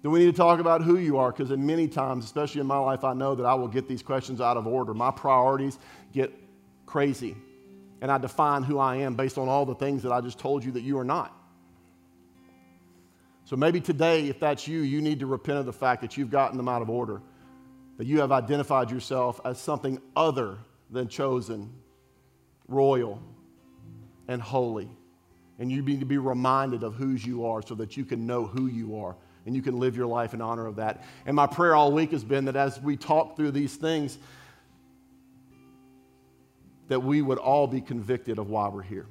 then 0.09 0.13
we 0.15 0.21
need 0.21 0.35
to 0.35 0.37
talk 0.39 0.59
about 0.59 0.83
who 0.83 0.97
you 0.97 1.19
are 1.19 1.31
because 1.31 1.51
in 1.51 1.67
many 1.67 1.87
times, 1.87 2.25
especially 2.25 2.63
in 2.63 2.67
my 2.67 2.79
life, 2.79 3.05
I 3.05 3.13
know 3.13 3.35
that 3.35 3.45
I 3.45 3.53
will 3.53 3.69
get 3.69 3.87
these 3.87 4.03
questions 4.03 4.41
out 4.41 4.57
of 4.57 4.67
order. 4.67 4.95
My 4.95 5.11
priorities 5.11 5.79
get 6.15 6.33
crazy, 6.87 7.37
and 8.01 8.11
I 8.11 8.17
define 8.17 8.63
who 8.63 8.79
I 8.79 8.97
am 8.97 9.17
based 9.17 9.37
on 9.37 9.49
all 9.49 9.67
the 9.67 9.75
things 9.75 10.03
that 10.05 10.11
I 10.11 10.23
just 10.23 10.39
told 10.39 10.65
you 10.65 10.73
that 10.73 10.81
you 10.81 10.99
are 10.99 11.05
not. 11.05 11.39
So 13.45 13.55
maybe 13.55 13.83
today, 13.83 14.29
if 14.29 14.41
that's 14.41 14.67
you, 14.67 14.81
you 14.81 15.03
need 15.03 15.21
to 15.21 15.27
repent 15.27 15.59
of 15.59 15.67
the 15.67 15.75
fact 15.75 16.01
that 16.01 16.17
you've 16.17 16.31
gotten 16.31 16.57
them 16.57 16.69
out 16.69 16.81
of 16.81 16.89
order, 16.89 17.21
that 17.99 18.07
you 18.07 18.21
have 18.21 18.33
identified 18.33 18.91
yourself 18.91 19.43
as 19.45 19.61
something 19.61 20.01
other 20.17 20.57
than 20.91 21.09
chosen, 21.09 21.71
royal, 22.67 23.21
and 24.27 24.41
holy. 24.41 24.89
And 25.59 25.71
you 25.71 25.83
need 25.83 26.01
to 26.01 26.07
be 26.07 26.17
reminded 26.17 26.83
of 26.83 26.95
whose 26.95 27.27
you 27.27 27.45
are 27.45 27.61
so 27.61 27.75
that 27.75 27.99
you 27.99 28.07
can 28.07 28.27
know 28.27 28.47
who 28.47 28.69
you 28.69 28.97
are 29.01 29.15
and 29.49 29.57
you 29.57 29.63
can 29.63 29.81
live 29.81 29.97
your 29.97 30.07
life 30.07 30.35
in 30.35 30.43
honor 30.43 30.67
of 30.67 30.77
that. 30.77 31.03
And 31.25 31.35
my 31.35 31.47
prayer 31.47 31.75
all 31.75 31.91
week 31.91 32.11
has 32.11 32.23
been 32.23 32.45
that 32.45 32.55
as 32.55 32.79
we 32.83 32.99
talk 32.99 33.35
through 33.35 33.53
these 33.53 33.75
things, 33.75 34.19
that 36.89 37.01
we 37.01 37.23
would 37.23 37.39
all 37.39 37.67
be 37.67 37.81
convicted 37.81 38.39
of 38.39 38.51
why 38.51 38.69
we're 38.69 38.83
here. 38.83 39.07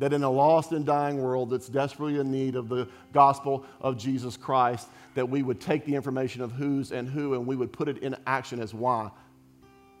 That 0.00 0.12
in 0.12 0.24
a 0.24 0.30
lost 0.30 0.72
and 0.72 0.84
dying 0.84 1.22
world 1.22 1.50
that's 1.50 1.68
desperately 1.68 2.18
in 2.18 2.32
need 2.32 2.56
of 2.56 2.68
the 2.68 2.88
gospel 3.12 3.64
of 3.80 3.96
Jesus 3.96 4.36
Christ, 4.36 4.88
that 5.14 5.28
we 5.28 5.44
would 5.44 5.60
take 5.60 5.84
the 5.84 5.94
information 5.94 6.42
of 6.42 6.50
who's 6.50 6.90
and 6.90 7.08
who 7.08 7.34
and 7.34 7.46
we 7.46 7.54
would 7.54 7.72
put 7.72 7.86
it 7.86 7.98
in 7.98 8.16
action 8.26 8.60
as 8.60 8.74
why. 8.74 9.08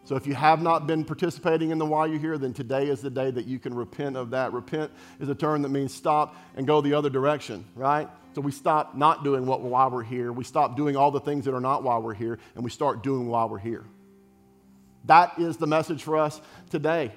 So 0.02 0.16
if 0.16 0.26
you 0.26 0.34
have 0.34 0.62
not 0.62 0.88
been 0.88 1.04
participating 1.04 1.70
in 1.70 1.78
the 1.78 1.86
why 1.86 2.06
you're 2.06 2.18
here, 2.18 2.38
then 2.38 2.52
today 2.52 2.88
is 2.88 3.00
the 3.00 3.10
day 3.10 3.30
that 3.30 3.46
you 3.46 3.60
can 3.60 3.72
repent 3.72 4.16
of 4.16 4.30
that. 4.30 4.52
Repent 4.52 4.90
is 5.20 5.28
a 5.28 5.34
term 5.34 5.62
that 5.62 5.68
means 5.68 5.94
stop 5.94 6.34
and 6.56 6.66
go 6.66 6.80
the 6.80 6.94
other 6.94 7.08
direction, 7.08 7.64
right? 7.76 8.08
So 8.36 8.42
we 8.42 8.52
stop 8.52 8.94
not 8.94 9.24
doing 9.24 9.46
what 9.46 9.62
why 9.62 9.86
we're 9.86 10.02
here. 10.02 10.30
We 10.30 10.44
stop 10.44 10.76
doing 10.76 10.94
all 10.94 11.10
the 11.10 11.20
things 11.20 11.46
that 11.46 11.54
are 11.54 11.60
not 11.60 11.82
why 11.82 11.96
we're 11.96 12.12
here, 12.12 12.38
and 12.54 12.62
we 12.62 12.68
start 12.68 13.02
doing 13.02 13.28
why 13.28 13.46
we're 13.46 13.56
here. 13.56 13.86
That 15.06 15.38
is 15.38 15.56
the 15.56 15.66
message 15.66 16.02
for 16.02 16.18
us 16.18 16.42
today. 16.68 17.12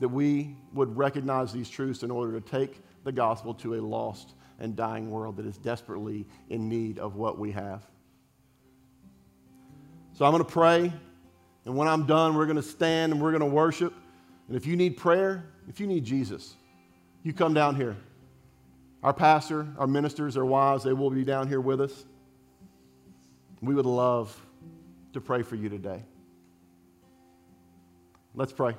That 0.00 0.08
we 0.08 0.56
would 0.72 0.96
recognize 0.96 1.52
these 1.52 1.68
truths 1.68 2.02
in 2.02 2.10
order 2.10 2.40
to 2.40 2.40
take 2.40 2.80
the 3.04 3.12
gospel 3.12 3.52
to 3.56 3.74
a 3.74 3.82
lost 3.82 4.32
and 4.58 4.74
dying 4.74 5.10
world 5.10 5.36
that 5.36 5.44
is 5.44 5.58
desperately 5.58 6.26
in 6.48 6.66
need 6.66 6.98
of 6.98 7.16
what 7.16 7.38
we 7.38 7.52
have. 7.52 7.86
So 10.14 10.24
I'm 10.24 10.32
going 10.32 10.42
to 10.42 10.50
pray, 10.50 10.90
and 11.66 11.76
when 11.76 11.88
I'm 11.88 12.06
done, 12.06 12.36
we're 12.36 12.46
going 12.46 12.56
to 12.56 12.62
stand 12.62 13.12
and 13.12 13.20
we're 13.20 13.32
going 13.32 13.40
to 13.40 13.54
worship. 13.54 13.92
And 14.48 14.56
if 14.56 14.64
you 14.64 14.76
need 14.76 14.96
prayer, 14.96 15.44
if 15.68 15.78
you 15.78 15.86
need 15.86 16.06
Jesus, 16.06 16.54
you 17.22 17.34
come 17.34 17.52
down 17.52 17.76
here. 17.76 17.98
Our 19.04 19.12
pastor, 19.12 19.68
our 19.76 19.86
ministers, 19.86 20.38
our 20.38 20.46
wives, 20.46 20.82
they 20.82 20.94
will 20.94 21.10
be 21.10 21.24
down 21.24 21.46
here 21.46 21.60
with 21.60 21.82
us. 21.82 22.06
We 23.60 23.74
would 23.74 23.84
love 23.84 24.34
to 25.12 25.20
pray 25.20 25.42
for 25.42 25.56
you 25.56 25.68
today. 25.68 26.02
Let's 28.34 28.52
pray. 28.52 28.76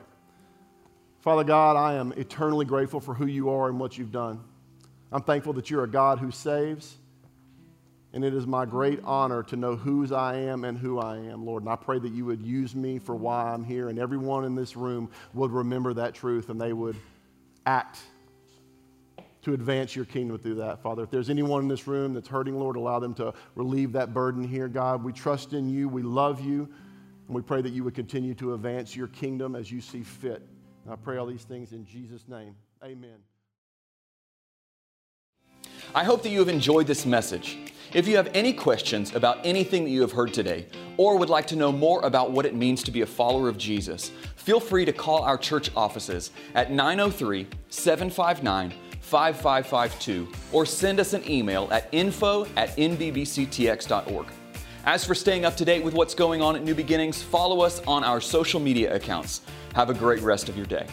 Father 1.21 1.43
God, 1.43 1.77
I 1.77 1.93
am 1.93 2.11
eternally 2.13 2.65
grateful 2.65 2.99
for 2.99 3.13
who 3.13 3.27
you 3.27 3.51
are 3.51 3.69
and 3.69 3.79
what 3.79 3.99
you've 3.99 4.11
done. 4.11 4.43
I'm 5.11 5.21
thankful 5.21 5.53
that 5.53 5.69
you're 5.69 5.83
a 5.83 5.89
God 5.89 6.17
who 6.17 6.31
saves, 6.31 6.97
and 8.11 8.25
it 8.25 8.33
is 8.33 8.47
my 8.47 8.65
great 8.65 9.01
honor 9.03 9.43
to 9.43 9.55
know 9.55 9.75
whose 9.75 10.11
I 10.11 10.37
am 10.37 10.63
and 10.63 10.75
who 10.75 10.97
I 10.97 11.17
am, 11.17 11.45
Lord. 11.45 11.61
And 11.61 11.71
I 11.71 11.75
pray 11.75 11.99
that 11.99 12.11
you 12.11 12.25
would 12.25 12.41
use 12.41 12.73
me 12.73 12.97
for 12.97 13.13
why 13.13 13.53
I'm 13.53 13.63
here, 13.63 13.89
and 13.89 13.99
everyone 13.99 14.43
in 14.43 14.55
this 14.55 14.75
room 14.75 15.11
would 15.35 15.51
remember 15.51 15.93
that 15.93 16.15
truth 16.15 16.49
and 16.49 16.59
they 16.59 16.73
would 16.73 16.95
act 17.67 17.99
to 19.45 19.53
advance 19.53 19.95
your 19.95 20.05
kingdom 20.05 20.39
through 20.39 20.55
that, 20.55 20.81
Father. 20.81 21.03
If 21.03 21.11
there's 21.11 21.29
anyone 21.29 21.61
in 21.61 21.67
this 21.67 21.85
room 21.85 22.15
that's 22.15 22.27
hurting, 22.27 22.57
Lord, 22.57 22.77
allow 22.77 22.97
them 22.97 23.13
to 23.13 23.31
relieve 23.53 23.91
that 23.91 24.11
burden 24.11 24.43
here, 24.43 24.67
God. 24.67 25.03
We 25.03 25.13
trust 25.13 25.53
in 25.53 25.69
you, 25.69 25.87
we 25.87 26.01
love 26.01 26.43
you, 26.43 26.67
and 27.27 27.35
we 27.35 27.43
pray 27.43 27.61
that 27.61 27.69
you 27.69 27.83
would 27.83 27.93
continue 27.93 28.33
to 28.33 28.55
advance 28.55 28.95
your 28.95 29.05
kingdom 29.07 29.55
as 29.55 29.71
you 29.71 29.81
see 29.81 30.01
fit. 30.01 30.41
And 30.83 30.91
I 30.91 30.95
pray 30.95 31.17
all 31.17 31.27
these 31.27 31.43
things 31.43 31.73
in 31.73 31.85
Jesus' 31.85 32.27
name. 32.27 32.55
Amen. 32.83 33.17
I 35.93 36.03
hope 36.03 36.23
that 36.23 36.29
you 36.29 36.39
have 36.39 36.49
enjoyed 36.49 36.87
this 36.87 37.05
message. 37.05 37.59
If 37.93 38.07
you 38.07 38.15
have 38.15 38.31
any 38.33 38.51
questions 38.51 39.13
about 39.13 39.45
anything 39.45 39.83
that 39.83 39.91
you 39.91 40.01
have 40.01 40.11
heard 40.11 40.33
today, 40.33 40.65
or 40.97 41.19
would 41.19 41.29
like 41.29 41.45
to 41.47 41.55
know 41.55 41.71
more 41.71 42.01
about 42.01 42.31
what 42.31 42.47
it 42.47 42.55
means 42.55 42.81
to 42.81 42.91
be 42.91 43.01
a 43.01 43.05
follower 43.05 43.47
of 43.47 43.59
Jesus, 43.59 44.11
feel 44.37 44.59
free 44.59 44.85
to 44.85 44.91
call 44.91 45.21
our 45.21 45.37
church 45.37 45.69
offices 45.75 46.31
at 46.55 46.71
903 46.71 47.47
759 47.69 48.73
5552 49.05 50.27
or 50.51 50.65
send 50.65 50.99
us 50.99 51.13
an 51.13 51.29
email 51.29 51.67
at 51.71 51.87
info 51.91 52.45
at 52.55 52.75
nbbctx.org. 52.75 54.27
As 54.85 55.03
for 55.03 55.15
staying 55.15 55.45
up 55.45 55.57
to 55.57 55.65
date 55.65 55.83
with 55.83 55.93
what's 55.93 56.13
going 56.13 56.41
on 56.41 56.55
at 56.55 56.63
New 56.63 56.75
Beginnings, 56.75 57.21
follow 57.21 57.61
us 57.61 57.81
on 57.87 58.03
our 58.03 58.21
social 58.21 58.59
media 58.59 58.95
accounts. 58.95 59.41
Have 59.73 59.89
a 59.89 59.93
great 59.93 60.21
rest 60.21 60.47
of 60.47 60.57
your 60.57 60.67
day. 60.67 60.85